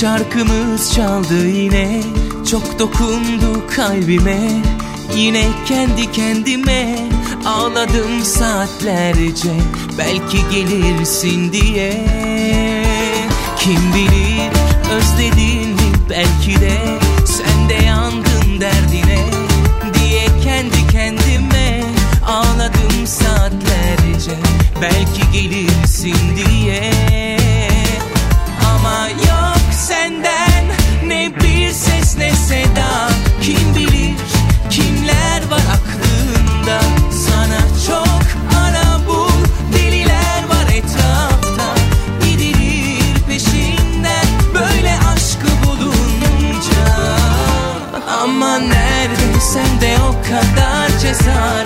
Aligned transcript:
Şarkımız 0.00 0.94
çaldı 0.94 1.48
yine. 1.48 2.02
Çok 2.50 2.78
dokundu 2.78 3.66
kalbime. 3.76 4.40
Yine 5.16 5.44
kendi 5.66 6.12
kendime 6.12 6.96
Ağladım 7.46 8.24
saatlerce. 8.24 9.52
Belki 9.98 10.38
gelirsin 10.50 11.52
diye. 11.52 12.06
Kim 13.58 13.94
bilir 13.94 14.52
özledin 14.92 15.68
mi 15.68 15.92
belki 16.10 16.60
de? 16.60 16.78
Sen 17.26 17.68
de 17.68 17.84
yandın 17.84 18.60
derdine 18.60 19.24
Diye 19.94 20.26
kendi 20.44 20.92
kendime 20.92 21.84
Ağladım 22.26 23.06
saatlerce. 23.06 24.36
Belki 24.82 25.32
gelirsin 25.32 26.16
diye 26.36 27.15
seda 32.48 33.08
Kim 33.42 33.74
bilir 33.74 34.16
kimler 34.70 35.50
var 35.50 35.62
aklında? 35.76 36.80
Sana 37.26 37.60
çok 37.86 38.22
ara 38.58 39.06
bul 39.08 39.44
deliler 39.72 40.42
var 40.48 40.74
etrafta. 40.74 41.74
Gidilir 42.24 43.20
peşinden 43.28 44.26
böyle 44.54 44.98
aşkı 45.14 45.48
bulunca. 45.66 46.86
Ama 48.22 48.58
nerede 48.58 49.40
sende 49.40 49.96
o 50.02 50.12
kadar 50.28 50.98
cesaret 50.98 51.65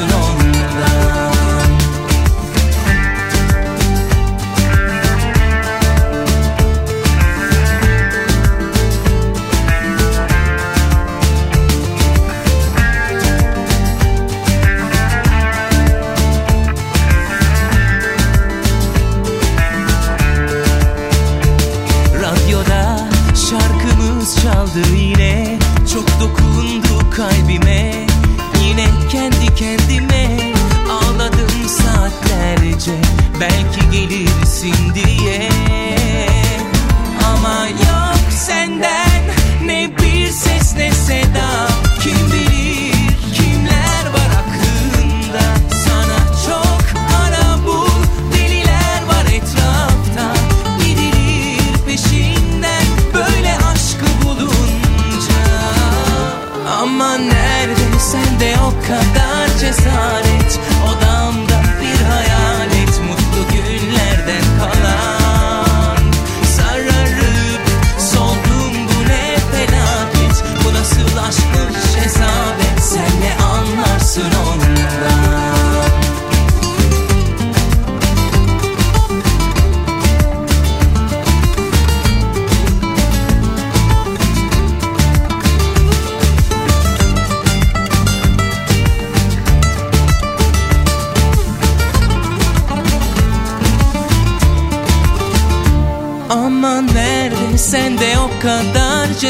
anlarsın 0.00 0.21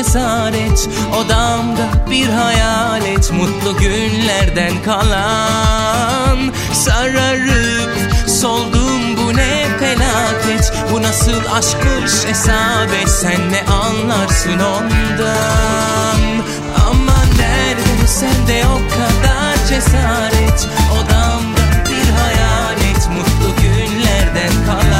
cesaret. 0.02 0.88
Odamda 1.16 2.10
bir 2.10 2.28
hayalet 2.28 3.32
Mutlu 3.32 3.76
günlerden 3.76 4.82
kalan. 4.84 6.52
Sararıp 6.72 7.90
soldum 8.28 9.16
bu 9.16 9.36
ne 9.36 9.66
felaket? 9.80 10.72
Bu 10.92 11.02
nasıl 11.02 11.40
aşkmış 11.54 12.26
hesap 12.26 12.92
et 13.02 13.08
Sen 13.08 13.52
ne 13.52 13.72
anlarsın 13.72 14.58
ondan? 14.58 16.20
Ama 16.90 17.18
nerede 17.38 18.06
sende 18.06 18.64
o 18.66 18.78
kadar 18.90 19.66
cesaret. 19.68 20.68
Odamda 20.92 21.90
bir 21.90 22.12
hayalet 22.12 23.08
Mutlu 23.08 23.62
günlerden 23.62 24.66
kalan 24.66 24.91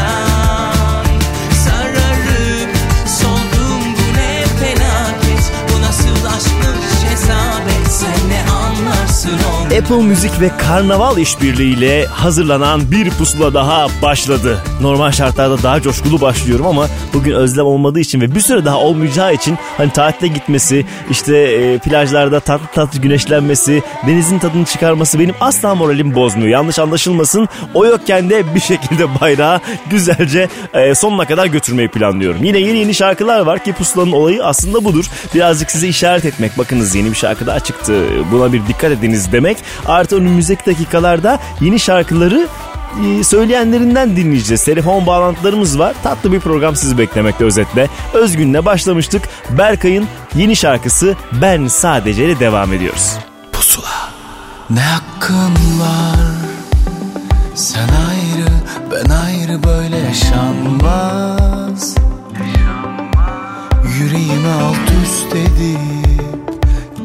Apple 9.83 10.03
Müzik 10.03 10.41
ve 10.41 10.51
Karnaval 10.57 11.19
işbirliğiyle 11.19 12.07
hazırlanan 12.07 12.91
bir 12.91 13.11
pusula 13.11 13.55
daha 13.55 13.87
başladı. 14.03 14.59
Normal 14.81 15.11
şartlarda 15.11 15.63
daha 15.63 15.83
coşkulu 15.83 16.21
başlıyorum 16.21 16.67
ama 16.67 16.87
bugün 17.15 17.33
özlem 17.33 17.67
olmadığı 17.67 18.01
için 18.01 18.21
ve 18.21 18.35
bir 18.35 18.41
süre 18.41 18.65
daha 18.65 18.79
olmayacağı 18.79 19.35
için 19.35 19.59
hani 19.77 19.91
tatile 19.91 20.29
gitmesi, 20.29 20.87
işte 21.11 21.37
e, 21.37 21.79
plajlarda 21.79 22.41
tatlı 22.41 22.67
tatlı 22.75 23.01
güneşlenmesi, 23.01 23.83
denizin 24.07 24.39
tadını 24.39 24.65
çıkarması 24.65 25.19
benim 25.19 25.35
asla 25.41 25.75
moralim 25.75 26.15
bozmuyor. 26.15 26.49
Yanlış 26.49 26.79
anlaşılmasın. 26.79 27.49
O 27.75 27.87
yokken 27.87 28.31
de 28.31 28.55
bir 28.55 28.61
şekilde 28.61 29.21
bayrağı 29.21 29.61
güzelce 29.91 30.49
e, 30.75 30.95
sonuna 30.95 31.25
kadar 31.25 31.47
götürmeyi 31.47 31.89
planlıyorum. 31.89 32.45
Yine 32.45 32.59
yeni 32.59 32.79
yeni 32.79 32.95
şarkılar 32.95 33.41
var 33.41 33.65
ki 33.65 33.73
pusulanın 33.73 34.13
olayı 34.13 34.45
aslında 34.45 34.85
budur. 34.85 35.05
Birazcık 35.35 35.71
size 35.71 35.89
işaret 35.89 36.25
etmek. 36.25 36.59
Bakınız 36.59 36.95
yeni 36.95 37.11
bir 37.11 37.17
şarkı 37.17 37.47
daha 37.47 37.61
çıktı. 37.61 37.95
Buna 38.33 38.53
bir 38.53 38.67
dikkat 38.69 38.93
ediniz 38.93 39.33
demek. 39.33 39.57
Artı 39.87 40.17
önümüzdeki 40.17 40.67
dakikalarda 40.67 41.39
yeni 41.61 41.81
şarkıları 41.81 42.49
e, 43.07 43.25
söyleyenlerinden 43.25 44.17
dinleyeceğiz. 44.17 44.65
Telefon 44.65 45.07
bağlantılarımız 45.07 45.79
var. 45.79 45.95
Tatlı 46.03 46.33
bir 46.33 46.41
program 46.41 46.77
sizi 46.77 46.99
beklemekte 46.99 47.45
özetle. 47.45 47.89
Özgün'le 48.15 48.65
başlamıştık. 48.65 49.23
Berkay'ın 49.51 50.09
yeni 50.35 50.57
şarkısı 50.57 51.17
Ben 51.33 51.67
Sadece 51.67 52.25
ile 52.27 52.41
devam 52.41 52.73
ediyoruz. 52.73 53.17
Pusula 53.53 54.11
Ne 54.71 54.81
hakkın 54.81 55.81
var 55.81 56.17
Sen 57.55 57.89
ayrı 57.89 58.51
ben 58.91 59.11
ayrı 59.11 59.63
böyle 59.63 59.97
yaşanmaz 59.99 61.95
Yüreğimi 63.99 64.49
alt 64.49 64.91
üst 65.05 65.35
edip 65.37 66.32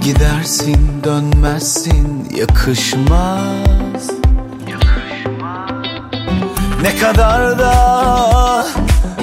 Gidersin 0.07 1.03
dönmezsin 1.03 2.29
yakışmaz. 2.35 4.11
Ne 6.81 6.95
kadar 6.97 7.59
da 7.59 8.65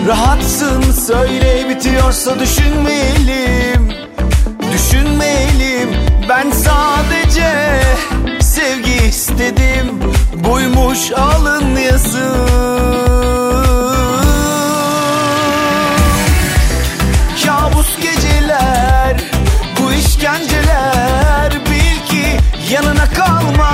rahatsın 0.09 0.83
söyle 0.93 1.69
bitiyorsa 1.69 2.41
düşünmeyelim. 2.41 3.93
Düşünmeyelim 4.73 5.89
ben 6.29 6.51
sadece 6.51 7.81
sevgi 8.41 9.07
istedim. 9.09 10.01
Buymuş 10.45 11.13
alın 11.13 11.77
yazı 11.77 12.35
yanına 22.75 23.07
kalmaz. 23.11 23.65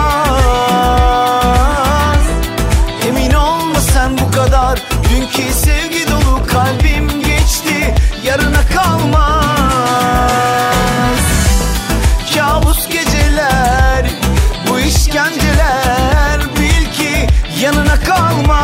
Emin 3.09 3.33
olma 3.33 3.81
sen 3.81 4.19
bu 4.19 4.31
kadar. 4.31 4.79
Dünkü 5.11 5.53
sevgi 5.53 6.07
dolu 6.11 6.47
kalbim 6.47 7.09
geçti. 7.21 7.95
Yarına 8.25 8.67
kalmaz. 8.75 9.51
Kabus 12.35 12.89
geceler 12.89 14.07
Bu 14.69 14.81
işkenceler 14.81 16.41
Bil 16.59 16.93
ki 16.93 17.27
yanına 17.61 18.01
kalmaz. 18.01 18.61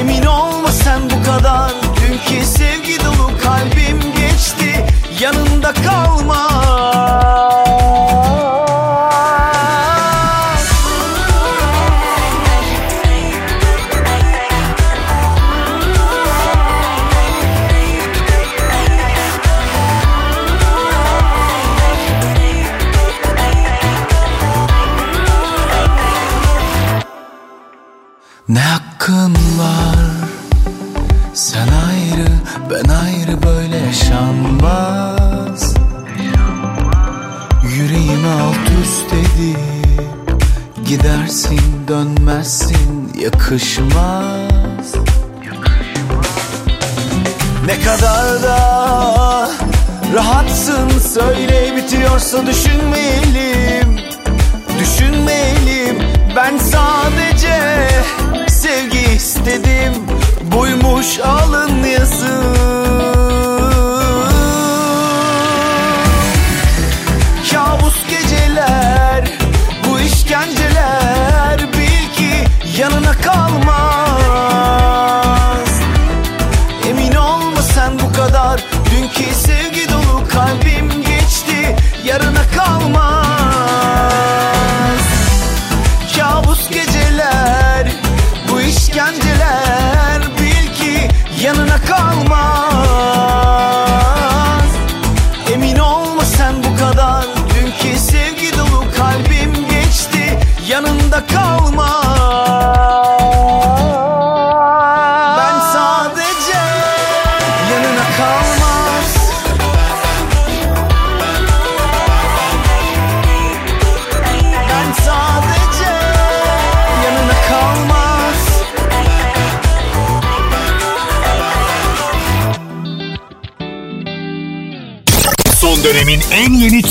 Emin 0.00 0.26
olma 0.26 0.72
sen 0.72 1.00
bu 1.10 1.24
kadar. 1.24 1.72
Dünkü 2.00 2.46
sevgi 2.46 3.04
dolu 3.04 3.30
kalbim 3.42 4.00
geçti. 4.16 4.86
Yanında 5.20 5.47
Var 29.08 29.96
Sen 31.34 31.68
ayrı 31.68 32.28
ben 32.70 32.88
ayrı 32.88 33.42
böyle 33.42 33.76
yaşanmaz. 33.76 35.74
Yüreğimi 37.76 38.28
alt 38.28 38.70
üst 38.82 39.12
edip 39.12 39.58
Gidersin 40.88 41.88
dönmezsin 41.88 43.12
yakışmaz. 43.18 44.94
Ne 47.66 47.80
kadar 47.80 48.42
da 48.42 49.50
rahatsın 50.14 50.88
söyle 50.98 51.76
bitiyorsa 51.76 52.46
düşünmeyelim. 52.46 54.00
Düşünmeyelim 54.80 56.07
ben 56.38 56.58
sadece 56.58 57.88
sevgi 58.48 59.14
istedim. 59.16 59.92
Buymuş 60.52 61.20
alın 61.20 61.84
yazı 61.84 62.57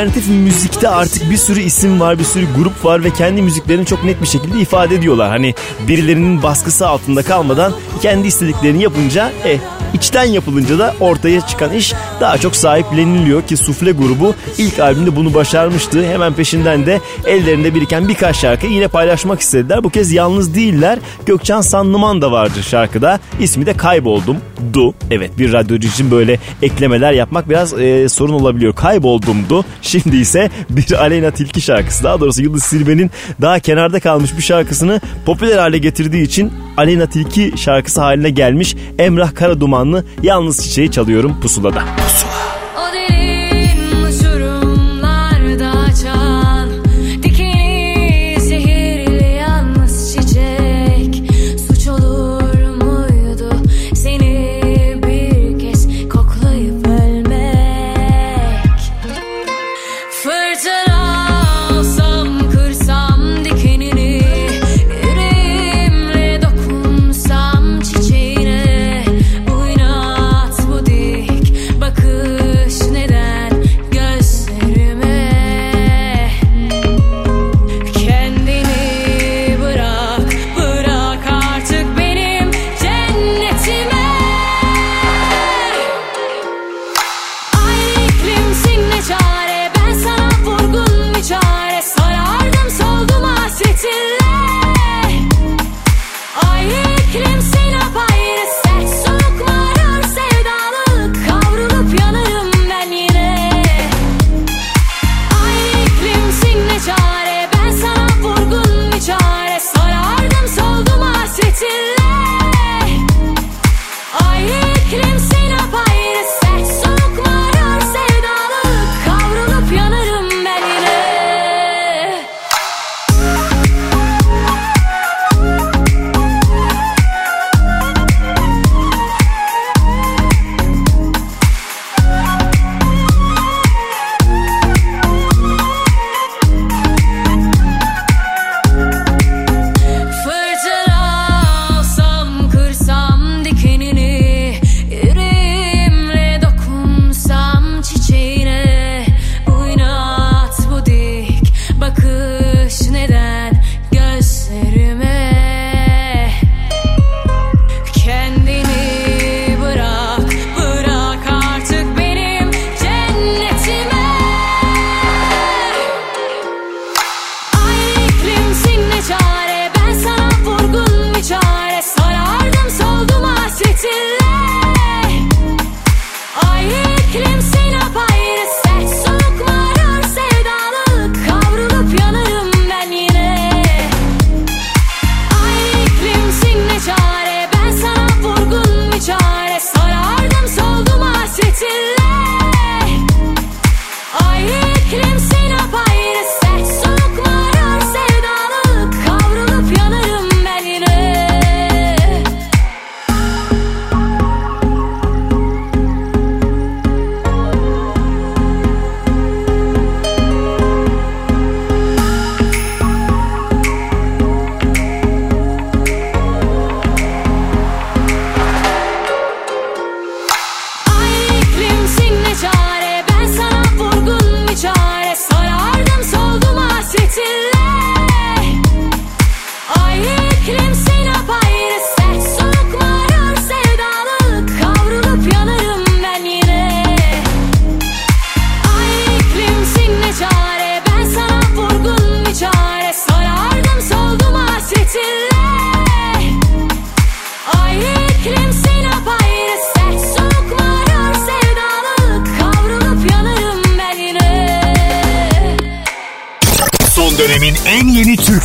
Alternatif 0.00 0.28
müzikte 0.28 0.88
artık 0.88 1.30
bir 1.30 1.36
sürü 1.36 1.60
isim 1.60 2.00
var, 2.00 2.18
bir 2.18 2.24
sürü 2.24 2.46
grup 2.56 2.84
var 2.84 3.04
ve 3.04 3.10
kendi 3.10 3.42
müziklerini 3.42 3.86
çok 3.86 4.04
net 4.04 4.22
bir 4.22 4.26
şekilde 4.26 4.60
ifade 4.60 4.94
ediyorlar. 4.94 5.28
Hani 5.28 5.54
birilerinin 5.88 6.42
baskısı 6.42 6.88
altında 6.88 7.22
kalmadan 7.22 7.72
kendi 8.02 8.28
istediklerini 8.28 8.82
yapınca 8.82 9.32
e 9.44 9.58
içten 9.94 10.24
yapılınca 10.24 10.78
da 10.78 10.94
ortaya 11.00 11.40
çıkan 11.40 11.72
iş 11.72 11.94
daha 12.20 12.38
çok 12.38 12.56
sahipleniliyor 12.56 13.42
ki 13.42 13.56
Sufle 13.56 13.92
grubu 13.92 14.34
ilk 14.58 14.78
albümde 14.78 15.16
bunu 15.16 15.34
başarmıştı. 15.34 16.04
Hemen 16.04 16.32
peşinden 16.32 16.86
de 16.86 17.00
ellerinde 17.26 17.74
biriken 17.74 18.08
birkaç 18.08 18.36
şarkı 18.36 18.66
yine 18.66 18.88
paylaşmak 18.88 19.40
istediler. 19.40 19.84
Bu 19.84 19.90
kez 19.90 20.12
yalnız 20.12 20.54
değiller. 20.54 20.98
Gökçen 21.26 21.60
Sanlıman 21.60 22.22
da 22.22 22.32
vardı 22.32 22.62
şarkıda. 22.62 23.20
İsmi 23.40 23.66
de 23.66 23.72
Kayboldum. 23.72 24.36
Du. 24.72 24.94
Evet 25.10 25.38
bir 25.38 25.52
radyocu 25.52 25.88
için 25.88 26.10
böyle 26.10 26.38
eklemeler 26.62 27.12
yapmak 27.12 27.48
biraz 27.48 27.80
e, 27.80 28.08
sorun 28.08 28.32
olabiliyor. 28.32 28.74
Kayboldumdu. 28.74 29.64
Şimdi 29.82 30.16
ise 30.16 30.50
bir 30.70 30.92
Aleyna 30.92 31.30
Tilki 31.30 31.60
şarkısı. 31.60 32.04
Daha 32.04 32.20
doğrusu 32.20 32.42
Yıldız 32.42 32.62
Silbe'nin 32.62 33.10
daha 33.40 33.58
kenarda 33.58 34.00
kalmış 34.00 34.36
bir 34.36 34.42
şarkısını 34.42 35.00
popüler 35.26 35.58
hale 35.58 35.78
getirdiği 35.78 36.22
için 36.22 36.52
Aleyna 36.76 37.06
Tilki 37.06 37.52
şarkısı 37.56 38.00
haline 38.00 38.30
gelmiş. 38.30 38.76
Emrah 38.98 39.34
Karadumanlı 39.80 40.04
Yalnız 40.22 40.64
Çiçeği 40.64 40.90
çalıyorum 40.90 41.40
pusulada. 41.40 41.82
O 42.06 42.49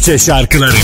Türkçe 0.05 0.25
şarkıları 0.25 0.75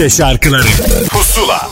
Türkçe 0.00 0.16
şarkıları 0.16 0.66
Pusula 1.10 1.68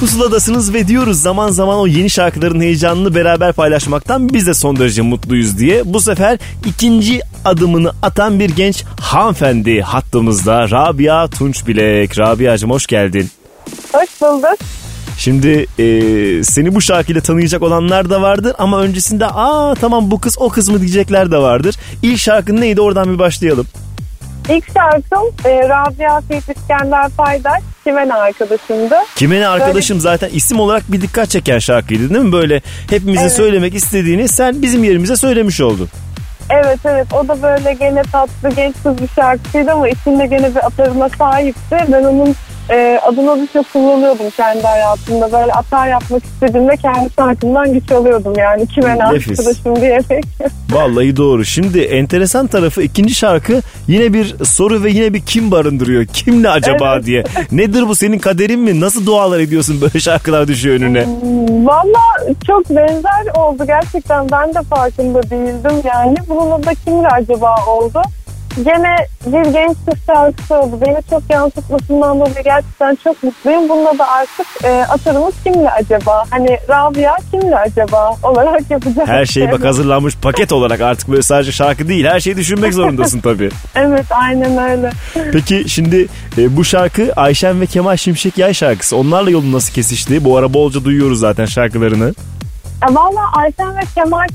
Pusuladasınız 0.00 0.74
ve 0.74 0.88
diyoruz 0.88 1.22
zaman 1.22 1.50
zaman 1.50 1.78
o 1.78 1.86
yeni 1.86 2.10
şarkıların 2.10 2.60
heyecanını 2.60 3.14
beraber 3.14 3.52
paylaşmaktan 3.52 4.34
biz 4.34 4.46
de 4.46 4.54
son 4.54 4.78
derece 4.78 5.02
mutluyuz 5.02 5.58
diye. 5.58 5.82
Bu 5.94 6.00
sefer 6.00 6.38
ikinci 6.66 7.20
adımını 7.44 7.92
atan 8.02 8.40
bir 8.40 8.50
genç 8.50 8.84
hanımefendi 9.00 9.80
hattımızda 9.80 10.70
Rabia 10.70 11.28
Tunçbilek. 11.28 12.18
Rabia'cığım 12.18 12.70
hoş 12.70 12.86
geldin. 12.86 13.30
Hoş 13.92 14.08
bulduk. 14.20 14.58
Şimdi 15.18 15.66
e, 15.78 15.84
seni 16.44 16.74
bu 16.74 16.80
şarkıyla 16.80 17.20
tanıyacak 17.20 17.62
olanlar 17.62 18.10
da 18.10 18.22
vardır 18.22 18.54
ama 18.58 18.80
öncesinde 18.80 19.26
aa 19.26 19.74
tamam 19.74 20.10
bu 20.10 20.20
kız 20.20 20.36
o 20.38 20.48
kız 20.48 20.68
mı 20.68 20.80
diyecekler 20.80 21.30
de 21.30 21.36
vardır. 21.38 21.74
İlk 22.02 22.18
şarkın 22.18 22.60
neydi 22.60 22.80
oradan 22.80 23.14
bir 23.14 23.18
başlayalım. 23.18 23.66
İlk 24.50 24.64
şarkım 24.74 25.22
e, 25.44 25.68
Rabia 25.68 26.20
Seyit 26.20 26.44
İskender 26.56 27.08
Paydaş. 27.16 27.62
Kimen 27.84 28.08
arkadaşımdı. 28.08 28.94
Kimene 29.16 29.48
arkadaşım 29.48 30.00
zaten 30.00 30.28
isim 30.32 30.60
olarak 30.60 30.92
bir 30.92 31.00
dikkat 31.00 31.30
çeken 31.30 31.58
şarkıydı 31.58 32.14
değil 32.14 32.24
mi? 32.24 32.32
Böyle 32.32 32.62
hepimizin 32.90 33.20
Evet. 33.22 33.32
söylemek 33.32 33.74
istediğini 33.74 34.28
sen 34.28 34.62
bizim 34.62 34.84
yerimize 34.84 35.16
söylemiş 35.16 35.60
oldun. 35.60 35.88
Evet 36.50 36.78
evet 36.84 37.06
o 37.12 37.28
da 37.28 37.42
böyle 37.42 37.72
gene 37.72 38.02
tatlı 38.02 38.50
genç 38.56 38.74
kız 38.82 39.02
bir 39.02 39.08
şarkıydı 39.08 39.72
ama 39.72 39.88
içinde 39.88 40.26
gene 40.26 40.50
bir 40.54 40.66
atarına 40.66 41.08
sahipti. 41.08 41.76
Ben 41.88 42.02
onun 42.04 42.34
e, 42.70 43.00
adını 43.06 43.42
bir 43.42 43.48
şey 43.48 43.62
kullanıyordum 43.72 44.30
kendi 44.36 44.62
hayatımda. 44.62 45.32
Böyle 45.32 45.52
atar 45.52 45.88
yapmak 45.88 46.24
istediğimde 46.24 46.76
kendi 46.76 47.08
şarkımdan 47.18 47.72
güç 47.72 47.92
alıyordum 47.92 48.32
yani 48.38 48.66
Kimen 48.66 48.98
Nefis. 49.14 49.40
arkadaşım 49.40 49.80
diyerek. 49.80 50.24
Vallahi 50.70 51.16
doğru. 51.16 51.44
Şimdi 51.44 51.80
enteresan 51.80 52.46
tarafı 52.46 52.82
ikinci 52.82 53.14
şarkı 53.14 53.60
yine 53.88 54.12
bir 54.12 54.44
soru 54.44 54.84
ve 54.84 54.90
yine 54.90 55.14
bir 55.14 55.20
kim 55.20 55.50
barındırıyor. 55.50 56.06
Kimle 56.06 56.50
acaba 56.50 56.94
Evet. 56.94 57.06
diye. 57.06 57.24
Nedir 57.52 57.88
bu 57.88 57.94
senin 57.94 58.18
kaderin 58.18 58.60
mi? 58.60 58.80
Nasıl 58.80 59.06
dualar 59.06 59.40
ediyorsun 59.40 59.80
böyle 59.80 60.00
şarkılar 60.00 60.48
düşüyor 60.48 60.76
önüne? 60.76 61.06
Valla 61.66 62.00
çok 62.46 62.70
benzer 62.70 63.36
oldu 63.36 63.64
gerçekten 63.66 64.30
ben 64.32 64.54
de 64.54 64.62
farkında 64.62 65.22
değildim 65.22 65.82
yani. 65.84 66.16
Bununla 66.28 66.64
da 66.64 66.70
kimle 66.84 67.08
acaba 67.08 67.54
oldu? 67.66 68.02
Gene 68.56 68.96
bir 69.26 69.52
genç 69.52 69.76
kız 69.86 69.98
şarkısı 70.06 70.54
oldu. 70.54 70.78
Beni 70.86 70.96
çok 71.10 71.22
yansıtmasından 71.30 72.20
dolayı 72.20 72.44
gerçekten 72.44 72.98
çok 73.04 73.22
mutluyum. 73.22 73.68
Bununla 73.68 73.98
da 73.98 74.08
artık 74.08 74.46
e, 74.64 74.68
atarımız 74.68 75.34
kimle 75.44 75.70
acaba? 75.70 76.24
Hani 76.30 76.58
Rabia 76.68 77.16
kimle 77.30 77.56
acaba 77.56 78.16
olarak 78.22 78.70
yapacağız. 78.70 79.08
Her 79.08 79.26
şey 79.26 79.52
bak 79.52 79.64
hazırlanmış 79.64 80.16
paket 80.16 80.52
olarak 80.52 80.80
artık 80.80 81.08
böyle 81.08 81.22
sadece 81.22 81.52
şarkı 81.52 81.88
değil. 81.88 82.04
Her 82.04 82.20
şeyi 82.20 82.36
düşünmek 82.36 82.74
zorundasın 82.74 83.20
tabii. 83.20 83.50
Evet 83.74 84.06
aynen 84.10 84.70
öyle. 84.70 84.90
Peki 85.32 85.64
şimdi 85.68 86.06
e, 86.38 86.56
bu 86.56 86.64
şarkı 86.64 87.12
Ayşen 87.16 87.60
ve 87.60 87.66
Kemal 87.66 87.96
Şimşek 87.96 88.38
Yay 88.38 88.54
şarkısı. 88.54 88.96
Onlarla 88.96 89.30
yolun 89.30 89.52
nasıl 89.52 89.74
kesişti? 89.74 90.24
Bu 90.24 90.36
ara 90.36 90.54
bolca 90.54 90.84
duyuyoruz 90.84 91.20
zaten 91.20 91.44
şarkılarını. 91.46 92.14
E, 92.88 92.94
Valla 92.94 93.20
Ayten 93.32 93.76
ve 93.76 93.80
Kemal 93.94 94.28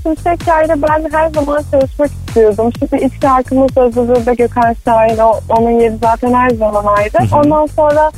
ile 0.66 0.82
ben 0.82 1.10
her 1.12 1.30
zaman 1.30 1.64
çalışmak 1.72 2.12
istiyordum. 2.12 2.72
Şimdi 2.80 3.06
ilk 3.06 3.22
şarkımız 3.22 3.78
Özür'de 3.78 4.34
Gökhan 4.34 4.76
Şahin. 4.86 5.18
O, 5.18 5.40
onun 5.50 5.80
yeri 5.80 5.98
zaten 5.98 6.34
her 6.34 6.50
zaman 6.50 6.86
ayrı. 6.86 7.36
Ondan 7.36 7.66
sonra 7.66 8.12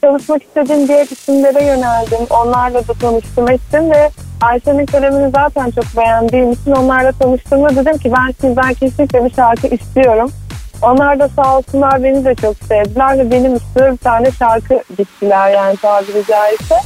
çalışmak 0.00 0.42
istediğim 0.42 0.88
diğer 0.88 1.06
isimlere 1.06 1.64
yöneldim. 1.64 2.26
Onlarla 2.30 2.88
da 2.88 2.92
tanıştım 2.92 3.50
ettim 3.50 3.90
ve 3.90 4.10
Ayşe'nin 4.40 4.86
kalemini 4.86 5.30
zaten 5.30 5.70
çok 5.70 5.84
beğendiğim 5.96 6.52
için 6.52 6.72
onlarla 6.72 7.12
tanıştığımda 7.12 7.76
dedim 7.76 7.98
ki 7.98 8.12
ben 8.16 8.32
sizden 8.40 8.74
kesinlikle 8.74 9.24
bir 9.24 9.30
şarkı 9.30 9.66
istiyorum. 9.66 10.30
Onlar 10.82 11.18
da 11.18 11.28
sağ 11.28 11.56
olsunlar 11.58 12.02
beni 12.02 12.24
de 12.24 12.34
çok 12.34 12.56
sevdiler 12.56 13.18
ve 13.18 13.30
benim 13.30 13.56
üstüne 13.56 13.92
bir 13.92 13.96
tane 13.96 14.30
şarkı 14.30 14.82
diktiler 14.98 15.50
yani 15.50 15.76
tabiri 15.76 16.26
caizse. 16.26 16.76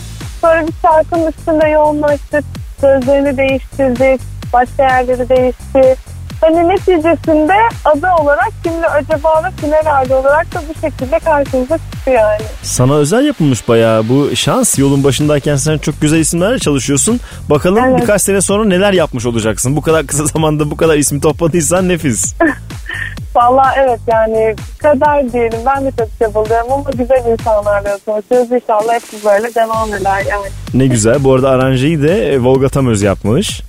Sonra 0.40 0.66
bir 0.66 0.74
şarkının 0.82 1.26
üstünde 1.26 1.68
yoğunlaştık, 1.68 2.44
sözlerini 2.84 3.36
değiştirdik, 3.36 4.20
başka 4.52 4.82
yerleri 4.82 5.28
değişti. 5.28 5.96
Hani 6.44 6.68
neticesinde 6.68 7.52
adı 7.84 8.06
olarak 8.22 8.50
kimle 8.64 8.86
acaba 8.88 9.42
ve 9.44 9.50
finalerde 9.60 10.14
olarak 10.14 10.54
da 10.54 10.62
bu 10.68 10.80
şekilde 10.80 11.18
karşımıza 11.18 11.78
çıktı 11.78 12.10
yani. 12.10 12.42
Sana 12.62 12.94
özel 12.94 13.26
yapılmış 13.26 13.68
bayağı 13.68 14.08
bu 14.08 14.36
şans. 14.36 14.78
Yolun 14.78 15.04
başındayken 15.04 15.56
sen 15.56 15.78
çok 15.78 16.00
güzel 16.00 16.18
isimlerle 16.18 16.58
çalışıyorsun. 16.58 17.20
Bakalım 17.50 17.84
Evet. 17.84 18.00
birkaç 18.02 18.22
sene 18.22 18.40
sonra 18.40 18.64
neler 18.64 18.92
yapmış 18.92 19.26
olacaksın. 19.26 19.76
Bu 19.76 19.82
kadar 19.82 20.06
kısa 20.06 20.26
zamanda 20.34 20.70
bu 20.70 20.76
kadar 20.76 20.96
ismi 20.96 21.20
topladıysan 21.20 21.88
nefis. 21.88 22.34
Vallahi 23.34 23.78
evet 23.84 24.00
yani 24.06 24.54
kader 24.78 25.32
diyelim 25.32 25.58
ben 25.66 25.84
de 25.84 25.90
çok 25.98 26.08
çabalıyorum 26.18 26.72
ama 26.72 26.90
güzel 26.90 27.32
insanlarla 27.32 27.98
çalışıyoruz. 28.06 28.52
İnşallah 28.52 28.94
hep 28.94 29.24
böyle 29.24 29.54
devam 29.54 29.94
eder 29.94 30.22
yani. 30.30 30.46
Ne 30.74 30.86
güzel. 30.86 31.24
Bu 31.24 31.34
arada 31.34 31.50
aranjeyi 31.50 32.02
de 32.02 32.38
Volga 32.42 32.68
Tamöz 32.68 33.02
yapmış. 33.02 33.60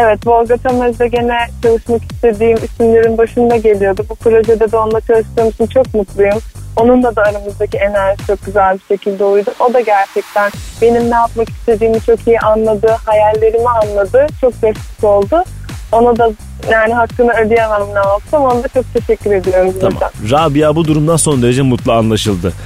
Evet 0.00 0.26
Volga 0.26 0.56
Tamöz'de 0.56 1.08
gene 1.08 1.38
çalışmak 1.62 2.12
istediğim 2.12 2.56
isimlerin 2.56 3.18
başında 3.18 3.56
geliyordu. 3.56 4.06
Bu 4.08 4.14
projede 4.14 4.72
de 4.72 4.76
onunla 4.76 5.00
çalıştığım 5.00 5.48
için 5.48 5.66
çok 5.66 5.94
mutluyum. 5.94 6.38
Onunla 6.76 7.16
da 7.16 7.22
aramızdaki 7.22 7.76
enerji 7.76 8.26
çok 8.26 8.46
güzel 8.46 8.74
bir 8.74 8.96
şekilde 8.96 9.24
uydu. 9.24 9.50
O 9.60 9.74
da 9.74 9.80
gerçekten 9.80 10.50
benim 10.82 11.10
ne 11.10 11.14
yapmak 11.14 11.48
istediğimi 11.48 12.00
çok 12.00 12.26
iyi 12.26 12.40
anladı, 12.40 12.96
hayallerimi 13.06 13.68
anladı. 13.68 14.26
Çok 14.40 14.52
destek 14.52 15.04
oldu. 15.04 15.44
Ona 15.92 16.16
da 16.16 16.32
yani 16.72 16.94
hakkını 16.94 17.32
ödeyemem 17.32 17.80
ne 17.94 18.08
yapsam. 18.08 18.42
Ona 18.42 18.64
da 18.64 18.68
çok 18.68 18.84
teşekkür 18.94 19.32
ediyorum. 19.32 19.74
Tamam. 19.80 19.98
Rabia 20.30 20.76
bu 20.76 20.84
durumdan 20.84 21.16
son 21.16 21.42
derece 21.42 21.62
mutlu 21.62 21.92
anlaşıldı. 21.92 22.52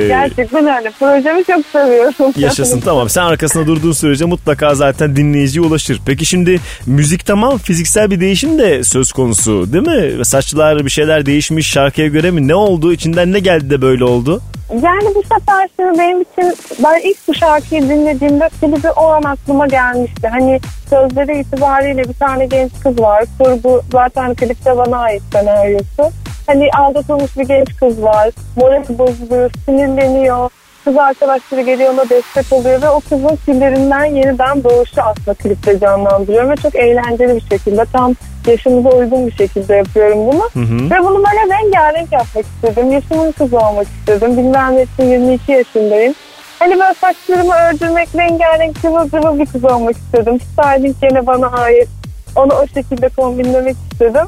Ee, 0.00 0.06
gerçekten 0.06 0.78
öyle. 0.78 0.90
Projemi 0.98 1.44
çok 1.44 1.66
seviyorum. 1.66 2.32
Yaşasın 2.36 2.80
tamam. 2.80 3.08
Sen 3.08 3.22
arkasında 3.22 3.66
durduğun 3.66 3.92
sürece 3.92 4.24
mutlaka 4.24 4.74
zaten 4.74 5.16
dinleyiciye 5.16 5.66
ulaşır. 5.66 6.00
Peki 6.06 6.26
şimdi 6.26 6.60
müzik 6.86 7.26
tamam 7.26 7.58
fiziksel 7.58 8.10
bir 8.10 8.20
değişim 8.20 8.58
de 8.58 8.84
söz 8.84 9.12
konusu 9.12 9.72
değil 9.72 9.86
mi? 9.86 10.24
Saçlar 10.24 10.84
bir 10.84 10.90
şeyler 10.90 11.26
değişmiş 11.26 11.70
şarkıya 11.70 12.06
göre 12.08 12.30
mi? 12.30 12.48
Ne 12.48 12.54
oldu? 12.54 12.92
İçinden 12.92 13.32
ne 13.32 13.38
geldi 13.38 13.70
de 13.70 13.82
böyle 13.82 14.04
oldu? 14.04 14.40
Yani 14.70 15.14
bu 15.14 15.22
sefer 15.22 15.68
şimdi 15.76 15.98
benim 15.98 16.20
için 16.20 16.54
ben 16.84 17.00
ilk 17.10 17.28
bu 17.28 17.34
şarkıyı 17.34 17.82
dinlediğimde 17.82 18.48
klibi 18.60 18.90
o 18.90 19.06
an 19.06 19.22
aklıma 19.22 19.66
gelmişti. 19.66 20.28
Hani 20.28 20.60
sözleri 20.90 21.40
itibariyle 21.40 22.04
bir 22.08 22.14
tane 22.14 22.46
genç 22.46 22.72
kız 22.82 22.98
var. 23.00 23.24
Kurgu 23.38 23.82
zaten 23.92 24.34
klipte 24.34 24.76
bana 24.76 24.98
ait 24.98 25.22
senaryosu. 25.32 26.10
Hani 26.46 26.68
aldatılmış 26.78 27.36
bir 27.36 27.48
genç 27.48 27.76
kız 27.76 28.02
var. 28.02 28.30
Morali 28.56 28.98
bozuluyor, 28.98 29.50
sinirleniyor. 29.64 30.50
Kız 30.84 30.96
arkadaşları 30.96 31.60
geliyor 31.60 31.94
ona 31.94 32.08
destek 32.08 32.52
oluyor 32.52 32.82
ve 32.82 32.88
o 32.88 33.00
kızın 33.00 33.38
küllerinden 33.46 34.04
yeniden 34.04 34.64
doğuşu 34.64 35.02
aslında 35.02 35.34
klipte 35.34 35.78
canlandırıyorum 35.78 36.50
ve 36.50 36.56
çok 36.56 36.74
eğlenceli 36.74 37.34
bir 37.36 37.40
şekilde 37.50 37.84
tam 37.92 38.14
yaşımıza 38.46 38.88
uygun 38.88 39.26
bir 39.26 39.32
şekilde 39.32 39.74
yapıyorum 39.74 40.18
bunu. 40.26 40.50
Ve 40.90 40.98
bunu 41.04 41.16
böyle 41.18 41.54
rengarenk 41.54 42.12
yapmak 42.12 42.44
istedim. 42.44 42.92
Yaşımın 42.92 43.32
kızı 43.32 43.58
olmak 43.58 43.86
istedim. 43.86 44.36
Bilmem 44.36 44.76
ne 44.76 44.82
için 44.82 45.10
22 45.10 45.52
yaşındayım. 45.52 46.14
Hani 46.58 46.72
böyle 46.72 46.94
saçlarımı 46.94 47.54
ördürmek, 47.54 48.08
rengarenk 48.16 48.82
cıvıl 48.82 49.10
cıvıl 49.10 49.38
bir 49.38 49.46
kız 49.46 49.64
olmak 49.64 49.96
istedim. 49.96 50.40
Styling 50.40 50.96
gene 51.00 51.26
bana 51.26 51.46
ait. 51.46 51.88
Onu 52.36 52.52
o 52.52 52.66
şekilde 52.74 53.08
kombinlemek 53.08 53.76
istedim. 53.92 54.26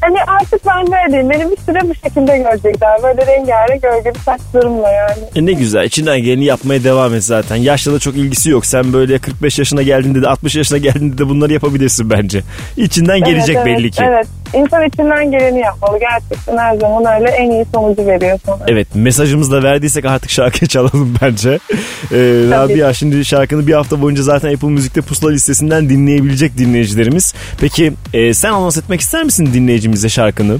Hani 0.00 0.18
artık 0.26 0.66
ben 0.66 0.86
böyleyim. 0.86 1.30
Beni 1.30 1.50
bir 1.50 1.56
süre 1.56 1.80
bu 1.88 1.94
şekilde 1.94 2.38
görecekler. 2.38 3.02
Böyle 3.02 3.26
rengarenk 3.26 3.82
gölgeli 3.82 4.18
saçlarımla 4.18 4.90
yani. 4.90 5.22
E 5.36 5.46
ne 5.46 5.52
güzel. 5.52 5.84
İçinden 5.84 6.20
geleni 6.20 6.44
yapmaya 6.44 6.84
devam 6.84 7.14
et 7.14 7.24
zaten. 7.24 7.56
Yaşla 7.56 7.92
da 7.92 7.98
çok 7.98 8.16
ilgisi 8.16 8.50
yok. 8.50 8.66
Sen 8.66 8.92
böyle 8.92 9.18
45 9.18 9.58
yaşına 9.58 9.82
geldiğinde 9.82 10.22
de 10.22 10.28
60 10.28 10.56
yaşına 10.56 10.78
geldiğinde 10.78 11.18
de 11.18 11.28
bunları 11.28 11.52
yapabilirsin 11.52 12.10
bence. 12.10 12.42
İçinden 12.76 13.20
gelecek 13.20 13.56
evet, 13.56 13.66
belli 13.66 13.82
evet, 13.82 13.94
ki. 13.96 14.02
Evet. 14.06 14.26
İnsan 14.54 14.84
içinden 14.88 15.30
geleni 15.30 15.60
yapmalı. 15.60 15.98
Gerçekten 15.98 16.56
her 16.56 16.76
zaman 16.76 17.20
öyle 17.20 17.30
en 17.30 17.50
iyi 17.50 17.64
sonucu 17.74 18.06
veriyor 18.06 18.38
sana. 18.46 18.58
Evet 18.68 18.88
mesajımızı 18.94 19.52
da 19.52 19.62
verdiysek 19.62 20.04
artık 20.04 20.30
şarkı 20.30 20.66
çalalım 20.66 21.14
bence. 21.22 21.50
Ee, 21.50 22.16
Rabia 22.50 22.92
şimdi 22.92 23.24
şarkını 23.24 23.66
bir 23.66 23.74
hafta 23.74 24.02
boyunca 24.02 24.22
zaten 24.22 24.54
Apple 24.54 24.68
Müzik'te 24.68 25.00
pusula 25.00 25.30
listesinden 25.30 25.88
dinleyebilecek 25.88 26.58
dinleyicilerimiz. 26.58 27.34
Peki 27.60 27.92
e, 28.12 28.34
sen 28.34 28.52
anons 28.52 28.76
etmek 28.76 29.00
ister 29.00 29.24
misin 29.24 29.50
dinleyicimize 29.54 30.08
şarkını? 30.08 30.58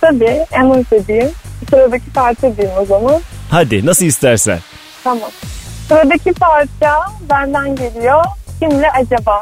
Tabii 0.00 0.44
en 0.52 0.80
istediğim. 0.80 1.28
Sıradaki 1.70 2.10
parça 2.14 2.56
diyeyim 2.56 2.78
o 2.80 2.86
zaman. 2.86 3.20
Hadi 3.50 3.86
nasıl 3.86 4.04
istersen. 4.04 4.58
Tamam. 5.04 5.30
Sıradaki 5.88 6.32
parça 6.32 6.94
benden 7.30 7.76
geliyor. 7.76 8.24
Kimle 8.60 8.90
acaba? 8.90 9.40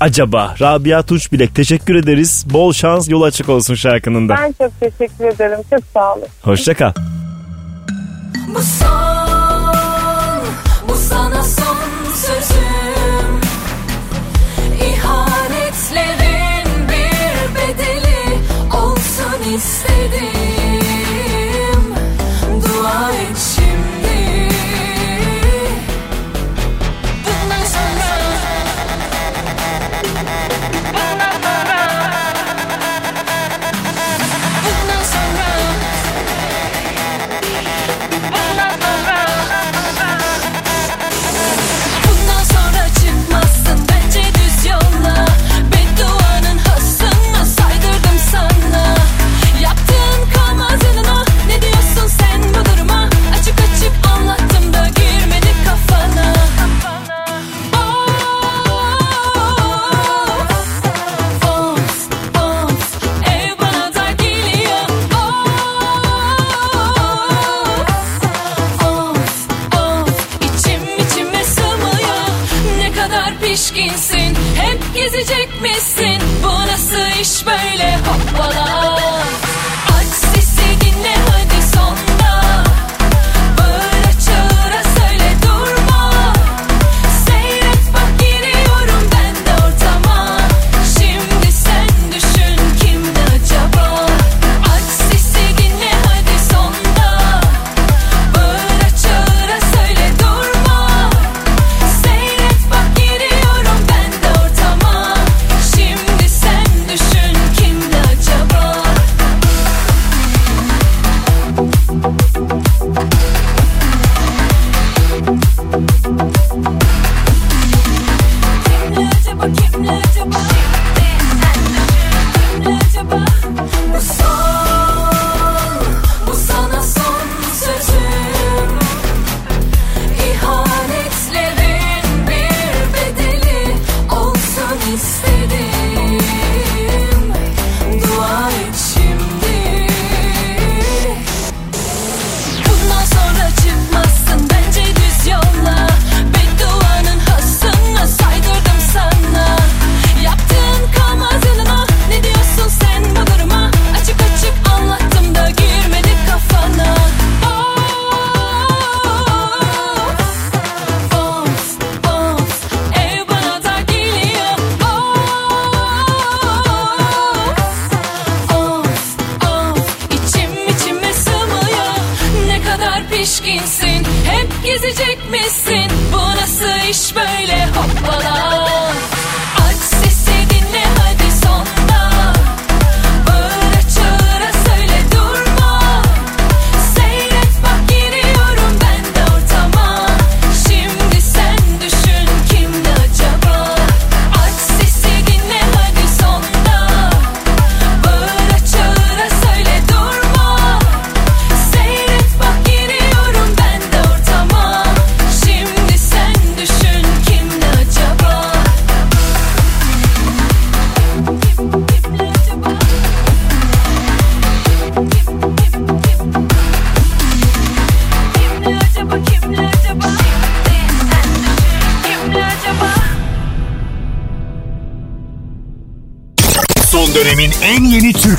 Acaba 0.00 0.54
Rabia 0.60 1.02
Tunç 1.02 1.32
Bilek 1.32 1.54
teşekkür 1.54 1.94
ederiz. 1.94 2.44
Bol 2.50 2.72
şans 2.72 3.08
yol 3.08 3.22
açık 3.22 3.48
olsun 3.48 3.74
şarkının 3.74 4.28
da. 4.28 4.36
Ben 4.36 4.54
çok 4.58 4.80
teşekkür 4.80 5.24
ederim. 5.24 5.58
Çok 5.70 5.80
sağ 5.94 6.14
olun. 6.14 6.24
Hoşça 6.42 6.74
kal. 6.74 6.92
Bu 8.54 8.60
son, 8.62 10.44
bu 10.88 10.94
sana 10.94 11.42
son 11.42 11.76
sözüm. 12.14 13.40
İhanetlerin 14.90 16.88
bir 16.88 17.54
bedeli 17.54 18.38
olsun 18.76 19.54
istedim. 19.54 19.97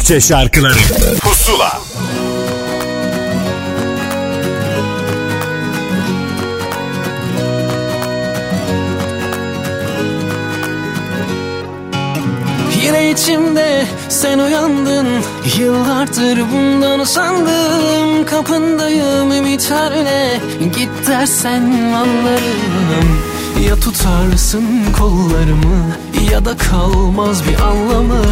Türkçe 0.10 0.28
şarkıları. 0.28 0.74
Pusula. 1.22 1.82
Yine 12.84 13.12
içimde 13.12 13.86
sen 14.10 14.40
uyandın. 14.40 15.08
Yıllardır 15.58 16.40
bundan 16.54 17.00
usandım. 17.00 18.26
Kapındayım 18.26 19.32
ümitlerle 19.32 20.40
Git 20.60 21.08
dersen 21.08 21.94
anlarım 21.94 23.29
Ya 23.68 23.76
tutarsın 23.76 24.66
kollarımı 25.00 25.96
Ya 26.32 26.46
da 26.46 26.58
kalmaz 26.58 27.44
bir 27.48 27.62
anlamı. 27.62 28.26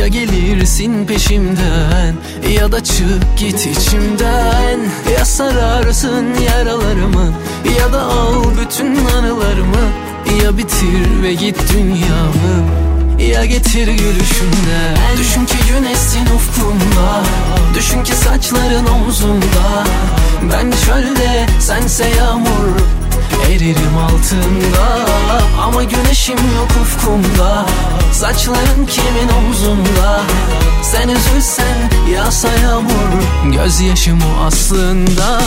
Ya 0.00 0.08
gelirsin 0.08 1.06
peşimden 1.06 2.14
Ya 2.54 2.72
da 2.72 2.84
çık 2.84 3.38
git 3.38 3.66
içimden. 3.66 4.78
Ya 5.18 5.24
sararsın 5.24 6.26
yaralarımı 6.46 7.32
Ya 7.78 7.92
da 7.92 8.02
al 8.02 8.44
bütün 8.60 8.96
anılarımı. 9.06 9.86
Ya 10.44 10.58
bitir 10.58 11.22
ve 11.22 11.34
git 11.34 11.56
dünyamı. 11.72 12.86
Ya 13.32 13.44
getir 13.44 13.86
gülüşünden 13.86 14.96
Düşün 15.18 15.46
ki 15.46 15.56
güneşsin 15.68 16.26
ufkumda 16.36 17.22
Düşün 17.74 18.02
ki 18.02 18.12
saçların 18.12 18.86
omzumda 18.86 19.84
Ben 20.52 20.70
çölde 20.70 21.46
sense 21.60 22.08
yağmur 22.08 23.05
Eririm 23.50 23.98
altında 23.98 25.06
Ama 25.62 25.84
güneşim 25.84 26.36
yok 26.36 26.68
ufkumda. 26.82 27.66
Saçların 28.12 28.86
kimin 28.86 29.28
omzunda? 29.38 30.20
Sen 30.82 31.08
üzülsen 31.08 31.90
yağsa 32.14 32.48
yağmur 32.48 33.52
Gözyaşım 33.52 34.18
o 34.20 34.44
aslında 34.44 35.40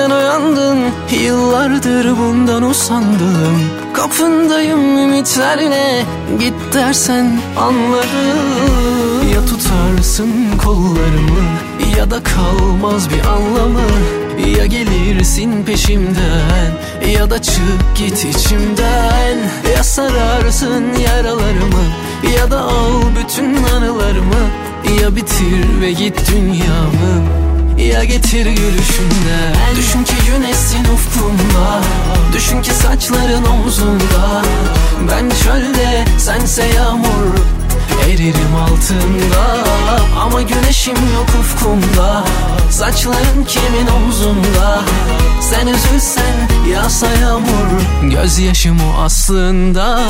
sen 0.00 0.10
uyandın 0.10 0.78
Yıllardır 1.22 2.18
bundan 2.18 2.62
usandım. 2.62 3.70
Kapındayım 3.92 4.98
ümitlerle 4.98 6.04
Git 6.38 6.54
dersen 6.74 7.40
anlarım. 7.58 9.28
Ya 9.34 9.40
tutarsın 9.46 10.32
kollarımı 10.64 11.40
Ya 11.98 12.10
da 12.10 12.22
kalmaz 12.22 13.08
bir 13.10 13.26
anlamı. 13.26 13.80
Ya 14.58 14.66
gelirsin 14.66 15.64
peşimden 15.64 16.72
Ya 17.12 17.30
da 17.30 17.42
çık 17.42 17.96
git 17.96 18.24
içimden. 18.24 19.38
Ya 19.76 19.84
sararsın 19.84 20.84
yaralarımı 21.06 21.84
Ya 22.38 22.50
da 22.50 22.60
al 22.60 23.02
bütün 23.20 23.64
anılarımı. 23.64 24.50
Ya 25.02 25.16
bitir 25.16 25.80
ve 25.80 25.92
git 25.92 26.32
dünyamı 26.32 27.39
ya 27.80 28.04
getir 28.04 28.46
gülüşünden 28.46 29.54
Düşün 29.76 30.04
ki 30.04 30.14
güneşsin 30.26 30.84
ufkumda. 30.94 31.80
Düşün 32.32 32.62
ki 32.62 32.70
saçların 32.74 33.44
omzunda. 33.44 34.42
Ben 35.10 35.30
çölde 35.44 36.04
sense 36.18 36.64
yağmur 36.76 37.34
Eririm 38.06 38.54
altında. 38.64 39.56
Ama 40.20 40.42
güneşim 40.42 40.94
yok 41.14 41.28
ufkumda. 41.40 42.24
Saçların 42.70 43.44
kimin 43.48 43.86
omzunda? 43.86 44.80
Sen 45.40 45.66
üzülsen 45.66 46.34
yağsa 46.72 47.06
yağmur. 47.06 47.80
Gözyaşım 48.02 48.78
o 48.80 49.02
aslında 49.02 50.00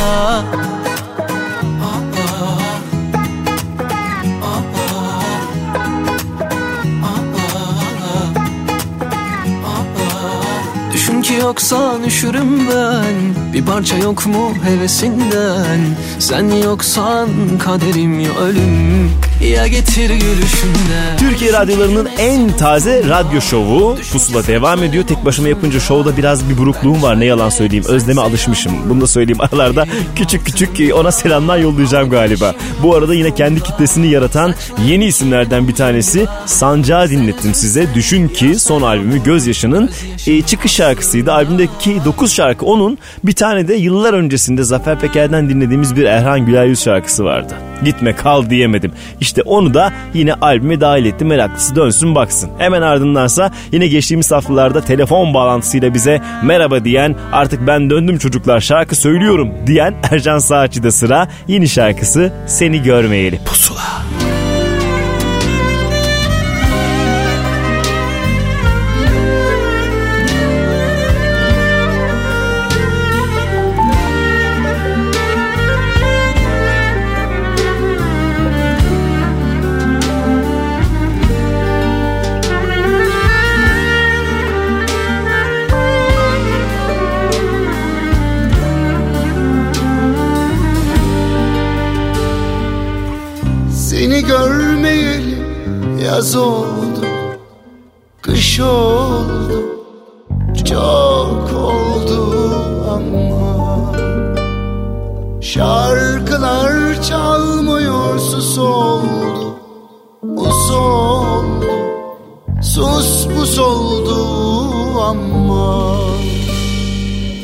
Yoksan 11.41 12.03
üşürüm 12.03 12.69
ben. 12.71 13.53
Bir 13.53 13.65
parça 13.65 13.97
yok 13.97 14.27
mu 14.27 14.55
hevesinden? 14.65 15.81
Sen 16.19 16.51
yoksan 16.51 17.29
kaderim 17.59 18.21
ya 18.21 18.39
ölüm 18.39 19.11
Ya 19.45 19.67
getir 19.67 20.11
gülüşünden 20.11 21.17
Türkiye 21.19 21.53
radyolarının 21.53 22.09
en 22.19 22.57
taze 22.57 23.03
radyo 23.09 23.41
şovu 23.41 23.97
Pusula 24.13 24.47
devam 24.47 24.83
ediyor. 24.83 25.05
Tek 25.07 25.25
başıma 25.25 25.49
yapınca 25.49 25.81
şovda 25.81 26.17
biraz 26.17 26.51
bir 26.51 26.59
burukluğum 26.59 27.03
var 27.03 27.21
ne 27.21 27.25
yalan 27.25 27.49
söyleyeyim. 27.49 27.85
Özleme 27.89 28.21
alışmışım. 28.21 28.73
Bunu 28.89 29.01
da 29.01 29.07
söyleyeyim 29.07 29.41
aralarda 29.53 29.87
küçük 30.17 30.47
küçük 30.47 30.95
ona 30.95 31.13
selamlar 31.13 31.59
yollayacağım 31.59 32.11
galiba. 32.11 32.55
Bu 32.83 32.95
arada 32.95 33.15
yine 33.15 33.35
kendi 33.35 33.63
kitlesini 33.63 34.07
yaratan 34.07 34.55
yeni 34.87 35.05
isimlerden 35.05 35.69
bir 35.69 35.75
tanesi 35.75 36.27
Sancağı 36.47 37.11
dinlettim 37.11 37.55
size. 37.55 37.95
Düşün 37.95 38.29
ki 38.29 38.59
son 38.59 38.83
albümü 38.83 39.23
Gözyaşı'nın 39.23 39.91
e, 40.27 40.43
çıkış 40.43 40.73
şarkısıydı. 40.73 41.33
Albümdeki 41.33 42.05
9 42.05 42.33
şarkı 42.33 42.67
onun. 42.67 42.99
Bir 43.25 43.33
tane 43.33 43.69
de 43.69 43.75
yıllar 43.75 44.15
öncesinde 44.15 44.63
Zafer 44.63 45.01
Peker'den 45.01 45.49
dinlediğimiz 45.49 45.97
bir 45.97 46.05
Erhan 46.05 46.47
Güler 46.47 46.65
Yüz 46.65 46.83
şarkısı 46.83 47.25
vardı. 47.25 47.55
Gitme 47.85 48.17
kal 48.17 48.51
diyemedim. 48.51 48.93
İşte 49.21 49.30
onu 49.43 49.75
da 49.75 49.93
yine 50.15 50.35
albüme 50.35 50.81
dahil 50.81 51.05
ettim. 51.05 51.29
Meraklısı 51.29 51.77
dönsün 51.77 52.15
baksın. 52.15 52.51
Hemen 52.59 52.83
ardındansa 52.83 53.51
yine 53.73 53.87
geçtiğimiz 53.87 54.33
haftalarda 54.33 54.81
telefon 54.81 55.35
bağlantısıyla 55.35 55.95
bize 55.95 56.21
merhaba 56.43 56.85
diyen 56.85 57.17
artık 57.33 57.67
ben 57.67 57.91
döndüm 57.91 58.19
çocuklar 58.19 58.61
şarkı 58.61 58.97
söylüyorum 58.97 59.53
diyen 59.67 59.95
Ercan 60.11 60.39
Saatçı'da 60.39 60.93
sıra 60.93 61.29
yeni 61.49 61.69
şarkısı 61.69 62.33
Seni 62.47 62.83
Görmeyeli. 62.83 63.39
Pusula. 63.45 64.10
Seni 94.01 94.25
görmeyeli 94.25 95.39
yaz 96.05 96.37
oldu 96.37 97.07
Kış 98.23 98.61
oldu 98.61 99.63
Çok 100.69 101.53
oldu 101.55 102.55
ama 102.91 103.93
Şarkılar 105.41 107.03
çalmıyor 107.03 108.19
sus 108.19 108.59
oldu 108.59 109.55
Us 110.37 110.71
oldu 110.71 111.67
Sus 112.63 113.29
pus 113.29 113.59
oldu 113.59 114.17
ama 115.01 115.97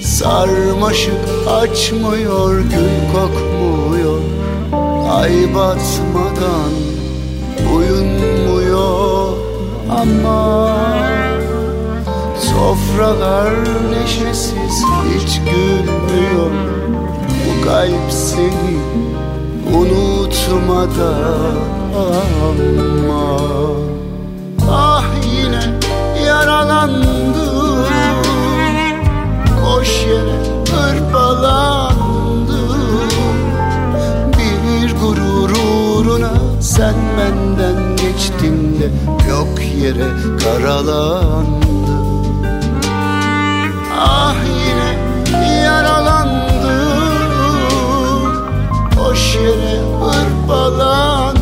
Sarmaşık 0.02 1.48
açmıyor 1.48 2.60
gül 2.60 3.12
kokmuyor. 3.12 3.65
Ay 5.16 5.54
batmadan 5.54 6.72
uyunmuyor 7.74 9.36
ama 9.90 10.76
Sofralar 12.38 13.54
neşesiz 13.90 14.84
hiç 15.14 15.40
gülmüyor. 15.40 16.50
Bu 17.28 17.64
kalp 17.64 18.10
seni 18.10 18.78
unutmadan 19.76 21.56
ama 22.42 23.26
Ah 24.70 25.04
yine 25.32 25.62
yaralandım. 26.26 27.86
Koş 29.64 30.06
yere 30.06 30.38
hırpalan 30.70 31.85
bile 38.86 39.28
yok 39.30 39.48
yere 39.82 40.08
karalandı. 40.44 41.92
Ah 44.00 44.34
yine 44.44 44.90
yaralandı. 45.62 46.76
Boş 48.96 49.34
yere 49.36 49.80
hırpalandı 50.00 51.36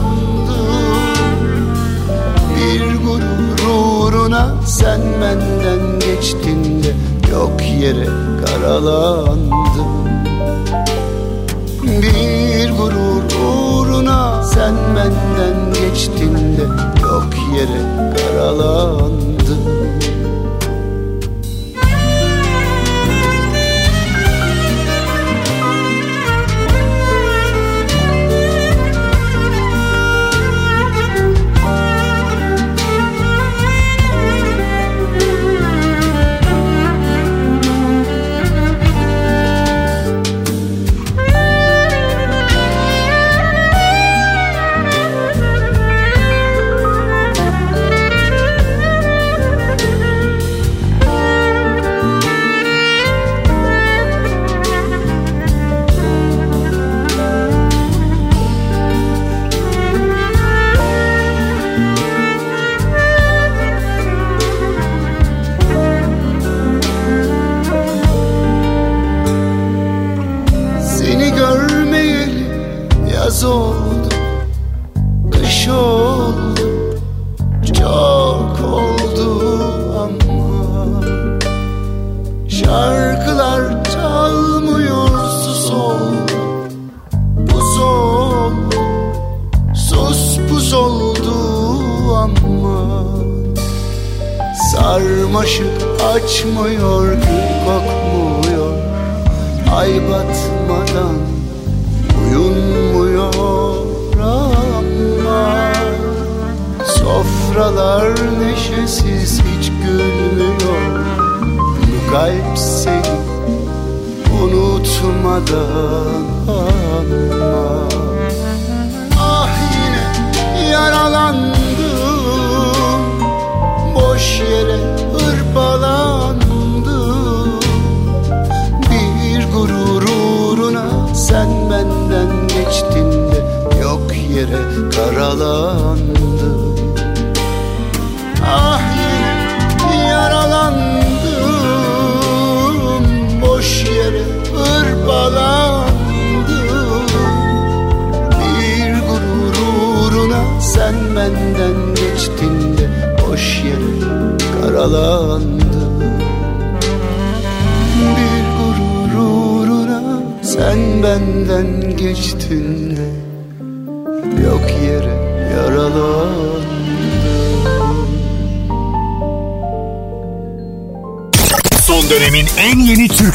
Bir 2.57 2.95
gurur 3.05 3.59
uğruna 3.75 4.55
sen 4.67 5.01
benden 5.21 6.01
geçtin 6.01 6.83
de 6.83 6.95
Yok 7.33 7.63
yere 7.81 8.09
karalandım 8.47 9.89
Bir 11.85 12.71
gurur 12.71 13.23
uğruna 13.47 14.43
sen 14.43 14.75
benden 14.97 15.73
geçtin 15.73 16.35
de 16.35 16.67
çok 17.15 17.35
yere 17.57 17.83
karalandım 18.17 19.84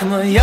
bakmaya 0.00 0.39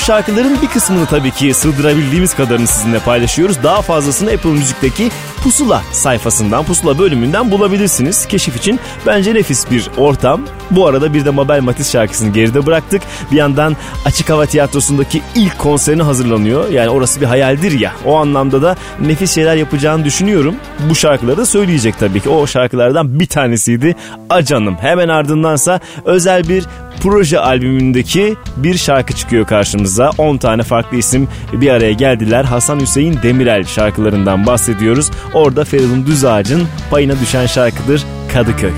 şarkıların 0.00 0.62
bir 0.62 0.68
kısmını 0.68 1.06
tabii 1.06 1.30
ki 1.30 1.54
sığdırabildiğimiz 1.54 2.34
kadarını 2.34 2.66
sizinle 2.66 2.98
paylaşıyoruz. 2.98 3.62
Daha 3.62 3.82
fazlasını 3.82 4.30
Apple 4.30 4.50
Müzik'teki 4.50 5.10
Pusula 5.42 5.82
sayfasından, 5.92 6.64
Pusula 6.64 6.98
bölümünden 6.98 7.50
bulabilirsiniz. 7.50 8.26
Keşif 8.26 8.56
için 8.56 8.80
bence 9.06 9.34
nefis 9.34 9.70
bir 9.70 9.90
ortam. 9.96 10.40
Bu 10.70 10.86
arada 10.86 11.14
bir 11.14 11.24
de 11.24 11.30
Mabel 11.30 11.60
Matiz 11.60 11.92
şarkısını 11.92 12.32
geride 12.32 12.66
bıraktık. 12.66 13.02
Bir 13.32 13.36
yandan 13.36 13.76
Açık 14.04 14.30
Hava 14.30 14.46
Tiyatrosu'ndaki 14.46 15.22
ilk 15.34 15.58
konserine 15.58 16.02
hazırlanıyor. 16.02 16.68
Yani 16.68 16.88
orası 16.88 17.20
bir 17.20 17.26
hayaldir 17.26 17.80
ya. 17.80 17.92
O 18.04 18.16
anlamda 18.16 18.62
da 18.62 18.76
nefis 19.00 19.34
şeyler 19.34 19.56
yapacağını 19.56 20.04
düşünüyorum. 20.04 20.54
Bu 20.90 20.94
şarkıları 20.94 21.36
da 21.36 21.46
söyleyecek 21.46 21.98
tabii 21.98 22.20
ki. 22.20 22.28
O 22.28 22.46
şarkılardan 22.46 23.20
bir 23.20 23.26
tanesiydi. 23.26 23.96
Acanım. 24.30 24.76
Hemen 24.76 25.08
ardındansa 25.08 25.80
özel 26.04 26.48
bir 26.48 26.64
proje 27.00 27.38
albümündeki 27.38 28.36
bir 28.56 28.76
şarkı 28.78 29.12
çıkıyor 29.12 29.46
karşımıza. 29.46 30.10
10 30.18 30.36
tane 30.36 30.62
farklı 30.62 30.96
isim 30.96 31.28
bir 31.52 31.70
araya 31.70 31.92
geldiler. 31.92 32.44
Hasan 32.44 32.80
Hüseyin 32.80 33.18
Demirel 33.22 33.64
şarkılarından 33.64 34.46
bahsediyoruz. 34.46 35.10
Orada 35.34 35.64
Feridun 35.64 36.06
Düzağaç'ın 36.06 36.68
payına 36.90 37.20
düşen 37.20 37.46
şarkıdır 37.46 38.04
Kadıköy. 38.32 38.72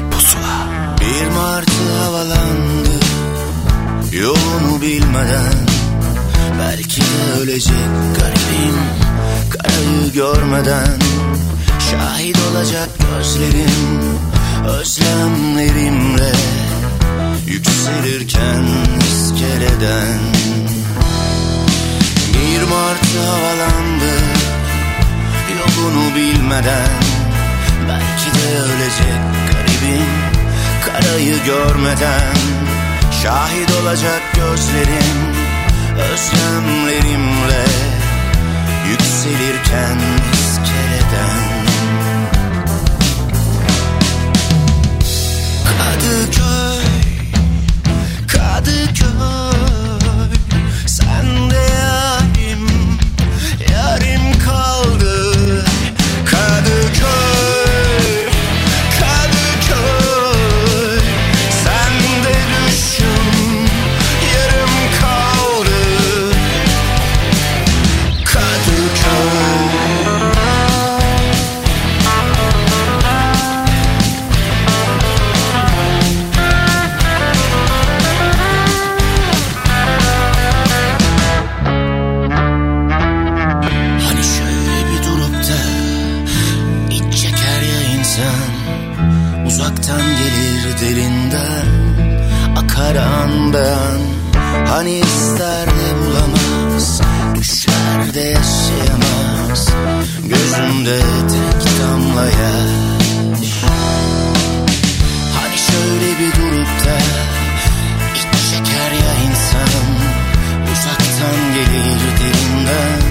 Bir 1.00 1.30
martı 1.36 1.92
havalandı 2.02 2.90
Yolunu 4.12 4.82
bilmeden 4.82 5.54
Belki 6.60 7.00
de 7.00 7.40
ölecek 7.40 7.74
garibim 8.18 8.78
Karayı 9.50 10.12
görmeden 10.12 10.98
Şahit 11.90 12.38
olacak 12.50 12.88
gözlerim 12.98 14.00
Özlemlerimle 14.68 16.32
Yükselirken 17.52 18.64
iskeleden 19.12 20.18
Bir 22.34 22.62
martı 22.62 23.18
havalandı 23.26 24.14
Yolunu 25.58 26.14
bilmeden 26.16 26.88
Belki 27.88 28.38
de 28.38 28.58
ölecek 28.58 29.22
garibim 29.52 30.08
Karayı 30.86 31.44
görmeden 31.44 32.36
Şahit 33.22 33.70
olacak 33.82 34.22
gözlerim 34.34 35.18
Özlemlerimle 36.12 37.64
Yükselirken 38.88 39.98
iskeleden 40.32 41.38
Kadıköy 45.64 46.71
Yarim 53.72 54.38
kaldı. 54.38 55.64
Kadıköy 56.26 57.31
Uzaktan 89.62 90.02
gelir 90.18 90.80
derinden 90.80 91.66
akar 92.56 92.94
andan 92.94 94.00
Hani 94.68 94.98
ister 94.98 95.66
de 95.66 95.88
bulamaz 96.00 97.00
düşlerde 97.34 98.20
yaşayamaz. 98.20 99.68
Gözümde 100.22 100.98
tek 101.32 101.80
damla 101.80 102.24
yaş. 102.24 103.52
Hani 105.34 105.58
şöyle 105.58 106.18
bir 106.18 106.32
durup 106.36 106.66
da 106.66 106.98
iç 108.14 108.50
çeker 108.50 108.92
ya 108.92 109.14
insan. 109.30 109.88
Uzaktan 110.72 111.54
gelir 111.54 112.00
derinden 112.20 113.02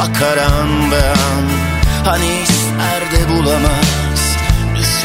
akar 0.00 0.36
andan 0.36 1.44
Hani 2.04 2.26
ister 2.42 3.12
de 3.12 3.28
bulamaz 3.28 3.97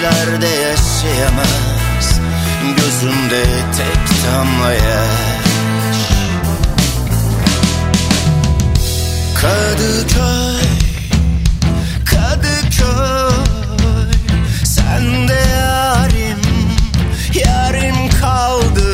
Düşlerde 0.03 0.47
yaşayamaz. 0.47 2.19
Gözümde 2.77 3.43
tek 3.77 4.25
damla 4.25 4.73
yaş. 4.73 5.09
Kadıköy 9.41 10.63
Kadıköy. 12.05 13.33
Sen 14.65 15.27
de 15.27 15.33
yarim 15.33 16.41
Yarim 17.33 18.09
kaldı 18.21 18.92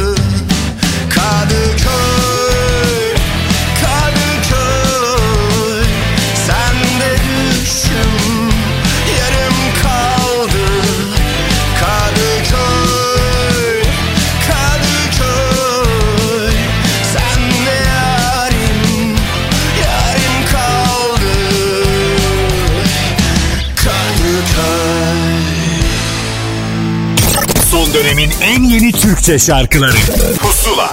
yeni 28.89 29.01
Türkçe 29.01 29.39
şarkıları. 29.39 29.97
Pusula. 30.41 30.91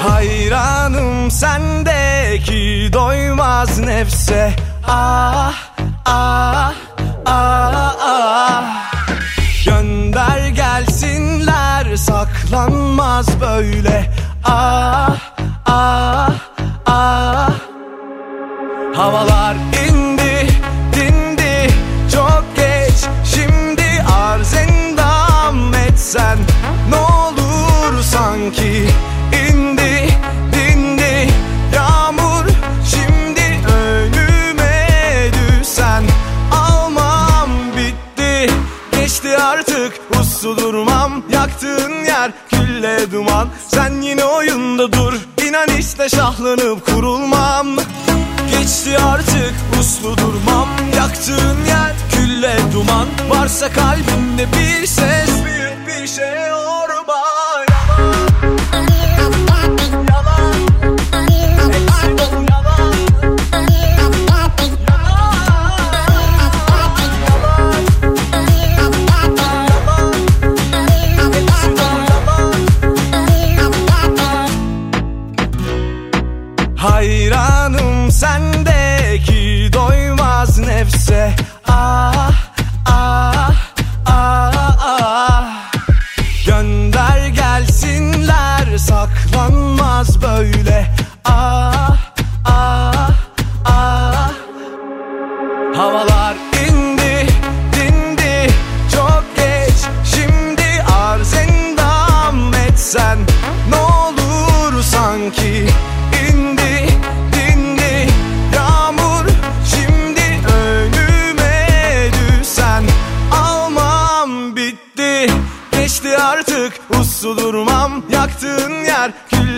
Hayranım 0.00 1.30
sendeki 1.30 2.90
doymaz 2.92 3.78
nefse. 3.78 4.52
Ah 4.86 5.54
ah 6.04 6.72
ah 7.26 7.94
ah. 8.00 8.64
Gönder 9.64 10.48
gelsinler 10.48 11.96
saklanmaz 11.96 13.40
böyle. 13.40 14.10
Ah 14.44 15.10
ah 15.66 16.30
ah. 16.86 17.50
Havalar 18.94 19.56
indi 19.88 20.37
sanki 28.48 28.88
indi 29.48 30.08
dindi. 30.52 31.28
Yağmur 31.74 32.44
Şimdi 32.90 33.70
önüme 33.72 34.86
düşsen 35.32 36.04
almam 36.52 37.50
bitti. 37.76 38.52
Geçti 38.92 39.38
artık 39.38 39.92
uslu 40.20 40.56
durmam. 40.56 41.22
Yaktığın 41.32 42.04
yer 42.04 42.32
külle 42.50 43.12
duman. 43.12 43.48
Sen 43.68 44.00
yine 44.00 44.24
oyunda 44.24 44.92
dur 44.92 45.14
İnan 45.48 45.68
işte 45.78 46.08
şahlanıp 46.08 46.86
kurulmam. 46.86 47.66
Geçti 48.50 48.98
artık 48.98 49.54
uslu 49.80 50.16
durmam. 50.18 50.68
Yaktığın 50.96 51.64
yer 51.68 51.92
külle 52.12 52.56
duman. 52.72 53.06
Varsa 53.30 53.72
kalbinde 53.72 54.46
bir 54.52 54.86
ses 54.86 55.28
Büyük 55.44 55.86
bir 55.86 56.06
şey 56.06 56.52
orba 56.52 57.67
doymaz 81.08 81.47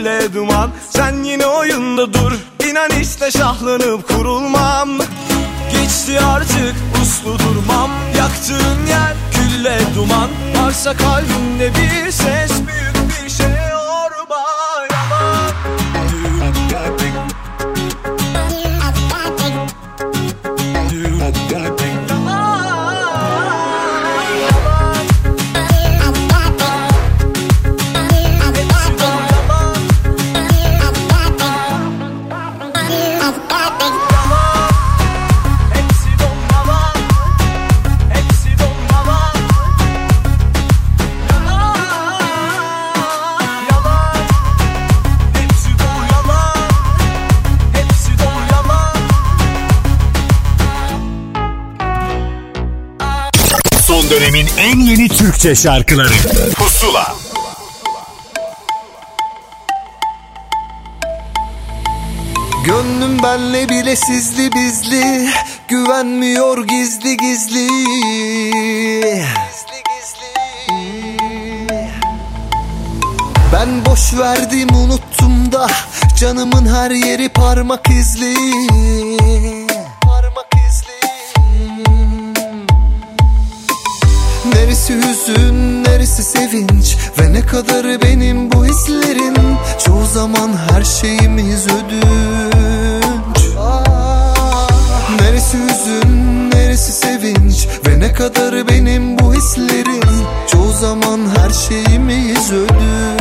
yer 0.01 0.21
külle 0.21 0.35
duman. 0.35 0.71
Sen 0.91 1.25
yine 1.25 1.47
oyunda 1.47 2.15
dur. 2.15 2.33
İnan 2.71 2.91
işte 2.91 3.31
şahlanıp 3.31 4.09
kurulmam. 4.09 4.89
Geçti 5.73 6.21
artık 6.21 6.75
uslu 7.03 7.39
durmam. 7.39 7.91
Yaktığın 8.19 8.87
yer 8.87 9.15
külle 9.33 9.79
duman. 9.97 10.29
Varsa 10.57 10.97
kalbinde 10.97 11.71
bir 11.75 12.11
ses 12.11 12.51
Büyük 12.51 13.25
bir 13.25 13.31
şey 13.31 13.47
orba 13.77 14.45
dönemin 54.11 54.49
en 54.59 54.81
yeni 54.81 55.09
Türkçe 55.09 55.55
şarkıları. 55.55 56.13
Pusula. 56.55 57.17
Gönlüm 62.67 63.23
benle 63.23 63.69
bile 63.69 63.97
sizli 63.97 64.53
bizli 64.53 65.31
Güvenmiyor 65.69 66.67
gizli 66.67 67.17
gizli. 67.17 67.69
Ben 73.53 73.85
boş 73.87 74.15
verdim 74.19 74.69
unuttum 74.75 75.53
da 75.53 75.67
Canımın 76.21 76.67
her 76.67 76.91
yeri 76.91 77.29
parmak 77.29 77.91
izli 77.91 78.35
hüzün, 85.21 85.85
neresi 85.85 86.23
sevinç 86.23 86.97
Ve 87.19 87.33
ne 87.33 87.47
kadar 87.47 88.03
benim 88.03 88.53
bu 88.53 88.65
hislerin? 88.65 89.37
Çoğu 89.85 90.07
zaman 90.15 90.51
her 90.71 90.85
şeyimiz 90.85 91.67
ödünç. 91.67 93.41
Neresi 95.21 95.59
hüzün, 95.59 96.51
neresi 96.53 96.93
sevinç 96.93 97.69
Ve 97.87 98.01
ne 98.01 98.13
kadar 98.13 98.69
benim 98.69 99.19
bu 99.19 99.35
hislerin? 99.35 100.25
Çoğu 100.53 100.73
zaman 100.81 101.21
her 101.37 101.51
şeyimiz 101.51 102.53
ödünç 102.53 103.20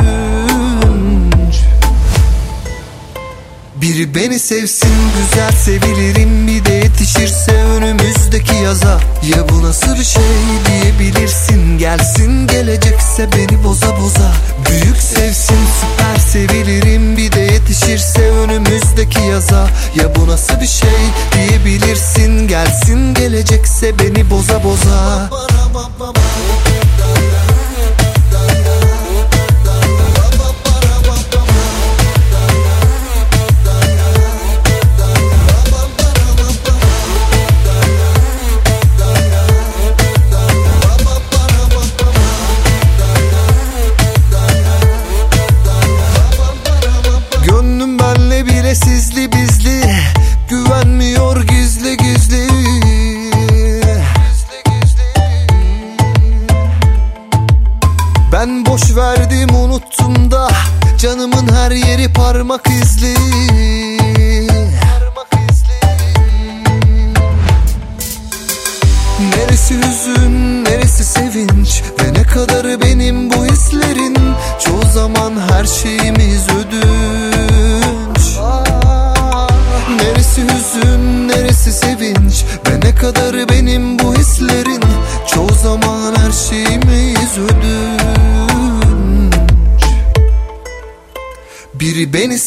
biri 3.82 4.14
beni 4.14 4.38
sevsin 4.38 4.90
güzel 5.16 5.52
sevilirim 5.52 6.46
Bir 6.46 6.64
de 6.64 6.72
yetişirse 6.72 7.52
önümüzdeki 7.52 8.54
yaza. 8.54 9.00
Ya 9.36 9.48
bu 9.48 9.62
nasıl 9.62 9.96
bir 9.98 10.04
şey 10.04 10.22
diyebilirsin? 10.66 11.78
Gelsin 11.78 12.46
gelecekse 12.46 13.28
beni 13.32 13.64
boza 13.64 13.96
boza. 14.00 14.32
Büyük 14.70 14.96
sevsin 14.96 15.58
süper 15.80 16.16
sevilirim 16.32 17.16
Bir 17.16 17.32
de 17.32 17.40
yetişirse 17.40 18.22
önümüzdeki 18.22 19.20
yaza. 19.20 19.68
Ya 19.94 20.14
bu 20.16 20.28
nasıl 20.28 20.60
bir 20.60 20.66
şey 20.66 21.00
diyebilirsin? 21.32 22.48
Gelsin 22.48 23.14
gelecekse 23.14 23.98
beni 23.98 24.30
boza 24.30 24.64
boza 24.64 25.30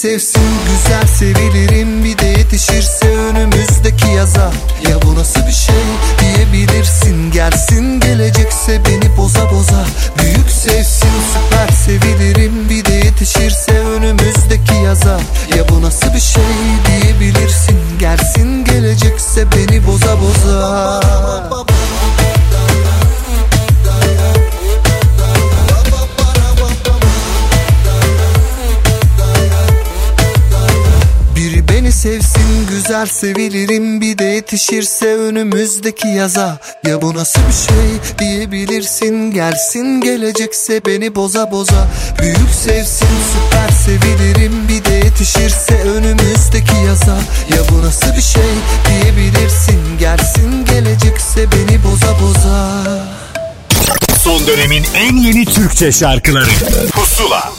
sevsin 0.04 0.44
güzel 0.66 1.08
sevilirim 1.08 2.04
Bir 2.04 2.18
de 2.18 2.26
yetişirse 2.26 3.08
önümüzdeki 3.08 4.08
yaza. 4.18 4.52
Ya 4.90 5.02
bu 5.02 5.16
nasıl 5.16 5.48
bir 5.48 5.52
şey 5.52 5.76
diyebilirsin? 6.20 7.32
Gelsin 7.32 8.00
gelecekse 8.00 8.82
beni 8.86 9.18
boza 9.18 9.52
boza. 9.52 9.86
Büyük 10.20 10.52
sevsin 10.52 11.10
süper 11.34 11.68
sevilirim 11.68 12.70
Bir 12.70 12.86
de 12.86 12.94
yetişirse 12.94 13.72
önümüzdeki 13.72 14.76
yaza. 14.86 15.20
Ya 15.58 15.70
bu 15.70 15.82
nasıl 15.82 16.14
bir 16.14 16.20
şey 16.20 16.44
diyebilirsin? 16.88 17.80
Gelsin 18.00 18.66
gelecekse 18.66 19.46
beni 19.52 19.88
boza 19.88 20.22
boza 20.22 21.73
güzel 32.84 33.06
sevilirim 33.06 34.02
Bir 34.02 34.18
de 34.18 34.24
yetişirse 34.24 35.16
önümüzdeki 35.16 36.08
yaza. 36.08 36.60
Ya 36.88 37.02
bu 37.02 37.16
nasıl 37.16 37.40
bir 37.48 37.54
şey 37.54 38.18
diyebilirsin? 38.20 39.32
Gelsin 39.32 40.02
gelecekse 40.02 40.86
beni 40.86 41.16
boza 41.16 41.52
boza. 41.52 41.88
Büyük 42.22 42.50
sevsin 42.64 43.08
süper 43.34 43.70
sevilirim 43.70 44.68
Bir 44.68 44.86
de 44.86 44.94
yetişirse 44.94 45.82
önümüzdeki 45.84 46.76
yaza. 46.88 47.16
Ya 47.50 47.58
bu 47.72 47.86
nasıl 47.86 48.16
bir 48.18 48.22
şey 48.22 48.52
diyebilirsin? 48.90 49.98
Gelsin 50.00 50.66
gelecekse 50.66 51.48
beni 51.52 51.84
boza 51.84 52.20
boza. 52.22 52.84
Son 54.24 54.48
dönemin 54.48 54.84
en 54.96 55.18
yeni 55.18 55.46
Türkçe 55.46 55.92
şarkıları. 55.92 56.50
Pusula 56.92 57.54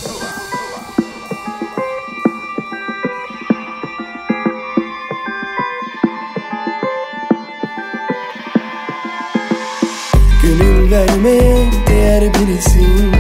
Vermeye 10.91 11.57
değer 11.87 12.25
birisin 12.35 13.13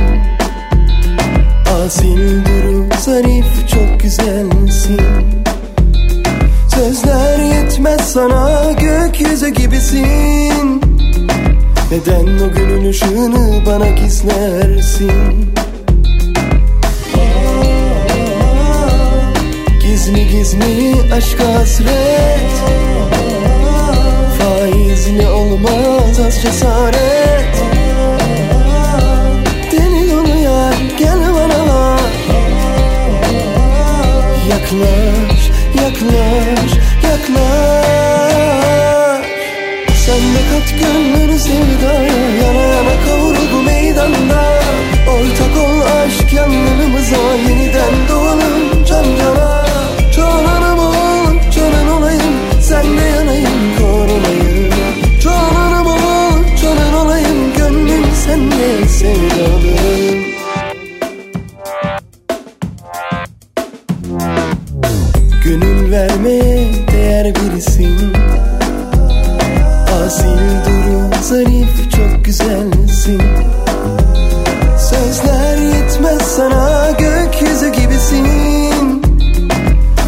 Asil 1.84 2.44
duru 2.44 2.86
zarif 3.00 3.68
çok 3.68 4.00
güzelsin. 4.00 5.00
Sözler 6.74 7.38
yetmez 7.38 8.12
sana 8.12 8.72
gökyüzü 8.72 9.48
gibisin. 9.48 10.80
Neden 11.90 12.48
o 12.48 12.54
gönül 12.54 12.88
ışığını 12.88 13.66
bana 13.66 13.88
gizlersin? 13.88 15.54
Gizli 19.82 20.28
gizli 20.28 21.12
aşka 21.12 21.54
hasret 21.54 22.93
Faizli 24.94 25.26
olmaz 25.28 26.20
az 26.26 26.42
cesaret. 26.42 27.54
Deli 29.72 30.10
yolu 30.10 30.38
yar 30.38 30.74
gel 30.98 31.20
bana 31.34 31.98
Yaklaş, 34.50 35.42
yaklaş, 35.82 36.72
yaklaş. 37.08 38.44
Sen 40.04 40.22
de 40.34 40.42
kat 40.50 40.68
gönlünü 40.80 41.38
sevdaya 41.38 42.28
Yana 42.42 42.62
yana 42.62 42.94
kavrul 43.04 43.46
bu 43.52 43.62
meydanda. 43.62 44.42
Ortak 45.08 45.56
ol 45.64 45.80
aşk 45.80 46.32
yanlarımıza 46.32 47.16
Yeniden 47.48 47.94
doğalım 48.08 48.84
can 48.84 49.04
cana 49.18 49.73
değer 67.24 67.34
birisin. 67.34 68.12
Asil 70.06 70.38
duru 70.66 71.22
zarif 71.22 71.92
çok 71.96 72.24
güzelsin. 72.24 73.22
Sözler 74.78 75.56
yetmez 75.56 76.22
sana 76.22 76.90
gökyüzü 76.90 77.72
gibisin. 77.72 79.02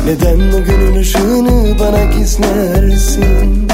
Neden 0.07 0.39
o 0.39 0.65
gönül 0.65 1.01
ışığını 1.01 1.79
bana 1.79 2.05
gizlersin? 2.05 3.69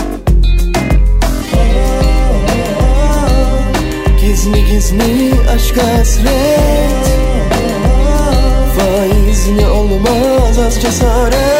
Gizli 4.20 4.64
gizli 4.64 5.32
aşk 5.55 5.76
hasret. 5.76 7.07
Faizli 8.76 9.66
olmaz 9.66 10.59
az 10.66 10.82
cesaret 10.82 11.53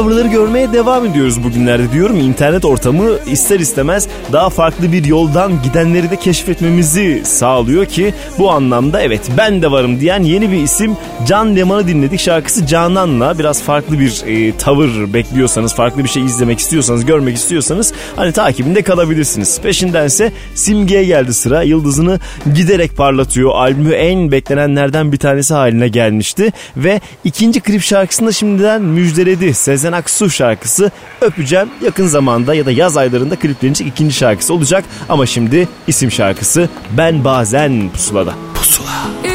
coverları 0.00 0.28
görmeye 0.28 0.72
devam 0.72 1.06
ediyoruz 1.06 1.44
bugünlerde 1.44 1.92
diyorum. 1.92 2.20
İnternet 2.20 2.64
ortamı 2.64 3.10
ister 3.26 3.60
istemez 3.60 4.08
daha 4.32 4.50
farklı 4.50 4.92
bir 4.92 5.04
yoldan 5.04 5.62
gidenleri 5.62 6.10
de 6.10 6.16
keşfetmemizi 6.16 7.22
sağlıyor 7.24 7.86
ki 7.86 8.14
bu 8.38 8.50
anlamda 8.50 9.00
evet 9.02 9.20
ben 9.36 9.62
de 9.62 9.70
varım 9.70 10.00
diyen 10.00 10.22
yeni 10.22 10.52
bir 10.52 10.56
isim 10.56 10.96
Can 11.26 11.56
Leman'ı 11.56 11.88
dinledik. 11.88 12.20
Şarkısı 12.20 12.66
Canan'la 12.66 13.38
biraz 13.38 13.62
farklı 13.62 13.98
bir 14.00 14.22
e, 14.26 14.56
tavır 14.56 15.14
bekliyorsanız, 15.14 15.74
farklı 15.74 16.04
bir 16.04 16.08
şey 16.08 16.24
izlemek 16.24 16.58
istiyorsanız, 16.58 17.04
görmek 17.04 17.36
istiyorsanız 17.36 17.92
hani 18.16 18.32
takibinde 18.32 18.82
kalabilirsiniz. 18.82 19.60
Peşindense 19.60 20.32
Simge'ye 20.54 21.04
geldi 21.04 21.34
sıra. 21.34 21.62
Yıldızını 21.62 22.20
giderek 22.54 22.96
parlatıyor. 22.96 23.50
Albümü 23.54 23.94
en 23.94 24.32
beklenenlerden 24.32 25.12
bir 25.12 25.18
tanesi 25.18 25.54
haline 25.54 25.88
gelmişti 25.88 26.52
ve 26.76 27.00
ikinci 27.24 27.60
klip 27.60 27.82
şarkısında 27.82 28.32
şimdiden 28.32 28.82
müjdeledi. 28.82 29.54
Sezen 29.54 29.89
Sezen 29.90 29.98
Aksu 29.98 30.30
şarkısı 30.30 30.90
Öpeceğim 31.20 31.70
yakın 31.84 32.06
zamanda 32.06 32.54
ya 32.54 32.66
da 32.66 32.70
yaz 32.70 32.96
aylarında 32.96 33.36
kliplenecek 33.36 33.86
ikinci 33.86 34.14
şarkısı 34.14 34.54
olacak. 34.54 34.84
Ama 35.08 35.26
şimdi 35.26 35.68
isim 35.86 36.10
şarkısı 36.10 36.68
Ben 36.96 37.24
Bazen 37.24 37.90
Pusula'da. 37.92 38.34
Pusula. 38.54 38.86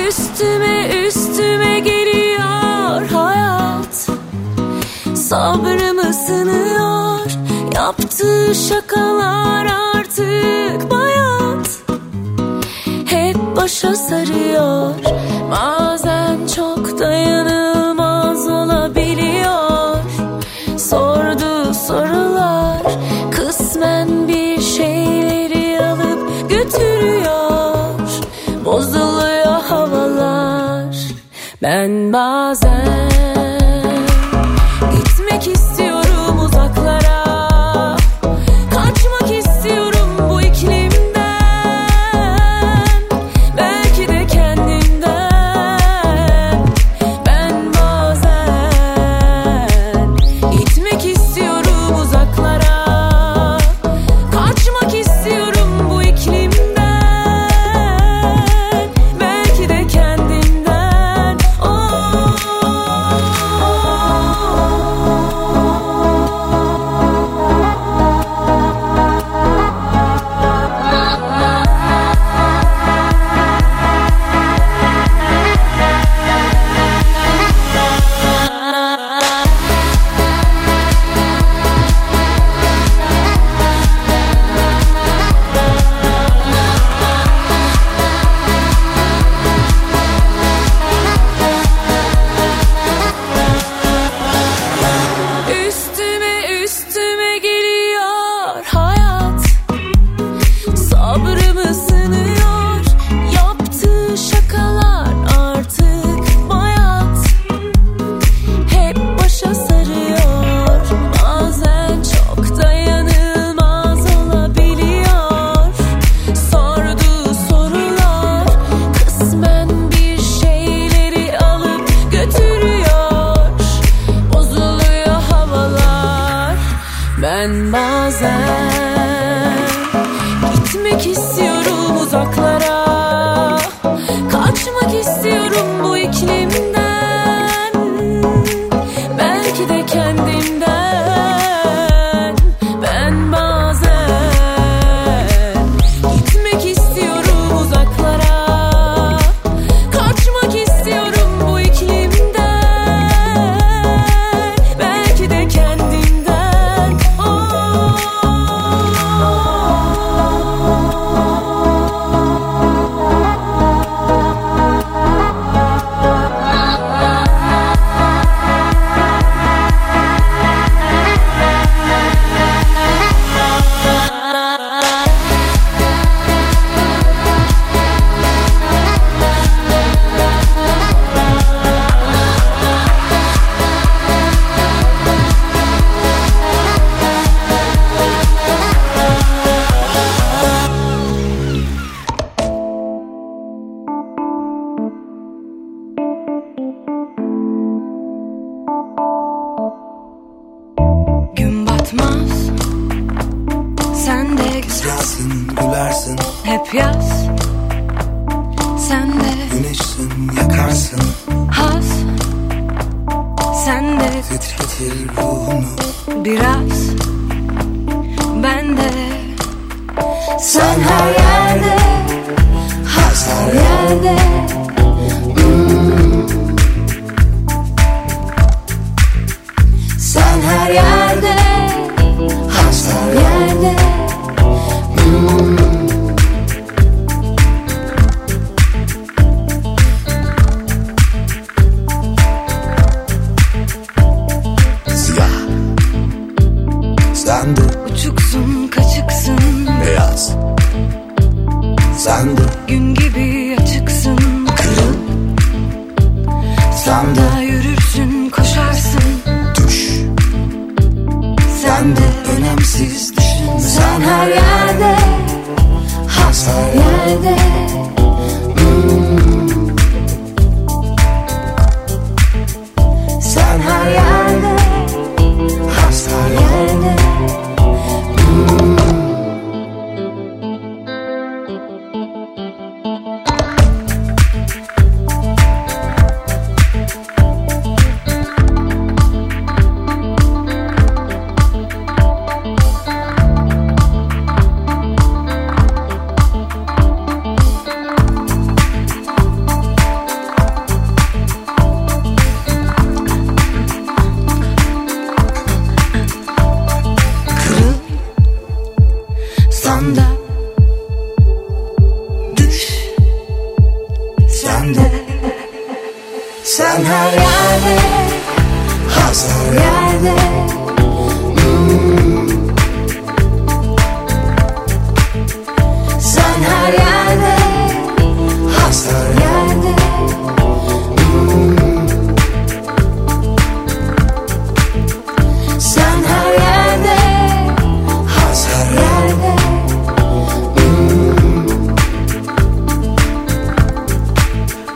Üstüme 0.08 0.90
üstüme 1.08 1.80
geliyor 1.80 3.10
hayat 3.14 4.10
Sabrımı 5.18 6.14
sınıyor 6.14 7.20
Yaptığı 7.76 8.56
şakalar 8.70 9.66
artık 9.96 10.92
bayat 10.92 11.70
Hep 13.06 13.38
başa 13.56 13.96
sarıyor 13.96 14.96
Bazen 15.52 16.38
çok 16.56 17.00
dayanıyor 17.00 17.75
Ben 31.86 32.14
bazen 32.14 33.15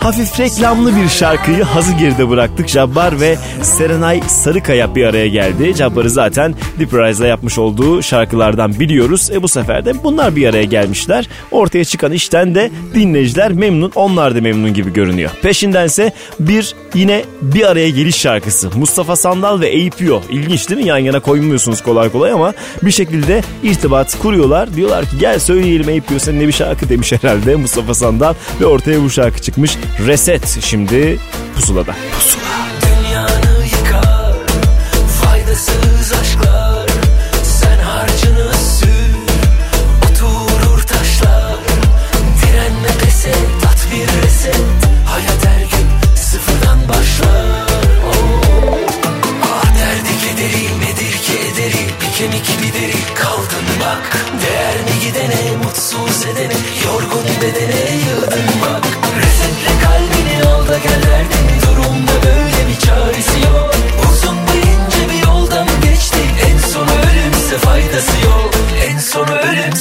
Hafif 0.10 0.40
reklamlı 0.40 0.96
bir 0.96 1.10
şarkıyı 1.10 1.64
hazı 1.64 1.94
geride 1.94 2.30
bıraktık. 2.30 2.68
Jabbar 2.68 3.20
ve 3.20 3.38
Serenay 3.62 4.22
Sarıkaya 4.28 4.96
bir 4.96 5.06
araya 5.06 5.28
geldi. 5.28 5.74
Jabbar'ı 5.74 6.10
zaten 6.10 6.56
Deep 6.80 6.94
Rise'la 6.94 7.28
yapmış 7.28 7.58
olduğu 7.58 8.04
şarkılardan 8.04 8.80
biliyoruz. 8.80 9.30
E 9.34 9.44
bu 9.44 9.48
sefer 9.48 9.86
de 9.86 10.04
bunlar 10.04 10.36
bir 10.36 10.48
araya 10.48 10.64
gelmişler. 10.64 11.30
Ortaya 11.52 11.86
çıkan 11.86 12.12
işten 12.12 12.56
de 12.56 12.72
dinleyiciler 12.94 13.52
memnun, 13.52 13.92
onlar 13.96 14.36
da 14.36 14.42
memnun 14.42 14.74
gibi 14.74 14.94
görünüyor. 14.94 15.32
Peşindense 15.42 16.14
bir 16.40 16.76
yine 16.94 17.24
bir 17.42 17.70
araya 17.70 17.90
geliş 17.90 18.16
şarkısı. 18.16 18.70
Mustafa 18.76 19.16
Sandal 19.16 19.60
ve 19.60 19.68
Eyüpyo. 19.68 20.22
İlginç 20.30 20.70
değil 20.70 20.82
mi? 20.82 20.88
Yan 20.88 20.98
yana 20.98 21.20
koymuyorsunuz 21.20 21.82
kolay 21.82 22.12
kolay 22.12 22.32
ama 22.32 22.54
bir 22.84 22.92
şekilde 22.92 23.42
irtibat 23.64 24.20
kuruyorlar. 24.20 24.76
Diyorlar 24.76 25.06
ki 25.06 25.18
gel 25.20 25.40
söyleyelim 25.40 25.90
Eyüpyo 25.90 26.20
seninle 26.20 26.48
bir 26.48 26.54
şarkı 26.54 26.90
demiş 26.90 27.12
herhalde 27.12 27.56
Mustafa 27.56 27.94
Sandal 27.94 28.34
ve 28.62 28.66
ortaya 28.66 29.04
bu 29.04 29.10
şarkı 29.10 29.42
çıkmış. 29.42 29.78
Reset 30.08 30.58
şimdi 30.62 31.20
pusulada. 31.56 31.92
Dünyanı 31.92 32.79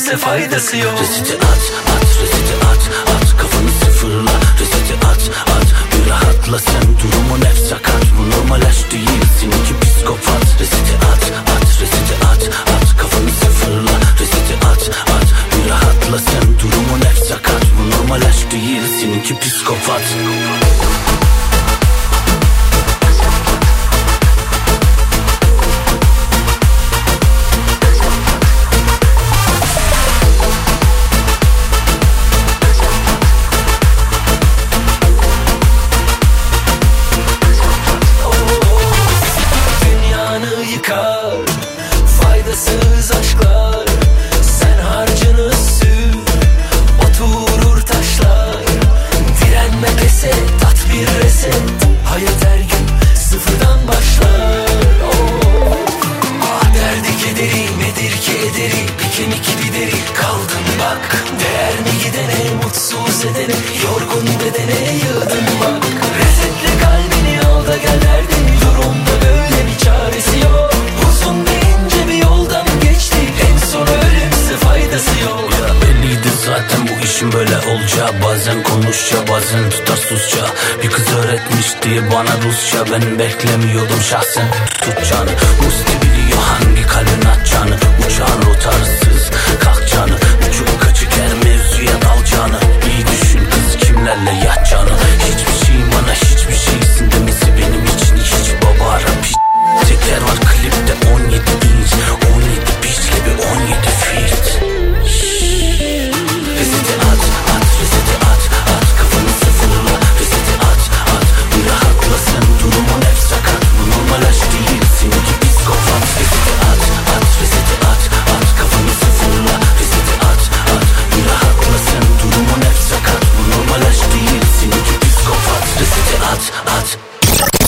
ölümse 0.08 0.26
faydası 0.26 0.76
yok. 0.76 1.00
Reseti 1.00 1.34
at 1.34 1.72
at 1.94 2.08
reseti 2.22 2.54
at 2.70 2.82
at 3.14 3.36
Kafanı 3.38 3.70
sıfırla. 3.70 4.30
Reseti 4.60 4.94
at 4.94 5.30
at 5.56 5.68
Bir 5.92 6.10
rahatla 6.10 6.58
sen 6.58 6.82
durumun 6.82 7.44
hep 7.44 7.58
sakat 7.68 8.04
Bu 8.18 8.30
normal 8.30 8.62
aşk 8.62 8.92
değilsin 8.92 9.50
ki 9.50 9.74
psikopat. 9.80 10.60
Reseti 10.60 10.94
at 11.12 11.32
at 11.56 11.80
reseti 11.80 12.14
at 12.30 12.42
at 12.74 12.96
Kafanı 12.98 13.30
sıfırla. 13.30 13.94
Reseti 14.20 14.54
at 14.66 14.90
at 15.14 15.28
Bir 15.52 15.70
rahatla 15.70 16.18
sen 16.18 16.58
durumun 16.58 17.00
hep 17.08 17.18
sakat 17.28 17.62
Bu 17.78 17.90
normal 17.90 18.22
aşk 18.28 18.50
değilsin 18.52 19.22
ki 19.22 19.38
psikopat 19.38 20.02
bana 82.12 82.42
Rusça 82.44 82.84
Ben 82.92 83.18
beklemiyordum 83.18 84.00
şahsen. 84.02 84.50
Tutacağını 84.82 85.30
Musti 85.64 85.97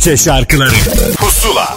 Türkçe 0.00 0.24
şarkıları 0.24 0.70
Pusula 1.16 1.76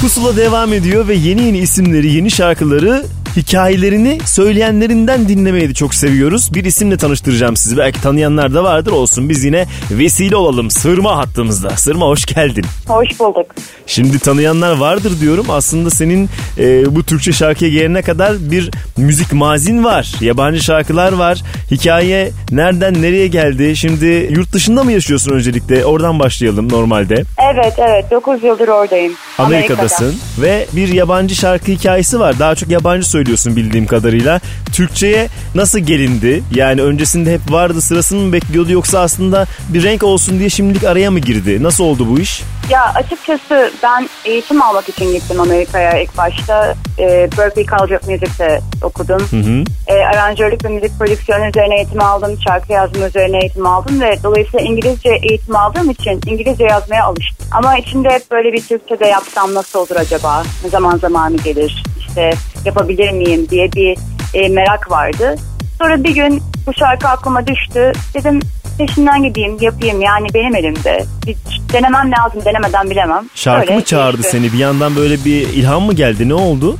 Pusula 0.00 0.36
devam 0.36 0.72
ediyor 0.72 1.08
ve 1.08 1.14
yeni 1.14 1.42
yeni 1.42 1.58
isimleri, 1.58 2.12
yeni 2.12 2.30
şarkıları 2.30 3.04
hikayelerini 3.36 4.18
söyleyenlerinden 4.24 5.28
dinlemeyi 5.28 5.68
de 5.68 5.74
çok 5.74 5.94
seviyoruz. 5.94 6.54
Bir 6.54 6.64
isimle 6.64 6.96
tanıştıracağım 6.96 7.56
sizi. 7.56 7.76
Belki 7.76 8.02
tanıyanlar 8.02 8.54
da 8.54 8.64
vardır 8.64 8.92
olsun. 8.92 9.28
Biz 9.28 9.44
yine 9.44 9.66
vesile 9.90 10.36
olalım. 10.36 10.70
Sırma 10.70 11.16
hattımızda. 11.16 11.70
Sırma 11.70 12.06
hoş 12.06 12.26
geldin. 12.26 12.64
Hoş 12.88 13.20
bulduk. 13.20 13.46
Şimdi 13.90 14.18
tanıyanlar 14.18 14.76
vardır 14.76 15.20
diyorum. 15.20 15.46
Aslında 15.48 15.90
senin 15.90 16.28
e, 16.58 16.94
bu 16.96 17.02
Türkçe 17.02 17.32
şarkıya 17.32 17.70
gelene 17.70 18.02
kadar 18.02 18.50
bir 18.50 18.70
müzik 18.96 19.32
mazin 19.32 19.84
var. 19.84 20.12
Yabancı 20.20 20.62
şarkılar 20.62 21.12
var. 21.12 21.42
Hikaye 21.70 22.30
nereden 22.50 23.02
nereye 23.02 23.26
geldi? 23.26 23.76
Şimdi 23.76 24.28
yurt 24.30 24.52
dışında 24.52 24.84
mı 24.84 24.92
yaşıyorsun 24.92 25.32
öncelikle? 25.32 25.84
Oradan 25.84 26.18
başlayalım 26.18 26.72
normalde. 26.72 27.24
Evet 27.54 27.74
evet 27.78 28.10
9 28.10 28.44
yıldır 28.44 28.68
oradayım. 28.68 29.12
Amerika'dasın 29.38 30.16
ve 30.38 30.66
bir 30.72 30.88
yabancı 30.88 31.34
şarkı 31.34 31.72
hikayesi 31.72 32.20
var. 32.20 32.38
Daha 32.38 32.54
çok 32.54 32.70
yabancı 32.70 33.08
söylüyorsun 33.08 33.56
bildiğim 33.56 33.86
kadarıyla. 33.86 34.40
Türkçe'ye 34.72 35.28
nasıl 35.54 35.78
gelindi? 35.78 36.42
Yani 36.54 36.82
öncesinde 36.82 37.32
hep 37.32 37.52
vardı 37.52 37.80
sırasını 37.80 38.20
mı 38.20 38.32
bekliyordu 38.32 38.72
yoksa 38.72 39.00
aslında 39.00 39.46
bir 39.68 39.82
renk 39.82 40.02
olsun 40.02 40.38
diye 40.38 40.48
şimdilik 40.48 40.84
araya 40.84 41.10
mı 41.10 41.18
girdi? 41.18 41.62
Nasıl 41.62 41.84
oldu 41.84 42.06
bu 42.10 42.20
iş? 42.20 42.42
Ya 42.70 42.92
açıkçası 42.94 43.72
ben 43.82 44.08
eğitim 44.24 44.62
almak 44.62 44.88
için 44.88 45.12
gittim 45.12 45.40
Amerika'ya 45.40 46.02
ilk 46.02 46.18
başta. 46.18 46.74
Ee, 46.98 47.28
Berkeley 47.38 47.66
College 47.66 47.96
of 47.96 48.08
Music'te 48.08 48.60
okudum. 48.82 49.20
Hı 49.30 49.36
hı. 49.36 49.64
Ee, 49.86 50.04
aranjörlük 50.04 50.64
ve 50.64 50.68
müzik 50.68 50.98
prodüksiyonu 50.98 51.46
üzerine 51.46 51.76
eğitim 51.76 52.02
aldım. 52.02 52.38
Şarkı 52.48 52.72
yazma 52.72 53.06
üzerine 53.06 53.38
eğitim 53.38 53.66
aldım 53.66 54.00
ve 54.00 54.18
dolayısıyla 54.22 54.66
İngilizce 54.66 55.10
eğitim 55.30 55.56
aldığım 55.56 55.90
için 55.90 56.20
İngilizce 56.26 56.64
yazmaya 56.64 57.04
alıştım. 57.04 57.46
Ama 57.52 57.78
içinde 57.78 58.08
hep 58.08 58.30
böyle 58.30 58.52
bir 58.52 58.62
Türkçe 58.62 59.00
de 59.00 59.06
yapsam 59.06 59.54
nasıl 59.54 59.78
olur 59.78 59.96
acaba? 59.96 60.42
Ne 60.64 60.70
zaman 60.70 60.96
zamanı 60.96 61.36
gelir? 61.36 61.84
İşte 61.98 62.30
yapabilir 62.64 63.12
miyim 63.12 63.48
diye 63.50 63.72
bir 63.72 63.98
e, 64.34 64.48
merak 64.48 64.90
vardı. 64.90 65.36
Sonra 65.78 66.04
bir 66.04 66.14
gün 66.14 66.42
bu 66.66 66.74
şarkı 66.74 67.08
aklıma 67.08 67.46
düştü. 67.46 67.92
Dedim 68.14 68.40
peşinden 68.86 69.22
gideyim 69.22 69.56
yapayım 69.60 70.00
yani 70.00 70.26
benim 70.34 70.56
elimde. 70.56 71.04
Bir 71.26 71.36
denemem 71.72 72.12
lazım 72.12 72.44
denemeden 72.44 72.90
bilemem. 72.90 73.24
Şarkı 73.34 73.60
Öyle 73.60 73.74
mı 73.74 73.84
çağırdı 73.84 74.16
geçti. 74.16 74.30
seni? 74.30 74.52
Bir 74.52 74.58
yandan 74.58 74.96
böyle 74.96 75.24
bir 75.24 75.48
ilham 75.48 75.82
mı 75.82 75.92
geldi? 75.92 76.28
Ne 76.28 76.34
oldu? 76.34 76.78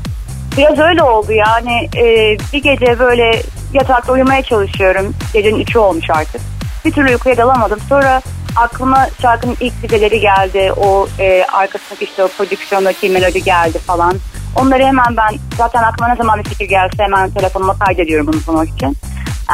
Biraz 0.57 0.79
öyle 0.79 1.03
oldu 1.03 1.33
yani 1.33 1.89
e, 1.97 2.37
bir 2.53 2.63
gece 2.63 2.99
böyle 2.99 3.43
yatakta 3.75 4.13
uyumaya 4.13 4.43
çalışıyorum. 4.43 5.15
Gecenin 5.33 5.61
üçü 5.61 5.79
olmuş 5.79 6.11
artık. 6.11 6.41
Bir 6.85 6.91
türlü 6.91 7.11
uykuya 7.11 7.37
dalamadım. 7.37 7.81
Sonra 7.89 8.23
aklıma 8.57 9.07
şarkının 9.23 9.57
ilk 9.61 9.83
dizeleri 9.83 10.21
geldi. 10.21 10.73
O 10.77 11.09
e, 11.19 11.45
arkasındaki 11.53 12.05
işte 12.05 12.25
o 12.25 12.29
prodüksiyondaki 12.29 13.09
melodi 13.09 13.43
geldi 13.45 13.79
falan. 13.79 14.15
Onları 14.57 14.85
hemen 14.85 15.17
ben 15.17 15.39
zaten 15.57 15.83
aklıma 15.83 16.09
ne 16.09 16.17
zaman 16.17 16.39
bir 16.39 16.45
fikir 16.45 16.69
gelse 16.69 17.03
hemen 17.03 17.31
telefonuma 17.31 17.79
kaydediyorum 17.79 18.27
bunu 18.27 18.41
sunmak 18.41 18.69
için. 18.69 18.97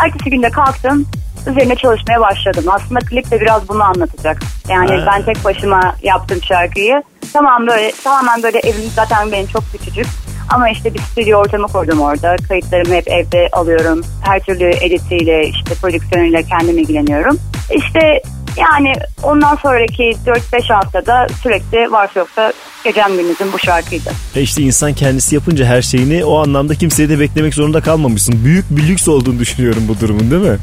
Ertesi 0.04 0.30
günde 0.30 0.50
kalktım. 0.50 1.06
Üzerine 1.50 1.76
çalışmaya 1.76 2.20
başladım. 2.20 2.64
Aslında 2.68 3.00
klip 3.00 3.30
de 3.30 3.40
biraz 3.40 3.68
bunu 3.68 3.82
anlatacak. 3.82 4.38
Yani 4.68 4.96
Ha. 4.96 5.06
ben 5.06 5.22
tek 5.24 5.44
başıma 5.44 5.96
yaptım 6.02 6.38
şarkıyı. 6.42 7.02
Tamam 7.32 7.66
böyle 7.66 7.92
tamamen 8.04 8.42
böyle 8.42 8.58
evim 8.58 8.90
zaten 8.94 9.32
benim 9.32 9.46
çok 9.46 9.62
küçücük. 9.72 10.06
Ama 10.54 10.70
işte 10.70 10.94
bir 10.94 10.98
stüdyo 10.98 11.38
ortamı 11.38 11.66
kurdum 11.66 12.00
orada. 12.00 12.36
Kayıtlarımı 12.48 12.94
hep 12.94 13.08
evde 13.08 13.48
alıyorum. 13.52 14.00
Her 14.22 14.40
türlü 14.40 14.64
editiyle, 14.68 15.48
işte 15.48 15.74
prodüksiyonuyla 15.74 16.42
kendim 16.42 16.78
ilgileniyorum. 16.78 17.38
İşte 17.74 18.22
Yani 18.56 18.92
ondan 19.22 19.56
sonraki 19.56 20.02
4-5 20.26 20.72
haftada 20.74 21.26
sürekli 21.42 21.92
varsa 21.92 22.20
yoksa 22.20 22.52
gecem 22.84 23.16
gündüzüm 23.16 23.52
bu 23.52 23.58
şarkıydı. 23.58 24.10
E 24.36 24.40
işte 24.42 24.62
insan 24.62 24.92
kendisi 24.92 25.34
yapınca 25.34 25.64
her 25.64 25.82
şeyini 25.82 26.24
o 26.24 26.38
anlamda 26.42 26.74
kimseye 26.74 27.08
de 27.08 27.20
beklemek 27.20 27.54
zorunda 27.54 27.80
kalmamışsın. 27.80 28.44
Büyük 28.44 28.64
bir 28.70 28.88
lüks 28.88 29.08
olduğunu 29.08 29.38
düşünüyorum 29.38 29.82
bu 29.88 30.00
durumun 30.00 30.30
değil 30.30 30.42
mi? 30.42 30.58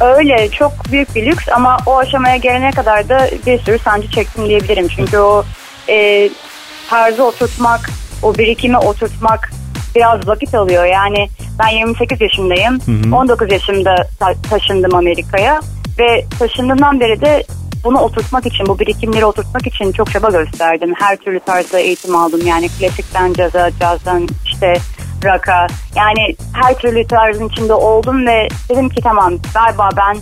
Öyle 0.00 0.48
çok 0.50 0.72
büyük 0.92 1.14
bir 1.14 1.26
lüks 1.26 1.48
ama 1.54 1.76
o 1.86 1.98
aşamaya 1.98 2.36
gelene 2.36 2.70
kadar 2.70 3.08
da 3.08 3.28
bir 3.46 3.58
sürü 3.58 3.78
sancı 3.78 4.10
çektim 4.10 4.48
diyebilirim. 4.48 4.88
Çünkü 4.88 5.18
o 5.18 5.44
e, 5.88 6.28
tarzı 6.90 7.24
oturtmak, 7.24 7.90
o 8.22 8.34
birikimi 8.34 8.78
oturtmak 8.78 9.50
biraz 9.94 10.28
vakit 10.28 10.54
alıyor. 10.54 10.84
Yani 10.84 11.28
ben 11.58 11.68
28 11.68 12.20
yaşındayım. 12.20 12.80
Hı 12.80 13.08
hı. 13.10 13.16
19 13.16 13.52
yaşımda 13.52 13.94
ta- 14.20 14.34
taşındım 14.50 14.94
Amerika'ya 14.94 15.60
ve 15.98 16.24
taşındığımdan 16.38 17.00
beri 17.00 17.20
de 17.20 17.44
bunu 17.84 17.98
oturtmak 18.00 18.46
için, 18.46 18.66
bu 18.66 18.78
birikimleri 18.78 19.24
oturtmak 19.24 19.66
için 19.66 19.92
çok 19.92 20.10
çaba 20.10 20.28
gösterdim. 20.28 20.94
Her 20.98 21.16
türlü 21.16 21.40
tarzda 21.40 21.78
eğitim 21.78 22.16
aldım. 22.16 22.40
Yani 22.46 22.68
klasikten 22.68 23.32
caza, 23.32 23.70
cazdan 23.80 24.28
işte 24.44 24.74
rock'a. 25.24 25.66
Yani 25.96 26.36
her 26.52 26.78
türlü 26.78 27.06
tarzın 27.06 27.48
içinde 27.48 27.74
oldum 27.74 28.26
ve 28.26 28.48
dedim 28.68 28.88
ki 28.88 29.02
tamam 29.02 29.34
galiba 29.54 29.88
ben 29.96 30.16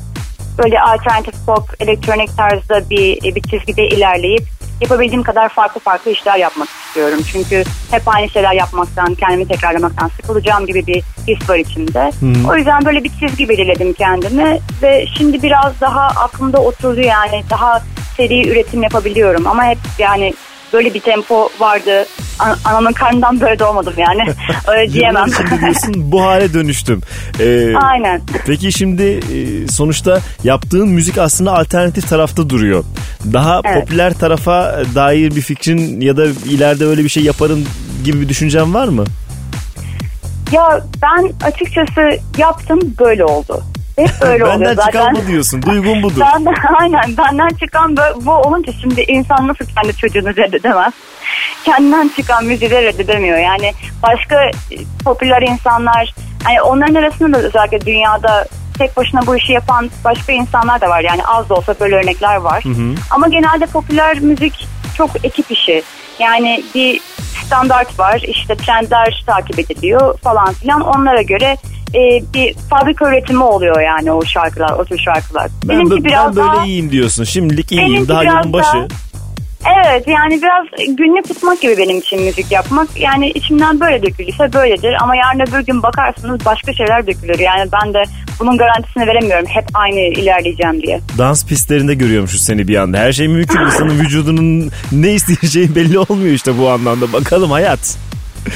böyle 0.59 0.81
alternatif 0.81 1.35
pop, 1.47 1.65
elektronik 1.81 2.37
tarzda 2.37 2.91
bir, 2.91 3.35
bir 3.35 3.43
çizgide 3.43 3.89
ilerleyip 3.89 4.43
yapabildiğim 4.83 5.23
kadar 5.23 5.49
farklı 5.49 5.81
farklı 5.81 6.11
işler 6.11 6.37
yapmak 6.37 6.69
istiyorum. 6.69 7.19
Çünkü 7.33 7.65
hep 7.91 8.03
aynı 8.07 8.31
şeyler 8.31 8.53
yapmaktan, 8.53 9.15
kendimi 9.15 9.49
tekrarlamaktan 9.49 10.09
sıkılacağım 10.09 10.67
gibi 10.67 10.87
bir 10.87 11.03
his 11.29 11.51
var 11.51 11.57
içimde. 11.57 12.13
Hmm. 12.19 12.49
O 12.49 12.57
yüzden 12.57 12.85
böyle 12.85 13.05
bir 13.05 13.11
çizgi 13.21 13.49
belirledim 13.49 13.93
kendime 13.93 14.59
ve 14.83 15.07
şimdi 15.19 15.43
biraz 15.43 15.81
daha 15.81 16.07
aklımda 16.07 16.63
oturdu 16.63 17.01
yani 17.01 17.45
daha 17.51 17.83
seri 18.17 18.49
üretim 18.49 18.83
yapabiliyorum 18.83 19.47
ama 19.47 19.65
hep 19.65 19.79
yani 19.99 20.35
böyle 20.73 20.95
bir 20.95 21.01
tempo 21.01 21.49
vardı. 21.61 22.07
An- 22.39 22.59
anamın 22.65 22.93
karnından 22.93 23.41
böyle 23.41 23.59
doğmadım 23.59 23.95
yani. 23.99 24.23
Öyle 24.69 24.93
diyemem. 24.93 25.27
İçinde 25.27 25.61
diyorsun 25.61 25.95
bu 26.13 26.23
hale 26.23 26.55
dönüştüm. 26.55 27.01
Ee, 27.41 27.75
Aynen. 27.77 28.21
Peki 28.47 28.73
şimdi 28.73 29.03
e, 29.03 29.69
sonuçta 29.69 30.19
yaptığın 30.45 30.89
müzik 30.89 31.19
aslında 31.19 31.59
alternatif 31.59 32.09
tarafta 32.09 32.51
duruyor. 32.51 32.85
Daha 33.33 33.61
Evet. 33.65 33.81
popüler 33.81 34.13
tarafa 34.15 34.83
dair 34.95 35.37
bir 35.37 35.41
fikrin 35.41 36.01
ya 36.01 36.17
da 36.17 36.25
ileride 36.27 36.87
öyle 36.87 37.05
bir 37.05 37.09
şey 37.09 37.23
yaparım 37.23 37.65
gibi 38.05 38.21
bir 38.21 38.29
düşüncen 38.29 38.75
var 38.75 38.89
mı? 38.89 39.05
Ya 40.53 40.81
ben 41.03 41.47
açıkçası 41.47 42.01
yaptım 42.39 42.81
böyle 43.01 43.25
oldu. 43.25 43.63
Hep 43.97 44.11
böyle 44.23 44.45
oluyor 44.45 44.61
Benden 44.61 44.75
zaten. 44.75 44.91
çıkan 44.91 45.15
bu 45.17 45.27
diyorsun. 45.27 45.63
Duygun 45.63 46.03
budur. 46.03 46.21
Ben, 46.21 46.47
aynen 46.81 47.17
benden 47.17 47.49
çıkan 47.49 47.97
bu, 47.97 48.27
bu 48.27 48.31
olunca 48.33 48.73
şimdi 48.81 49.01
insan 49.01 49.49
nasıl 49.49 49.65
kendi 49.65 49.97
çocuğunu 49.97 50.37
reddedemez? 50.37 50.93
Kendinden 51.65 52.11
çıkan 52.17 52.45
müziği 52.45 52.71
de 52.71 52.83
reddedemiyor. 52.83 53.39
Yani 53.39 53.73
başka 54.03 54.45
e, 54.45 54.51
popüler 55.05 55.43
insanlar 55.43 56.15
hani 56.45 56.63
onların 56.63 56.95
arasında 56.95 57.39
da 57.39 57.43
özellikle 57.43 57.81
dünyada 57.81 58.47
tek 58.79 58.97
başına 58.97 59.27
bu 59.27 59.37
işi 59.37 59.53
yapan 59.53 59.91
başka 60.05 60.33
insanlar 60.33 60.81
da 60.81 60.89
var. 60.89 61.01
Yani 61.01 61.25
az 61.27 61.49
da 61.49 61.55
olsa 61.55 61.75
böyle 61.81 61.97
örnekler 61.97 62.37
var. 62.37 62.65
Ama 63.11 63.29
genelde 63.29 63.67
popüler 63.67 64.21
müzik 64.21 64.69
çok 64.97 65.25
ekip 65.25 65.51
işi. 65.51 65.83
Yani 66.19 66.65
bir 66.75 67.01
standart 67.47 67.99
var 67.99 68.23
işte 68.27 68.57
trendler 68.57 69.25
takip 69.27 69.59
ediliyor 69.59 70.19
falan 70.19 70.53
filan 70.53 70.81
onlara 70.81 71.23
göre 71.23 71.57
e, 71.95 72.23
bir 72.35 72.55
fabrika 72.71 73.09
üretimi 73.09 73.43
oluyor 73.43 73.81
yani 73.81 74.13
o 74.13 74.25
şarkılar 74.25 74.71
o 74.79 74.85
tür 74.85 74.99
şarkılar. 74.99 75.49
Ben, 75.65 75.77
Benimki 75.79 75.95
bö- 75.95 76.05
biraz 76.05 76.27
ben 76.27 76.37
böyle 76.37 76.57
daha 76.57 76.65
iyiyim 76.67 76.91
diyorsun. 76.91 77.25
Şimdilik 77.25 77.73
iyiyim. 77.73 78.09
Daha 78.09 78.25
yolun 78.25 78.53
başı. 78.53 78.73
daha- 78.73 78.87
evet 79.85 80.09
yani 80.09 80.43
biraz 80.43 80.87
günlük 80.97 81.29
tutmak 81.29 81.61
gibi 81.61 81.77
benim 81.79 81.99
için 81.99 82.23
müzik 82.23 82.53
yapmak. 82.53 82.89
Yani 83.01 83.31
içimden 83.31 83.81
böyle 83.81 84.03
dökülürse 84.03 84.53
böyledir 84.53 84.95
ama 85.03 85.17
yarın 85.17 85.41
öbür 85.41 85.67
gün 85.67 85.83
bakarsınız 85.83 86.45
başka 86.47 86.73
şeyler 86.73 87.07
dökülür. 87.07 87.39
Yani 87.39 87.71
ben 87.83 87.95
de 87.95 88.03
bunun 88.41 88.59
garantisini 88.59 89.07
veremiyorum 89.07 89.47
hep 89.49 89.65
aynı 89.75 90.01
ilerleyeceğim 90.01 90.83
diye. 90.83 91.01
Dans 91.19 91.47
pistlerinde 91.47 91.95
görüyormuşuz 91.95 92.43
seni 92.43 92.69
bir 92.69 92.77
anda. 92.77 92.99
Her 92.99 93.13
şey 93.13 93.29
mümkün. 93.29 93.61
İnsanın 93.61 93.99
vücudunun 94.01 94.71
ne 94.93 95.13
isteyeceği 95.13 95.75
belli 95.75 95.99
olmuyor 95.99 96.35
işte 96.35 96.59
bu 96.59 96.71
anlamda. 96.71 97.13
Bakalım 97.13 97.51
hayat. 97.51 97.97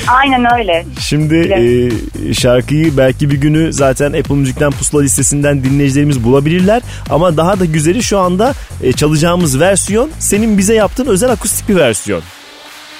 Aynen 0.08 0.58
öyle. 0.58 0.84
Şimdi 1.00 1.36
e, 1.36 2.34
şarkıyı 2.34 2.96
belki 2.96 3.30
bir 3.30 3.40
günü 3.40 3.72
zaten 3.72 4.12
Apple 4.12 4.34
Müzik'ten 4.34 4.70
pusula 4.70 5.02
listesinden 5.02 5.64
dinleyicilerimiz 5.64 6.24
bulabilirler. 6.24 6.82
Ama 7.10 7.36
daha 7.36 7.60
da 7.60 7.64
güzeli 7.64 8.02
şu 8.02 8.18
anda 8.18 8.54
e, 8.82 8.92
çalacağımız 8.92 9.60
versiyon 9.60 10.10
senin 10.18 10.58
bize 10.58 10.74
yaptığın 10.74 11.06
özel 11.06 11.30
akustik 11.30 11.68
bir 11.68 11.76
versiyon. 11.76 12.22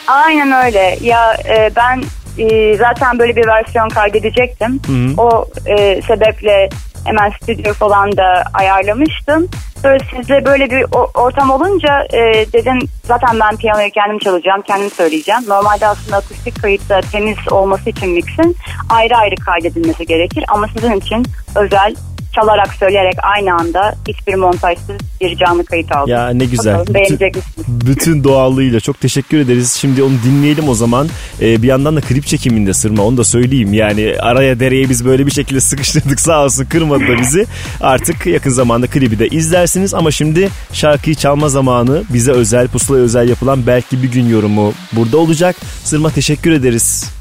Aynen 0.06 0.64
öyle. 0.66 0.98
Ya 1.02 1.34
e, 1.34 1.70
ben 1.76 2.02
e, 2.38 2.76
zaten 2.76 3.18
böyle 3.18 3.36
bir 3.36 3.46
versiyon 3.46 3.88
kaydedecektim. 3.88 4.80
Hı 4.86 4.92
hı. 4.92 5.20
O 5.22 5.48
e, 5.66 6.02
sebeple 6.02 6.68
hemen 7.06 7.30
stüdyo 7.30 7.74
falan 7.74 8.16
da 8.16 8.44
ayarlamıştım. 8.54 9.48
Sonra 9.82 9.98
sizle 10.10 10.44
böyle 10.44 10.70
bir 10.70 10.84
ortam 11.14 11.50
olunca 11.50 12.06
e, 12.12 12.52
dedim 12.52 12.78
zaten 13.04 13.40
ben 13.40 13.56
piyanoyu 13.56 13.90
kendim 13.90 14.18
çalacağım, 14.18 14.62
kendim 14.62 14.90
söyleyeceğim. 14.90 15.40
Normalde 15.48 15.86
aslında 15.86 16.16
akustik 16.16 16.62
kayıtta 16.62 17.00
temiz 17.00 17.36
olması 17.50 17.90
için 17.90 18.10
mixin 18.10 18.56
ayrı 18.90 19.16
ayrı 19.16 19.34
kaydedilmesi 19.36 20.06
gerekir. 20.06 20.44
Ama 20.48 20.66
sizin 20.68 20.92
için 20.92 21.24
özel 21.56 21.94
çalarak 22.36 22.74
söyleyerek 22.74 23.14
aynı 23.22 23.54
anda 23.54 23.94
hiçbir 24.08 24.34
montajsız 24.34 24.96
bir 25.20 25.36
canlı 25.36 25.64
kayıt 25.64 25.92
aldım. 25.92 26.10
Ya 26.10 26.28
ne 26.28 26.44
güzel. 26.44 26.74
Bakalım 26.74 26.94
beğenecek 26.94 27.36
misiniz? 27.36 27.66
Bütün 27.68 28.24
doğallığıyla 28.24 28.80
çok 28.80 29.00
teşekkür 29.00 29.38
ederiz. 29.38 29.72
Şimdi 29.72 30.02
onu 30.02 30.14
dinleyelim 30.24 30.68
o 30.68 30.74
zaman. 30.74 31.08
Ee, 31.40 31.62
bir 31.62 31.68
yandan 31.68 31.96
da 31.96 32.00
klip 32.00 32.26
çekiminde 32.26 32.74
sırma 32.74 33.02
onu 33.02 33.16
da 33.16 33.24
söyleyeyim. 33.24 33.72
Yani 33.72 34.14
araya 34.20 34.60
dereye 34.60 34.88
biz 34.88 35.04
böyle 35.04 35.26
bir 35.26 35.30
şekilde 35.30 35.60
sıkıştırdık 35.70 36.20
sağ 36.20 36.44
olsun 36.44 36.64
kırmadı 36.64 37.08
da 37.08 37.18
bizi. 37.18 37.46
Artık 37.80 38.26
yakın 38.26 38.50
zamanda 38.50 38.86
klibi 38.86 39.18
de 39.18 39.28
izlersiniz 39.28 39.94
ama 39.94 40.10
şimdi 40.10 40.48
şarkıyı 40.72 41.16
çalma 41.16 41.48
zamanı 41.48 42.02
bize 42.12 42.32
özel 42.32 42.68
pusulaya 42.68 43.04
özel 43.04 43.28
yapılan 43.28 43.66
belki 43.66 44.02
bir 44.02 44.12
gün 44.12 44.28
yorumu 44.28 44.72
burada 44.92 45.16
olacak. 45.18 45.56
Sırma 45.84 46.10
teşekkür 46.10 46.52
ederiz. 46.52 47.15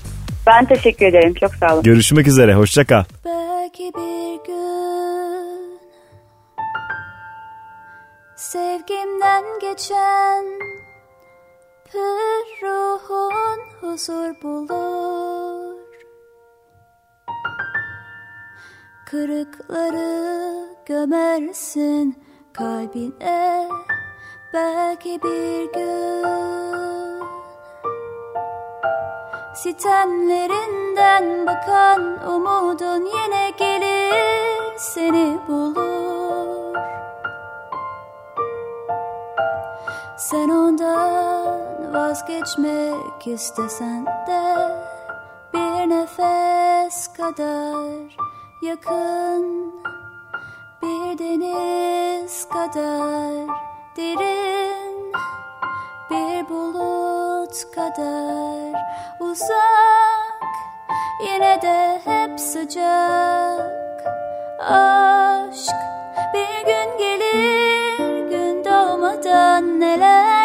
Ben 0.47 0.65
teşekkür 0.65 1.05
ederim. 1.05 1.34
Çok 1.34 1.55
sağ 1.55 1.73
olun. 1.73 1.84
Görüşmek 1.84 2.27
üzere. 2.27 2.53
Hoşça 2.53 2.85
kal. 2.85 3.03
Belki 3.26 3.91
bir 3.95 4.45
gün 4.45 5.80
Sevgimden 8.35 9.43
geçen 9.61 10.45
Pür 11.91 12.67
ruhun 12.67 13.59
huzur 13.81 14.41
bulur 14.43 15.76
Kırıkları 19.05 20.65
gömersin 20.85 22.23
kalbine 22.53 23.69
Belki 24.53 25.19
bir 25.23 25.73
gün 25.73 27.14
Sitemlerinden 29.56 31.45
bakan 31.45 32.27
umudun 32.27 33.06
yine 33.06 33.49
gelir 33.57 34.73
seni 34.77 35.40
bulur. 35.48 36.76
Sen 40.18 40.49
ondan 40.49 41.94
vazgeçmek 41.94 43.27
istesen 43.27 44.06
de 44.06 44.72
Bir 45.53 45.90
nefes 45.90 47.07
kadar 47.07 48.18
yakın 48.61 49.73
Bir 50.82 51.18
deniz 51.18 52.49
kadar 52.49 53.48
derin 53.98 55.14
Bir 56.10 56.49
bulut 56.49 57.72
kadar 57.76 58.84
uzak 59.19 60.35
Yine 61.25 61.61
de 61.61 62.01
hep 62.05 62.39
sıcak. 62.39 64.05
Aşk 64.59 65.75
bir 66.33 66.65
gün 66.65 66.97
gelir 66.97 68.29
Gün 68.29 68.65
doğmadan 68.65 69.79
neler 69.79 70.44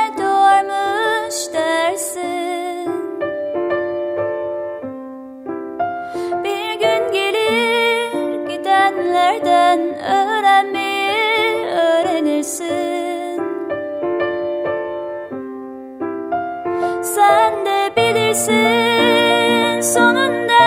bilirsin 18.31 19.81
sonunda. 19.81 20.66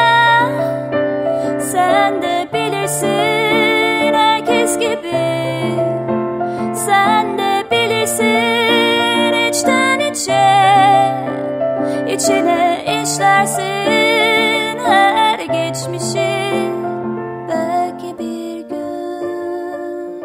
Sen 1.60 2.22
de 2.22 2.48
bilirsin 2.54 4.14
herkes 4.14 4.80
gibi. 4.80 5.24
Sen 6.76 7.38
de 7.38 7.64
bilirsin 7.72 9.50
içten 9.50 10.00
içe. 10.00 10.64
İçine 12.14 12.86
işlersin 13.04 14.80
her 14.86 15.40
geçmişi. 15.40 16.54
Belki 17.50 18.20
bir 18.20 18.70
gün 18.70 20.24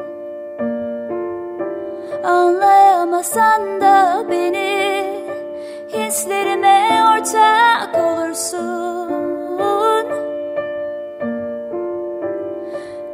Anlayamasan 2.25 3.81
da 3.81 4.25
beni 4.31 4.58
ortak 7.19 7.95
olursun. 7.95 9.09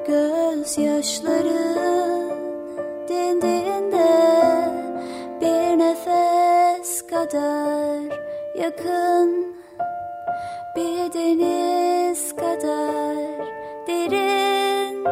Gözyaşların 0.06 1.50
dindiğinde 3.08 4.08
bir 5.40 5.78
nefes 5.78 7.06
kadar 7.06 8.00
yakın. 8.58 9.54
Bir 10.76 11.12
deniz 11.12 12.36
kadar 12.36 13.16
derin. 13.86 15.04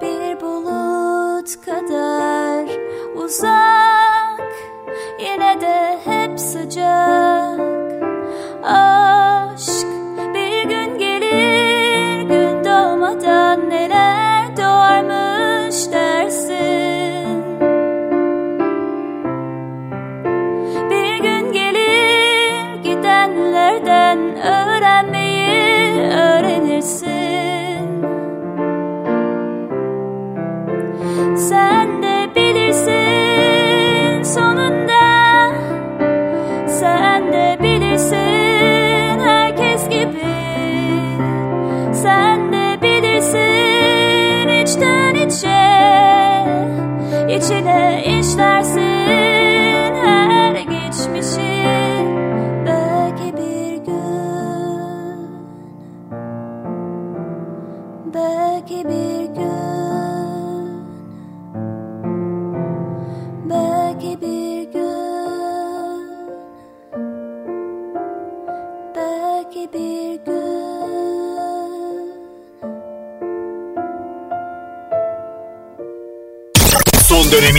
Bir 0.00 0.40
bulut 0.40 1.60
kadar 1.64 2.66
uzak. 3.16 4.40
Yine 5.20 5.60
de 5.60 5.98
hep 6.04 6.40
sıcak 6.40 7.39
aşk 8.62 9.86
bir 10.34 10.62
gün 10.68 10.98
gelir 10.98 12.22
gün 12.22 12.64
doğmadan 12.64 13.70
neler 13.70 14.56
doğarmış 14.56 15.92
dersin? 15.92 17.44
Bir 20.90 21.22
gün 21.22 21.52
gelir 21.52 22.82
gidenlerden 22.84 24.18
öğrenmeyi 24.36 26.02
öğrenirsin 26.02 27.19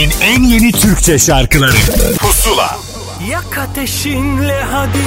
dönemin 0.02 0.14
en 0.22 0.42
yeni 0.42 0.72
Türkçe 0.72 1.18
şarkıları. 1.18 1.72
Pusula. 2.18 2.78
Yak 3.30 3.58
ateşinle 3.58 4.62
hadi. 4.62 4.98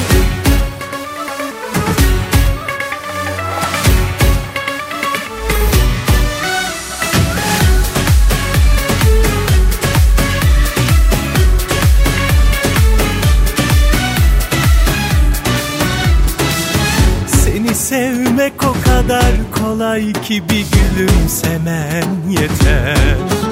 Seni 17.28 17.76
sevmek 17.76 18.54
o 18.64 18.74
kadar 18.86 19.34
kolay 19.60 20.14
ki 20.14 20.44
bir 20.50 20.66
gülümsemen 20.72 22.06
yeter 22.30 23.45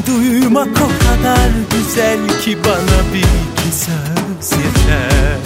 Seni 0.00 0.16
duymak 0.16 0.68
o 0.68 0.88
kadar 0.88 1.50
güzel 1.70 2.40
ki 2.42 2.58
bana 2.64 3.14
bir 3.14 3.18
iki 3.18 3.76
söz 3.76 4.58
yeter. 4.58 5.38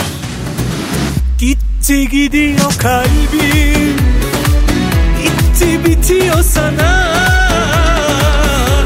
Gitti 1.39 2.09
gidiyor 2.09 2.73
kalbim 2.83 3.97
Gitti 5.23 5.85
bitiyor 5.85 6.43
sana. 6.43 7.15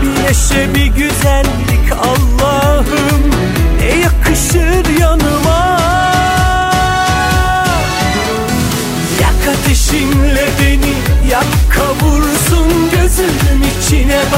Bir 0.02 0.22
neşe 0.22 0.74
bir 0.74 0.86
güzellik 0.86 1.92
Allah'ım 1.92 3.22
Ne 3.80 3.96
yakışır 3.96 5.00
yanıma. 5.00 5.78
Yak 9.20 9.56
ateşinle 9.56 10.48
beni 10.60 10.94
yak 11.30 11.46
kavursun 11.70 12.90
Gözümün 12.90 13.66
içine 13.80 14.20
bak 14.32 14.37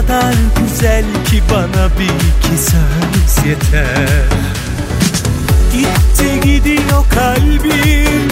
kadar 0.00 0.34
güzel 0.58 1.04
ki 1.30 1.42
bana 1.50 1.90
bir 1.98 2.04
iki 2.04 2.58
söz 2.62 3.46
yeter. 3.46 4.08
Gitti 5.72 6.40
gidiyor 6.44 7.04
kalbim 7.14 8.28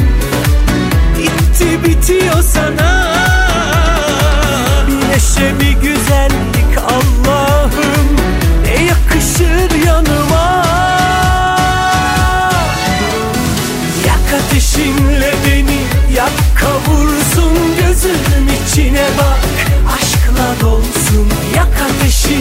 Gitti 1.17 1.85
bitiyor 1.85 2.43
sana. 2.43 3.07
Bir 4.89 5.09
neşe 5.09 5.61
bir 5.61 5.73
güzellik 5.73 6.79
Allah'ım 6.79 8.17
Ne 8.63 8.85
yakışır 8.85 9.87
yanıma. 9.87 10.65
Yak 14.07 14.41
ateşinle 14.41 15.35
beni 15.47 15.81
yak 16.17 16.33
kavursun 16.61 17.55
Gözümün 17.81 18.51
içine 18.67 19.07
bak. 19.19 19.47
Aşkla 19.95 20.67
Yak 20.69 20.76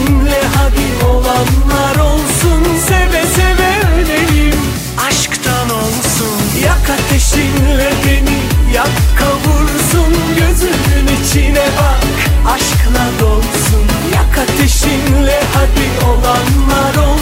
ateşinle 0.06 0.42
hadi 0.56 1.06
olanlar 1.06 1.96
olsun 1.96 2.64
Seve 2.88 3.24
seve 3.36 3.96
ölelim 3.96 4.60
aşktan 5.08 5.70
olsun 5.70 6.62
Yak 6.64 6.90
ateşinle 6.90 7.92
beni 8.06 8.40
yak 8.74 8.90
kavursun 9.20 10.14
Gözümün 10.38 11.22
içine 11.24 11.66
bak. 11.78 12.06
Aşkla 12.54 13.06
dolsun 13.20 13.86
Yak 14.14 14.38
ateşinle 14.38 15.40
hadi 15.54 16.06
olanlar 16.06 16.96
olsun 16.96 17.15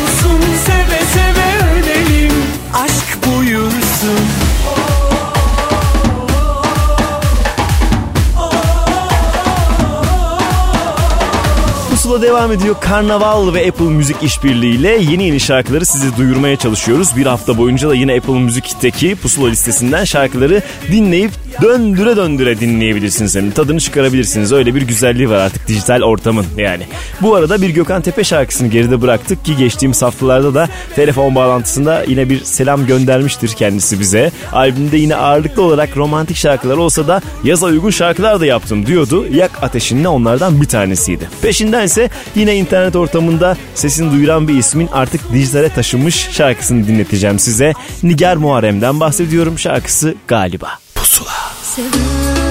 devam 12.23 12.51
ediyor. 12.51 12.75
Karnaval 12.81 13.53
ve 13.53 13.67
Apple 13.67 13.85
Müzik 13.85 14.23
işbirliğiyle 14.23 14.89
yeni 14.89 15.23
yeni 15.23 15.39
şarkıları 15.39 15.85
sizi 15.85 16.17
duyurmaya 16.17 16.57
çalışıyoruz. 16.57 17.17
Bir 17.17 17.25
hafta 17.25 17.57
boyunca 17.57 17.89
da 17.89 17.95
yine 17.95 18.17
Apple 18.17 18.39
Müzik'teki 18.39 19.15
pusula 19.15 19.49
listesinden 19.49 20.03
şarkıları 20.03 20.61
dinleyip 20.91 21.31
döndüre 21.61 22.15
döndüre 22.17 22.59
dinleyebilirsiniz. 22.59 23.35
Hem 23.35 23.51
tadını 23.51 23.79
çıkarabilirsiniz. 23.79 24.51
Öyle 24.51 24.75
bir 24.75 24.81
güzelliği 24.81 25.29
var 25.29 25.35
artık 25.35 25.67
dijital 25.67 26.01
ortamın 26.01 26.45
yani. 26.57 26.83
Bu 27.21 27.35
arada 27.35 27.61
bir 27.61 27.69
Gökhan 27.69 28.01
Tepe 28.01 28.23
şarkısını 28.23 28.67
geride 28.67 29.01
bıraktık 29.01 29.45
ki 29.45 29.57
geçtiğimiz 29.57 30.01
haftalarda 30.01 30.53
da 30.53 30.69
telefon 30.95 31.35
bağlantısında 31.35 32.03
yine 32.07 32.29
bir 32.29 32.43
selam 32.43 32.85
göndermiştir 32.85 33.49
kendisi 33.49 33.99
bize. 33.99 34.31
Albümde 34.53 34.97
yine 34.97 35.15
ağırlıklı 35.15 35.61
olarak 35.61 35.97
romantik 35.97 36.37
şarkılar 36.37 36.77
olsa 36.77 37.07
da 37.07 37.21
yaza 37.43 37.65
uygun 37.65 37.89
şarkılar 37.89 38.39
da 38.39 38.45
yaptım 38.45 38.85
diyordu. 38.85 39.25
Yak 39.31 39.51
Ateşinle 39.61 40.07
onlardan 40.07 40.61
bir 40.61 40.67
tanesiydi. 40.67 41.29
Peşinden 41.41 41.85
ise 41.85 42.09
yine 42.35 42.55
internet 42.55 42.95
ortamında 42.95 43.57
sesini 43.75 44.11
duyuran 44.11 44.47
bir 44.47 44.57
ismin 44.57 44.89
artık 44.91 45.33
dijitale 45.33 45.69
taşınmış 45.69 46.29
şarkısını 46.31 46.87
dinleteceğim 46.87 47.39
size. 47.39 47.73
Nigar 48.03 48.35
Muharrem'den 48.35 48.99
bahsediyorum 48.99 49.59
şarkısı 49.59 50.15
galiba. 50.27 50.69
Pusula. 50.95 51.42
sevdim 51.73 52.42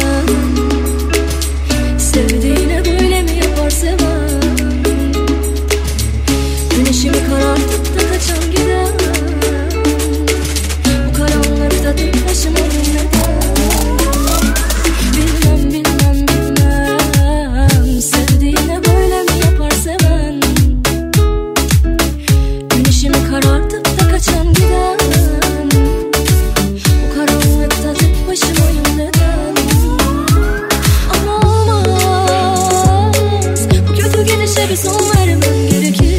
son 35.45 35.55
vermem 35.55 35.67
gerekir 35.67 36.12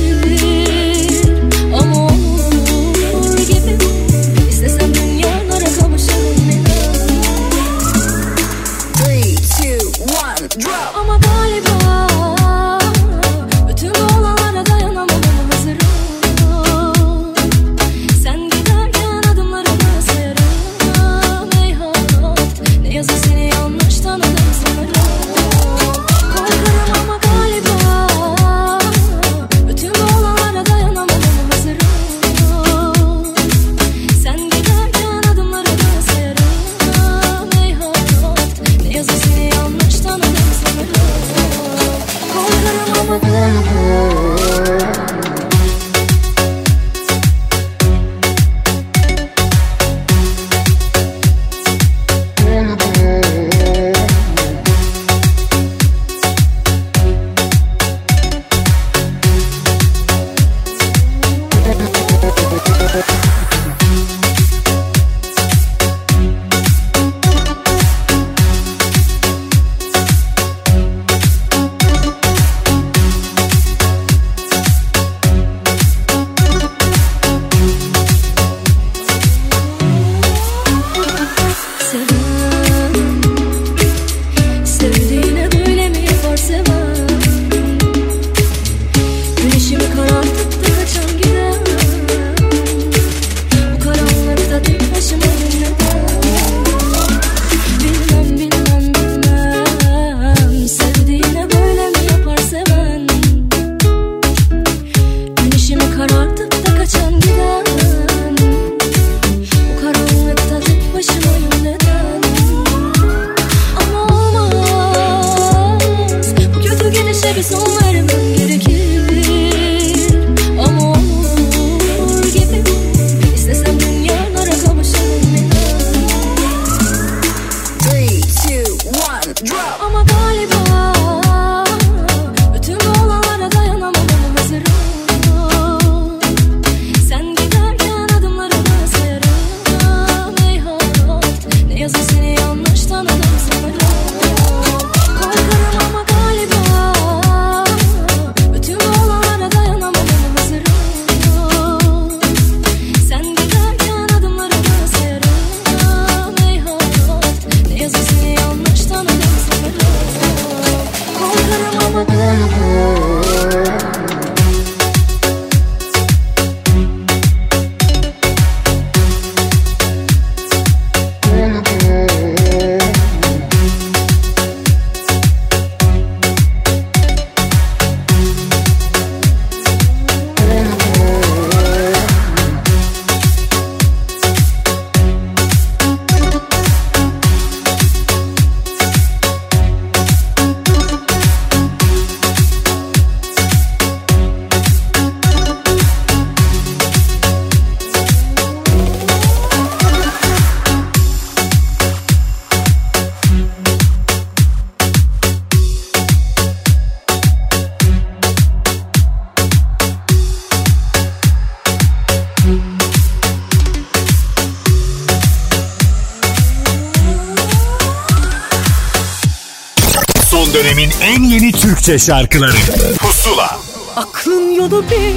Türkçe 221.83 222.05
şarkıları. 222.05 222.51
Pusula. 222.99 223.59
Aklın 223.95 224.51
yolu 224.51 224.83
bir 224.91 225.15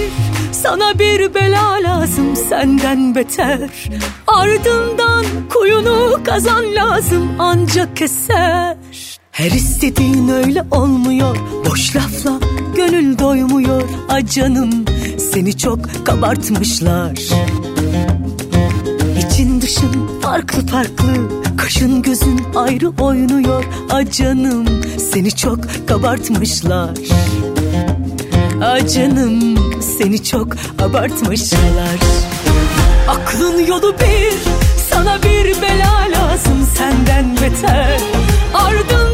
Sana 0.52 0.98
bir 0.98 1.34
bela 1.34 1.82
lazım 1.82 2.36
senden 2.48 3.14
beter. 3.14 3.70
Ardından 4.26 5.24
kuyunu 5.54 6.20
kazan 6.24 6.74
lazım 6.74 7.32
ancak 7.38 7.96
keser. 7.96 8.76
Her 9.30 9.50
istediğin 9.50 10.28
öyle 10.28 10.64
olmuyor 10.70 11.36
Boş 11.70 11.96
lafla 11.96 12.40
gönül 12.76 13.18
doymuyor 13.18 13.82
Acanım. 14.08 14.84
Seni 15.32 15.56
çok 15.58 16.06
kabartmışlar. 16.06 17.18
İçin 19.18 19.60
dışın 19.60 20.20
farklı 20.22 20.66
farklı 20.66 21.45
Kaşın 21.56 22.02
gözün 22.02 22.40
ayrı 22.56 22.88
oynuyor 23.00 23.64
Acanım 23.90 24.66
seni 25.12 25.30
çok 25.36 25.58
kabartmışlar. 25.88 26.90
Acanım 28.62 29.58
seni 29.82 30.24
çok 30.24 30.48
abartmışlar. 30.82 31.98
Aklın 33.08 33.66
yolu 33.66 33.94
bir 33.98 34.34
Sana 34.90 35.22
bir 35.22 35.62
bela 35.62 36.06
lazım 36.12 36.68
senden 36.78 37.36
beter. 37.36 38.00
Ardından 38.54 39.05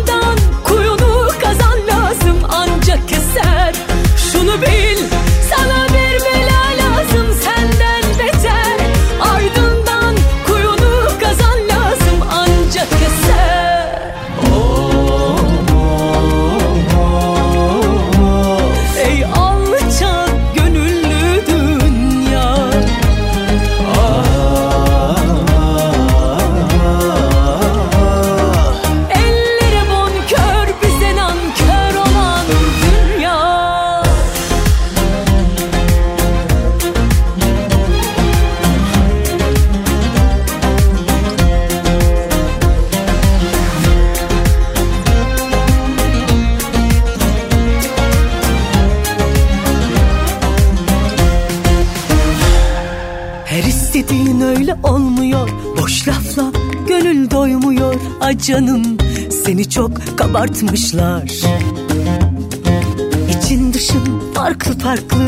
doymuyor 58.32 58.42
Acanım 58.42 58.98
seni 59.44 59.70
çok 59.70 60.18
kabartmışlar. 60.18 61.22
İçin 63.28 63.72
dışın 63.72 64.32
farklı 64.34 64.78
farklı. 64.78 65.18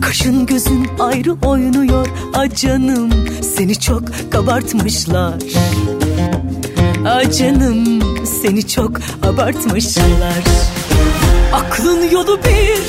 Kaşın 0.00 0.46
gözün 0.46 0.88
ayrı 1.00 1.32
oynuyor. 1.42 2.06
Acanım 2.34 3.10
seni 3.56 3.80
çok 3.80 4.02
kabartmışlar. 4.32 5.34
Acanım 7.06 8.02
seni 8.42 8.68
çok 8.68 8.90
abartmışlar. 9.22 10.44
Aklın 11.52 12.10
yolu 12.10 12.38
bir 12.38 12.80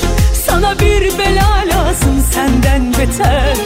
Sana 0.46 0.78
bir 0.78 1.18
bela 1.18 1.64
lazım. 1.74 2.24
Senden 2.32 2.92
beter. 2.92 3.56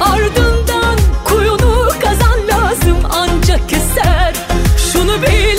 Ardından 0.00 0.96
kuyunu 1.24 1.88
kazan 2.00 2.38
lazım. 2.48 2.96
Ancak 3.10 3.68
keser. 3.68 4.34
Şunu 4.92 5.22
bil 5.22 5.55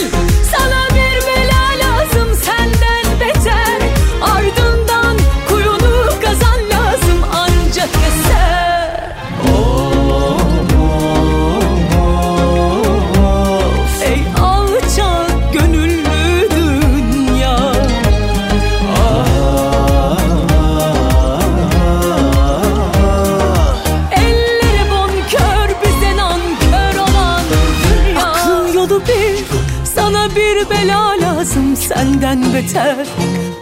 senden 32.28 32.54
beter. 32.54 33.08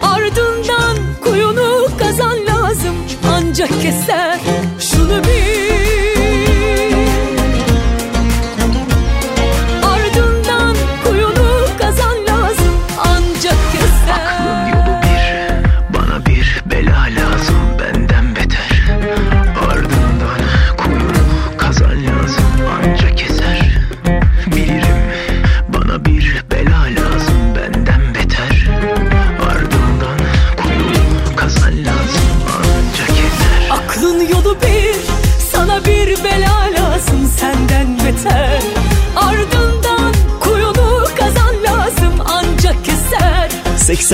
Ardından 0.01 0.97
kuyunu 1.23 1.87
kazan 1.99 2.45
lazım 2.45 2.95
ancak 3.31 3.69
keser 3.81 4.34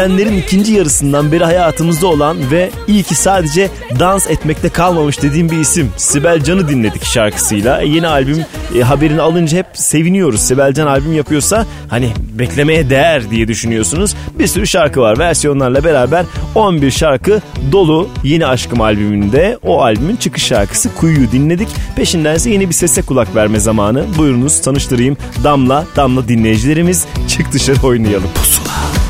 80'lerin 0.01 0.37
ikinci 0.37 0.73
yarısından 0.73 1.31
beri 1.31 1.43
hayatımızda 1.43 2.07
olan 2.07 2.37
ve 2.51 2.71
iyi 2.87 3.03
ki 3.03 3.15
sadece 3.15 3.69
dans 3.99 4.29
etmekte 4.29 4.69
kalmamış 4.69 5.21
dediğim 5.21 5.49
bir 5.49 5.57
isim. 5.57 5.91
Sibel 5.97 6.43
Can'ı 6.43 6.69
dinledik 6.69 7.05
şarkısıyla. 7.05 7.81
Yeni 7.81 8.07
albüm 8.07 8.45
e, 8.77 8.81
haberini 8.81 9.21
alınca 9.21 9.57
hep 9.57 9.65
seviniyoruz. 9.73 10.41
Sibel 10.41 10.73
Can 10.73 10.87
albüm 10.87 11.13
yapıyorsa 11.13 11.65
hani 11.87 12.09
beklemeye 12.33 12.89
değer 12.89 13.29
diye 13.31 13.47
düşünüyorsunuz. 13.47 14.15
Bir 14.39 14.47
sürü 14.47 14.67
şarkı 14.67 15.01
var. 15.01 15.19
Versiyonlarla 15.19 15.83
beraber 15.83 16.25
11 16.55 16.91
şarkı 16.91 17.41
dolu 17.71 18.09
Yeni 18.23 18.47
Aşkım 18.47 18.81
albümünde. 18.81 19.57
O 19.63 19.81
albümün 19.81 20.15
çıkış 20.15 20.43
şarkısı 20.43 20.95
Kuyu'yu 20.95 21.31
dinledik. 21.31 21.67
Peşinden 21.95 22.35
ise 22.35 22.49
yeni 22.49 22.69
bir 22.69 22.73
sese 22.73 23.01
kulak 23.01 23.35
verme 23.35 23.59
zamanı. 23.59 24.05
Buyurunuz 24.17 24.61
tanıştırayım. 24.61 25.17
Damla, 25.43 25.85
Damla 25.95 26.27
dinleyicilerimiz 26.27 27.05
çık 27.27 27.51
dışarı 27.51 27.87
oynayalım. 27.87 28.29
Pusula. 28.35 29.00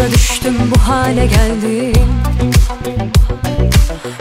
Nasıl 0.00 0.12
da 0.12 0.18
düştüm 0.18 0.54
bu 0.70 0.78
hale 0.78 1.26
geldim. 1.26 2.06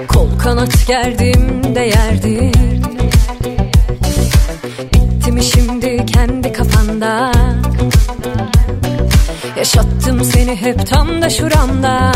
Kol 0.08 0.40
kanat 0.40 0.88
gerdim 0.88 1.76
de 1.76 1.80
yerdim. 1.80 2.52
Bitti 4.94 5.32
mi 5.32 5.44
şimdi 5.44 6.06
kendi 6.06 6.54
kafanda 6.54 7.32
Yaşattım 9.58 10.24
seni 10.24 10.56
hep 10.56 10.88
tam 10.88 11.22
da 11.22 11.30
şuramda. 11.30 12.12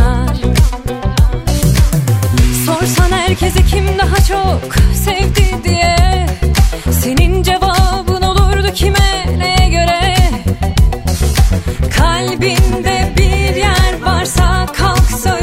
Sorsan 2.66 3.12
herkese 3.12 3.66
kim 3.66 3.86
daha 4.00 4.16
çok 4.16 4.76
sevdi 5.06 5.64
diye. 5.64 5.96
Senin 6.92 7.44
cevabın 7.44 8.22
olurdu 8.22 8.68
kime 8.74 9.38
neye 9.38 9.70
göre. 9.70 10.16
Kalbinde 11.98 13.14
bir 13.18 13.23
varsa 14.24 14.66
kalk 14.74 15.12
söyle 15.12 15.43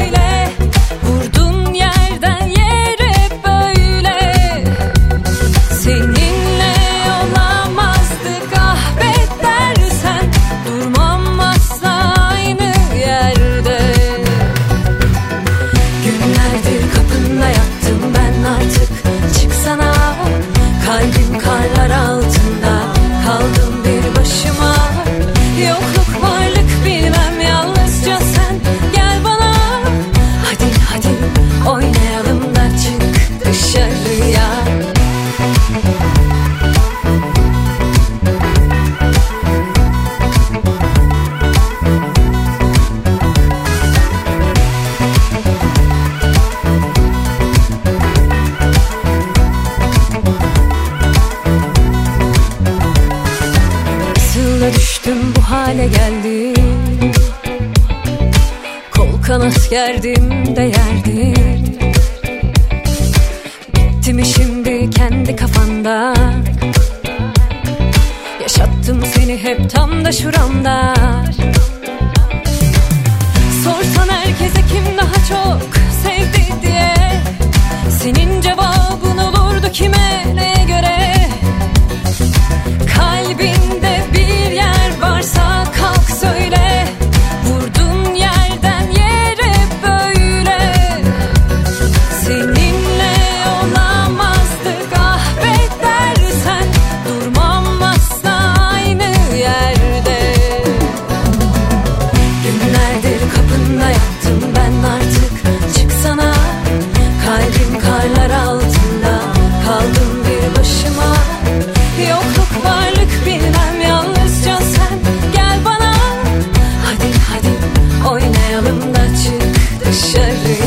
yerde 59.71 60.10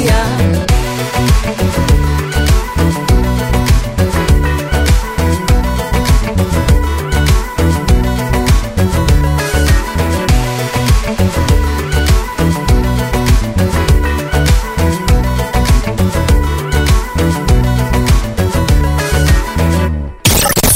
dünya 0.05 0.25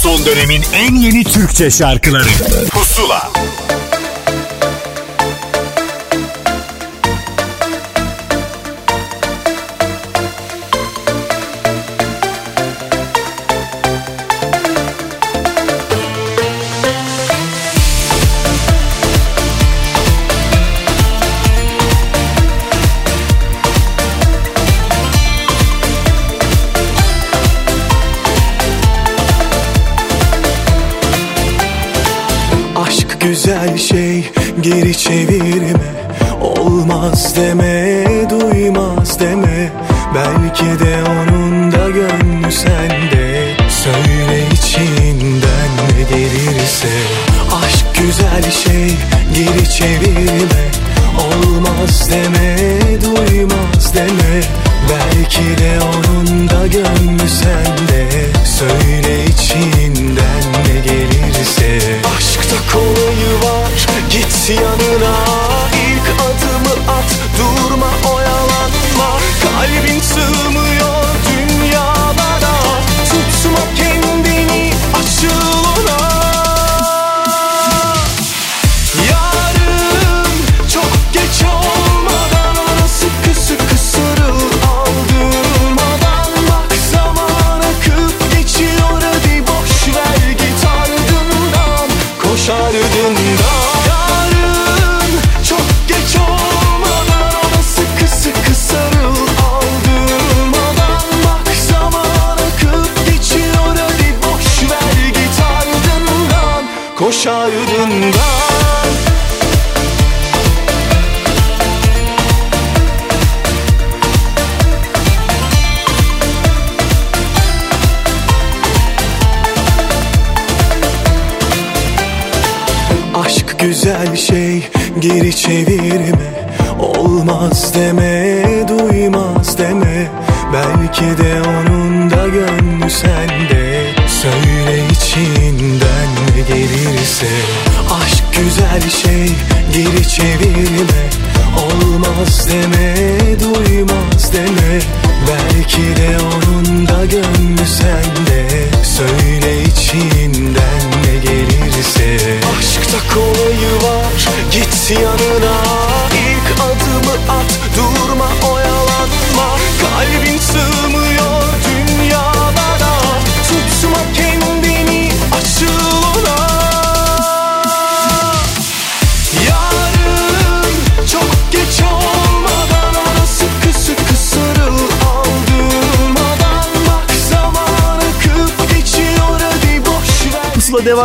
Son 0.03 0.27
dönemin 0.27 0.63
en 0.75 0.95
yeni 0.95 1.25
Türkçe 1.25 1.71
şarkıları. 1.71 2.29
Pusula. 2.71 3.38
şey 33.79 34.31
geri 34.61 34.99
çevirme. 34.99 36.09
Olmaz 36.41 37.37
deme, 37.37 38.05
duymaz 38.31 39.21
deme. 39.21 39.73
Belki 40.15 40.85
de 40.85 40.97
onun 41.11 41.73
da 41.73 41.91
gönlü 41.91 42.53
sende. 42.53 43.57
Söyle 43.69 44.43
içinden 44.53 45.71
ne 45.77 46.17
gelirse. 46.17 46.89
Aşk 47.65 47.87
güzel 47.99 48.51
şey 48.51 48.91
geri 49.35 49.71
çevirme. 49.71 50.69
Olmaz 51.19 52.11
deme 52.11 52.68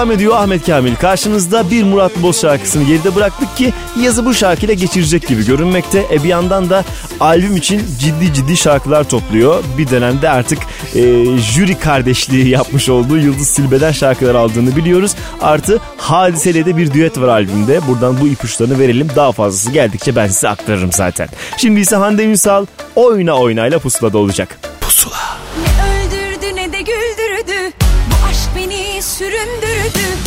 devam 0.03 0.15
ediyor 0.15 0.35
Ahmet 0.35 0.65
Kamil. 0.65 0.95
Karşınızda 0.95 1.71
bir 1.71 1.83
Murat 1.83 2.11
Boz 2.21 2.41
şarkısını 2.41 2.83
geride 2.83 3.15
bıraktık 3.15 3.57
ki 3.57 3.73
yazı 4.01 4.25
bu 4.25 4.33
şarkıyla 4.33 4.73
geçirecek 4.73 5.27
gibi 5.27 5.45
görünmekte. 5.45 6.05
E 6.11 6.23
bir 6.23 6.27
yandan 6.27 6.69
da 6.69 6.83
albüm 7.19 7.57
için 7.57 7.81
ciddi 7.99 8.33
ciddi 8.33 8.57
şarkılar 8.57 9.09
topluyor. 9.09 9.63
Bir 9.77 9.89
dönemde 9.89 10.29
artık 10.29 10.59
e, 10.95 11.25
jüri 11.37 11.79
kardeşliği 11.79 12.49
yapmış 12.49 12.89
olduğu 12.89 13.17
Yıldız 13.17 13.47
Silbe'den 13.47 13.91
şarkılar 13.91 14.35
aldığını 14.35 14.75
biliyoruz. 14.75 15.15
Artı 15.41 15.79
Hadise'yle 15.97 16.65
de 16.65 16.77
bir 16.77 16.93
düet 16.93 17.19
var 17.19 17.27
albümde. 17.27 17.87
Buradan 17.87 18.21
bu 18.21 18.27
ipuçlarını 18.27 18.79
verelim. 18.79 19.07
Daha 19.15 19.31
fazlası 19.31 19.71
geldikçe 19.71 20.15
ben 20.15 20.27
size 20.27 20.49
aktarırım 20.49 20.91
zaten. 20.91 21.27
Şimdi 21.57 21.79
ise 21.79 21.95
Hande 21.95 22.25
Ünsal 22.25 22.65
Oyna 22.95 23.37
Oyna'yla 23.37 23.79
pusulada 23.79 24.17
olacak. 24.17 24.59
Pusula. 24.81 25.42
süründürdü. 29.23 30.17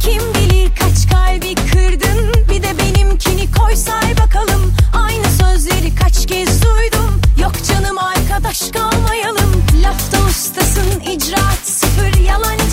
Kim 0.00 0.34
bilir 0.34 0.70
kaç 0.80 1.10
kalbi 1.10 1.54
kırdın? 1.54 2.34
Bir 2.50 2.62
de 2.62 2.78
benimkini 2.78 3.52
koy 3.52 3.76
say 3.76 4.16
bakalım. 4.18 4.74
Aynı 4.92 5.24
sözleri 5.24 5.94
kaç 5.94 6.26
kez 6.26 6.62
duydum. 6.62 7.20
Yok 7.42 7.52
canım 7.68 7.98
arkadaş 7.98 8.70
kalmayalım. 8.70 9.64
Lafta 9.82 10.18
ustasın 10.28 11.00
icraat 11.00 11.66
sıfır 11.68 12.20
yalan 12.20 12.65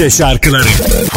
Türkçe 0.00 0.16
şarkıları 0.16 1.09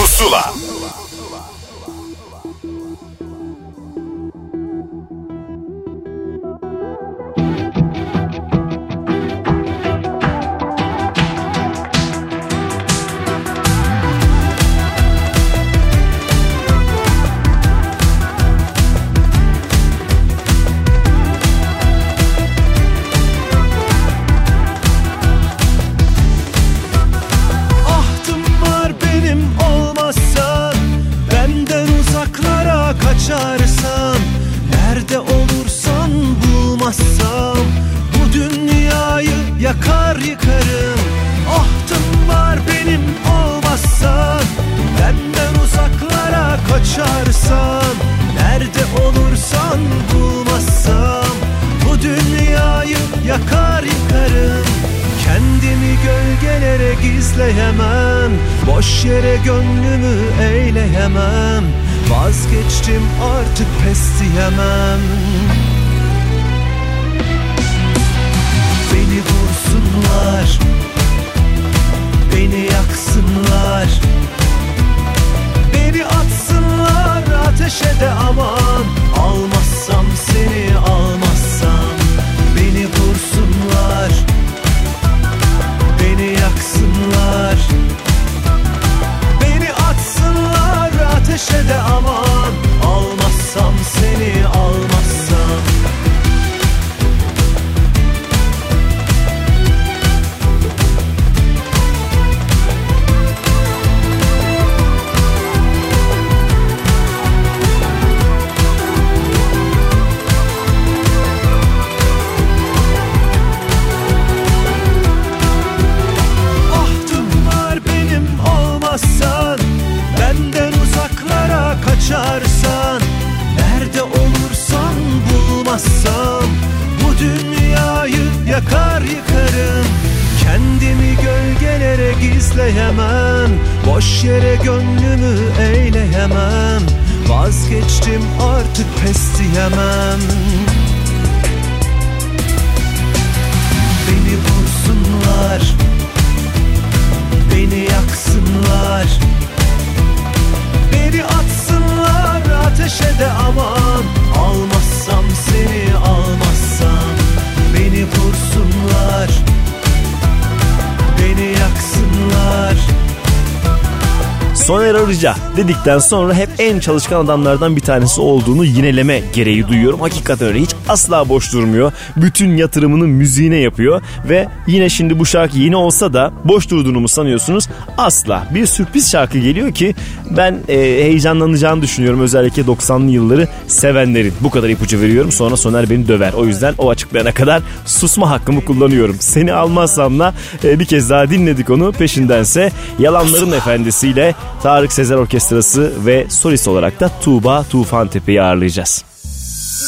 dedikten 165.63 165.99
sonra 165.99 166.33
hep 166.33 166.49
en 166.59 166.79
çalışkan 166.79 167.25
adamlardan 167.25 167.75
bir 167.75 167.81
tanesi 167.81 168.21
olduğunu 168.21 168.65
yineleme 168.65 169.21
gereği 169.33 169.67
duyuyorum. 169.67 169.99
Hakikaten 169.99 170.47
öyle 170.47 170.59
hiç 170.59 170.69
asla 170.89 171.29
boş 171.29 171.53
durmuyor. 171.53 171.91
Bütün 172.17 172.57
yatırımını 172.57 173.07
müziğine 173.07 173.55
yapıyor 173.55 174.01
ve 174.29 174.47
yine 174.67 174.89
şimdi 174.89 175.19
bu 175.19 175.25
şarkı 175.25 175.57
yeni 175.57 175.75
olsa 175.75 176.13
da 176.13 176.33
boş 176.43 176.69
durduğunu 176.69 176.99
mu 176.99 177.07
sanıyorsunuz? 177.07 177.67
Asla. 177.97 178.47
Bir 178.55 178.65
sürpriz 178.65 179.11
şarkı 179.11 179.37
geliyor 179.39 179.73
ki 179.73 179.95
ben 180.37 180.59
e, 180.67 180.77
heyecanlanacağını 180.77 181.81
düşünüyorum 181.81 182.21
özellikle 182.21 182.61
90'lı 182.61 183.11
yılları 183.11 183.47
sevenlerin. 183.67 184.33
Bu 184.41 184.49
kadar 184.49 184.69
ipucu 184.69 185.01
veriyorum 185.01 185.31
sonra 185.31 185.57
Soner 185.57 185.89
beni 185.89 186.07
döver. 186.07 186.33
O 186.33 186.45
yüzden 186.45 186.73
o 186.77 186.89
açıklayana 186.89 187.33
kadar 187.33 187.61
susma 187.85 188.29
hakkımı 188.29 188.65
kullanıyorum. 188.65 189.17
Seni 189.19 189.53
almazsamla 189.53 190.33
e, 190.63 190.79
bir 190.79 190.85
kez 190.85 191.09
daha 191.09 191.29
dinledik 191.29 191.69
onu. 191.69 191.91
Peşindense 191.91 192.71
Yalanların 192.99 193.51
Efendisi'yle 193.51 194.35
Tarık 194.63 194.93
Sezer 194.93 195.15
Orkestrası 195.15 195.93
ve 196.05 196.25
solist 196.29 196.67
olarak 196.67 196.99
da 196.99 197.09
Tuğba 197.21 197.63
Tufan 197.63 198.07
Tepe'yi 198.07 198.41
ağırlayacağız. 198.41 199.03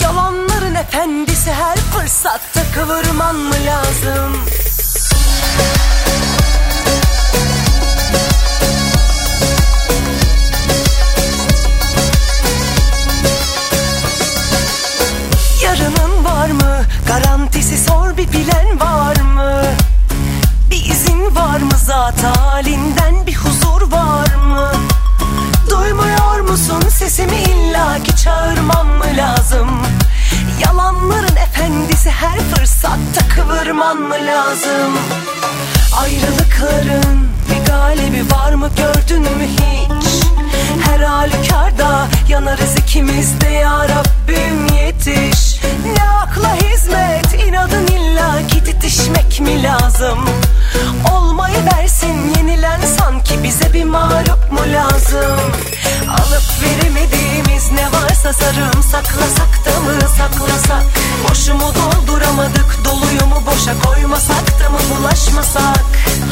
Yalanların 0.02 0.76
efendisi 0.76 1.52
her 1.52 1.78
fırsatta 1.78 2.62
kıvırman 2.76 3.36
mı 3.36 3.56
lazım? 3.66 4.34
Bir 18.18 18.34
bilen 18.34 18.80
var 18.80 19.16
mı? 19.22 19.62
Bir 20.72 20.86
izin 20.86 21.36
var 21.36 21.60
mı 21.60 21.78
zat 21.86 22.24
halinden 22.24 23.28
bir 23.28 23.36
huzur 23.36 23.92
var 23.92 24.36
mı? 24.36 24.72
Duymuyor 25.70 26.40
musun 26.40 26.84
sesimi 26.90 27.36
illaki 27.36 28.16
çağırmam 28.16 28.88
mı 28.88 29.06
lazım? 29.18 29.70
Yalanların 30.66 31.36
efendisi 31.36 32.10
her 32.10 32.40
fırsatta 32.40 33.28
kıvırman 33.36 33.98
mı 33.98 34.16
lazım? 34.16 34.94
Ayrılıkların 36.02 37.28
bir 37.52 37.66
galibi 37.72 38.32
var 38.32 38.54
mı 38.54 38.70
gördün 38.78 39.22
mü 39.22 39.48
hiç? 39.48 40.26
Her 40.86 41.00
halükarda 41.00 42.08
yanarız 42.30 42.76
ikimiz 42.78 43.42
de 43.42 43.48
ya 43.48 43.88
Rabbim 43.90 44.76
yetiş 44.78 45.55
Ne 45.86 46.04
akla 46.04 46.56
hizmet 46.56 47.34
inadın 47.48 47.88
illa 47.88 48.48
ki 48.48 48.64
titişmek 48.64 49.40
mi 49.40 49.64
lazım? 49.64 50.20
Olmayı 51.14 51.58
versin 51.66 52.34
yenilen 52.38 52.82
sanki 53.00 53.44
bize 53.44 53.74
bir 53.74 53.84
mağlup 53.84 54.52
mu 54.52 54.60
lazım? 54.74 55.40
Alıp 56.10 56.44
veremediğimiz 56.62 57.72
ne 57.72 57.86
varsa 57.92 58.34
sarım 58.34 58.84
saklasak 58.84 59.66
da 59.66 59.80
mı 59.80 60.00
saklasak? 60.18 60.84
Boşu 61.30 61.54
mu 61.54 61.72
dolduramadık 61.76 62.86
doluyu 62.86 63.26
mu 63.28 63.44
boşa 63.46 63.74
koymasak 63.84 64.60
da 64.60 64.70
mı 64.70 64.80
bulaşmasak? 64.90 65.86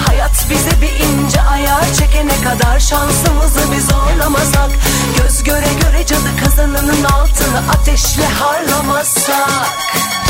Hayat 0.08 0.46
bize 0.50 0.82
bir 0.82 1.06
ince 1.06 1.42
ayar 1.42 1.94
çekene 1.94 2.42
kadar 2.44 2.80
şansımızı 2.80 3.72
biz 3.72 3.88
zorlamasak 3.88 4.70
Göz 5.18 5.44
göre 5.44 5.74
göre 5.82 6.06
cadı 6.06 6.30
kazanının 6.44 7.04
altını 7.04 7.72
ateşle 7.74 8.26
harlamazsak 8.26 10.23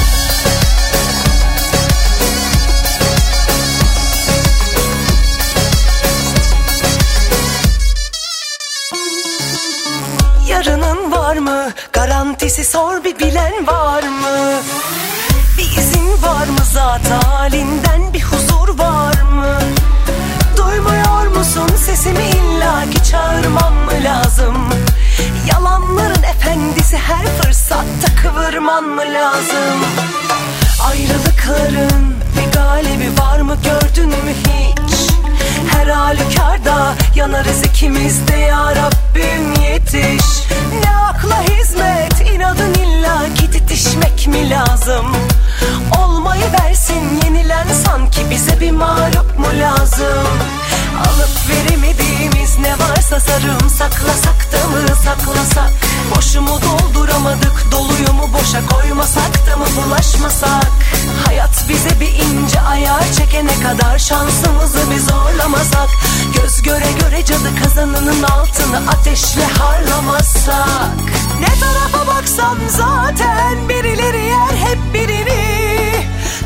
Yarının 10.53 11.11
var 11.11 11.37
mı? 11.37 11.71
Garantisi 11.93 12.63
sor 12.65 13.03
bir 13.03 13.19
bilen 13.19 13.67
var 13.67 14.03
mı? 14.03 14.61
Bir 15.57 15.77
izin 15.77 16.23
var 16.23 16.47
mı 16.47 16.65
zat 16.73 17.11
halinden 17.11 18.13
bir 18.13 18.21
huzur 18.21 18.79
var 18.79 19.21
mı? 19.21 19.59
Duymuyor 20.57 21.37
musun 21.37 21.69
sesimi 21.85 22.23
illaki 22.23 23.03
çağırmam 23.11 23.73
mı 23.73 23.91
lazım 24.03 24.69
Yalanların 25.51 26.23
efendisi 26.23 26.97
her 26.97 27.25
fırsatta 27.25 28.15
kıvırman 28.21 28.83
mı 28.83 29.01
lazım 29.01 29.79
Ayrılıkların 30.89 32.15
bir 32.37 32.51
galibi 32.53 33.21
var 33.21 33.39
mı 33.39 33.57
gördün 33.63 34.09
mü 34.09 34.33
hiç 34.47 34.92
Her 35.73 35.87
halükarda 35.87 36.93
yanarız 37.15 37.63
ikimiz 37.63 38.27
de 38.27 38.35
ya 38.35 38.75
Rabbim 38.75 39.63
yetiş. 39.63 40.25
Ne 40.83 40.95
akla 40.95 41.41
hizmet 41.43 42.31
inadın 42.35 42.73
illa 42.73 43.33
ki 43.35 43.51
titişmek 43.51 44.27
mi 44.27 44.49
lazım? 44.49 45.05
Olmayı 45.99 46.45
versin 46.61 47.21
yenilen 47.25 47.67
sanki 47.85 48.29
bize 48.29 48.59
bir 48.59 48.71
mağlup 48.71 49.39
mu 49.39 49.47
lazım 49.61 50.27
Alıp 50.99 51.49
veremediğimiz 51.49 52.57
ne 52.59 52.71
varsa 52.71 53.19
sarım 53.19 53.69
Saklasak 53.69 54.51
da 54.51 54.67
mı 54.67 54.95
saklasak 55.03 55.73
Boşu 56.15 56.41
mu 56.41 56.59
dolduramadık 56.61 57.71
doluyu 57.71 58.13
mu 58.13 58.29
boşa 58.33 58.65
koymasak 58.65 59.47
da 59.47 59.57
mı 59.57 59.65
bulaşmasak? 59.75 60.71
Hayat 61.25 61.65
bize 61.69 61.99
bir 61.99 62.13
ince 62.13 62.61
ayar 62.61 63.03
çekene 63.17 63.59
kadar 63.59 63.99
şansımızı 63.99 64.91
bir 64.91 64.99
zorlamasak? 64.99 65.89
Göz 66.35 66.61
göre 66.61 66.91
göre 67.01 67.25
cadı 67.25 67.63
kazanının 67.63 68.23
altını 68.23 68.77
ateşle 68.89 69.45
harlamasak? 69.45 70.97
Ne 71.39 71.59
tarafa 71.59 72.07
baksam 72.07 72.57
zaten 72.67 73.69
birileri 73.69 74.25
yer 74.25 74.67
hep 74.67 74.93
birini 74.93 75.72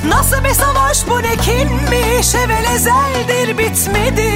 Nasıl 0.06 0.44
bir 0.44 0.54
savaş 0.54 1.08
bu 1.08 1.24
ne 1.24 1.36
kinmiş 1.36 2.36
Evvel 2.36 2.66
ezeldir 2.76 3.58
bitmedi. 3.58 4.32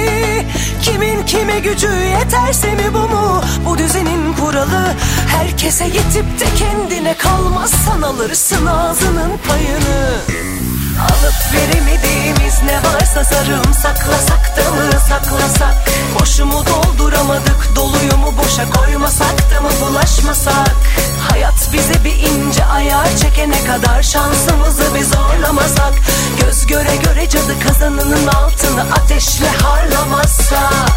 Kimin 0.82 1.26
kime 1.26 1.58
gücü 1.58 1.88
yeterse 1.88 2.74
mi 2.74 2.94
bu 2.94 2.98
mu? 2.98 3.42
Bu 3.66 3.78
düzenin 3.78 4.32
kuralı 4.32 4.94
Herkese 5.26 5.84
yetip 5.84 6.40
de 6.40 6.44
kendine 6.58 7.16
kalmazsan 7.16 8.02
alırsın 8.02 8.66
ağzının 8.66 9.30
payını 9.48 10.18
Alıp 11.02 11.52
veremediğimiz 11.52 12.62
ne 12.62 12.76
varsa 12.76 13.24
sarım 13.24 13.74
Saklasak 13.74 14.56
da 14.56 14.70
mı 14.70 14.90
saklasak? 15.08 15.74
Boşu 16.20 16.46
mu 16.46 16.64
dolduramadık 16.66 17.76
doluyu 17.76 18.16
mu 18.16 18.34
boşa 18.38 18.70
koymasak 18.70 19.50
da 19.50 19.60
mı 19.60 19.68
bulaşmasak? 19.80 20.76
Hayat 21.30 21.72
bize 21.72 22.04
bir 22.04 22.16
ince 22.16 22.64
ayar 22.64 23.16
çekene 23.16 23.64
kadar 23.64 24.02
şansımızı 24.02 24.94
bir 24.94 25.04
zorlamasak? 25.04 25.94
Göz 26.40 26.66
göre 26.66 26.96
göre 26.96 27.28
cadı 27.28 27.60
kazanının 27.66 28.26
altını 28.26 28.82
ateşle 28.92 29.48
harlamasak 29.48 30.92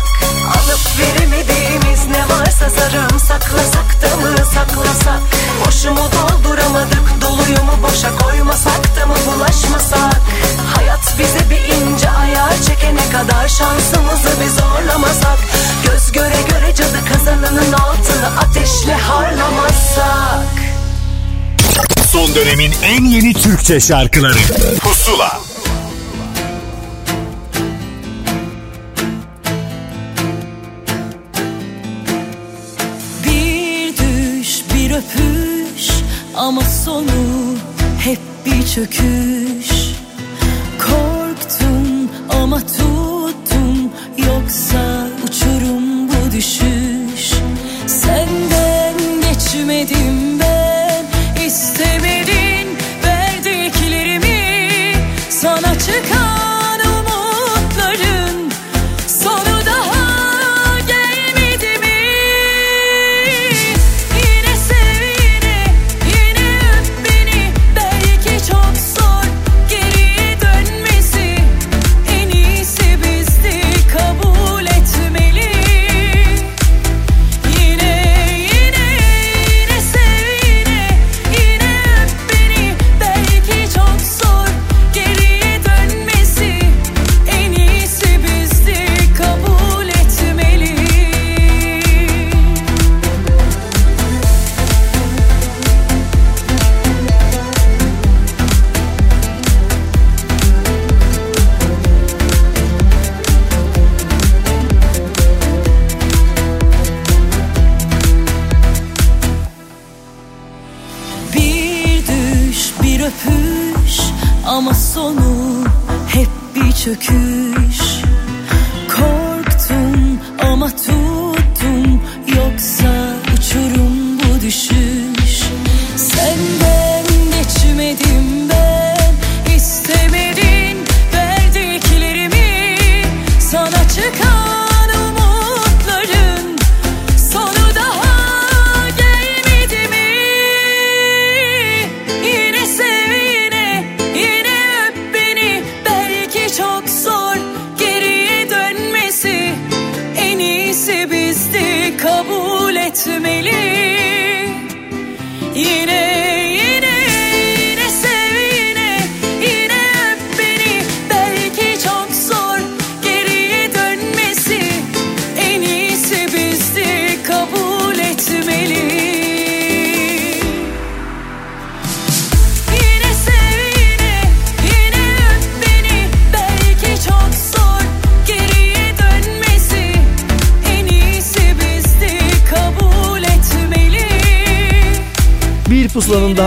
Alıp 0.56 0.99
veremediğimiz 0.99 2.06
ne 2.07 2.23
varsa 2.30 2.69
sarım 2.69 3.19
Saklasak 3.19 4.02
da 4.02 4.15
mı 4.18 4.38
saklasak? 4.38 5.19
Boşu 5.65 5.91
mu 5.91 6.10
dolduramadık 6.11 7.22
doluyu 7.22 7.64
mu 7.64 7.73
boşa 7.84 8.18
koymasak 8.18 8.95
da 8.99 9.06
mı 9.06 9.15
bulaşmasak 9.26 9.95
Hayat 10.76 11.20
bize 11.20 11.50
bir 11.50 11.76
ince 11.76 12.10
ayar 12.10 12.54
çekene 12.68 13.10
kadar 13.12 13.48
şansımızı 13.48 14.30
bir 14.42 14.50
zorlamasak. 14.62 15.40
Göz 15.86 16.12
göre 16.12 16.36
göre 16.50 16.76
cadı 16.76 17.00
kazanının 17.14 17.72
altını 17.74 18.40
ateşle 18.40 18.94
harlamasak 18.94 20.46
Son 22.12 22.36
dönemin 22.36 22.74
en 22.84 23.06
yeni 23.06 23.34
Türkçe 23.34 23.80
şarkıları. 23.80 24.38
Pusula. 24.80 25.40
Bir 33.24 33.98
düş 33.98 34.50
bir 34.74 34.92
öpüş 34.92 35.90
ama 36.36 36.62
sonu 36.62 37.56
hep 38.00 38.20
bir 38.46 38.68
çöküş 38.68 39.74
ama 42.30 42.60
tuttum 42.60 43.91
yoksa 44.18 45.07
uçurum 45.23 46.07
bu 46.07 46.31
düşüş. 46.31 47.34
Senden 47.88 48.95
geçmedim 49.22 50.24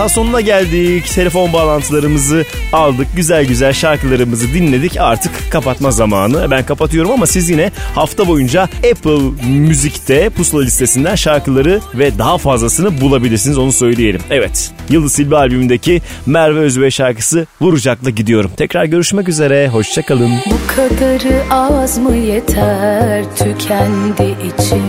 sonuna 0.09 0.41
geldik. 0.41 1.05
Telefon 1.15 1.53
bağlantılarımızı 1.53 2.45
aldık. 2.73 3.07
Güzel 3.15 3.45
güzel 3.45 3.73
şarkılarımızı 3.73 4.53
dinledik. 4.53 4.97
Artık 4.99 5.31
kapatma 5.51 5.91
zamanı. 5.91 6.51
Ben 6.51 6.65
kapatıyorum 6.65 7.11
ama 7.11 7.27
siz 7.27 7.49
yine 7.49 7.71
hafta 7.95 8.27
boyunca 8.27 8.63
Apple 8.63 9.47
Müzik'te 9.49 10.29
pusula 10.29 10.61
listesinden 10.61 11.15
şarkıları 11.15 11.81
ve 11.95 12.17
daha 12.17 12.37
fazlasını 12.37 13.01
bulabilirsiniz. 13.01 13.57
Onu 13.57 13.71
söyleyelim. 13.71 14.21
Evet. 14.29 14.71
Yıldız 14.89 15.13
Silbe 15.13 15.35
albümündeki 15.35 16.01
Merve 16.25 16.59
Özbey 16.59 16.91
şarkısı 16.91 17.47
Vuracak'la 17.61 18.09
gidiyorum. 18.09 18.51
Tekrar 18.57 18.85
görüşmek 18.85 19.29
üzere. 19.29 19.67
Hoşçakalın. 19.67 20.31
Bu 20.45 20.75
kadarı 20.75 21.43
az 21.51 21.97
mı 21.97 22.15
yeter 22.15 23.23
tükendi 23.35 24.35
içim 24.47 24.83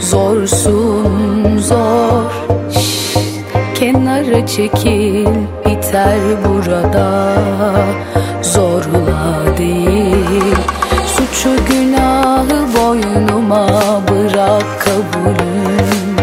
Zorsun 0.00 1.58
zor 1.58 2.30
Kenara 4.32 4.46
çekil 4.46 5.26
biter 5.66 6.20
burada. 6.44 7.34
Zorla 8.42 9.56
değil. 9.58 10.56
Suçu 11.06 11.50
günahı 11.68 12.66
boynuma 12.76 13.66
bırak 14.10 14.80
kabulüm. 14.80 16.16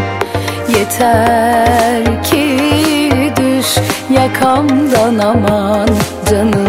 Yeter 0.80 2.23
ki 2.23 2.57
düş 3.38 3.77
yakamdan 4.10 5.18
aman 5.18 5.90
canım 6.30 6.68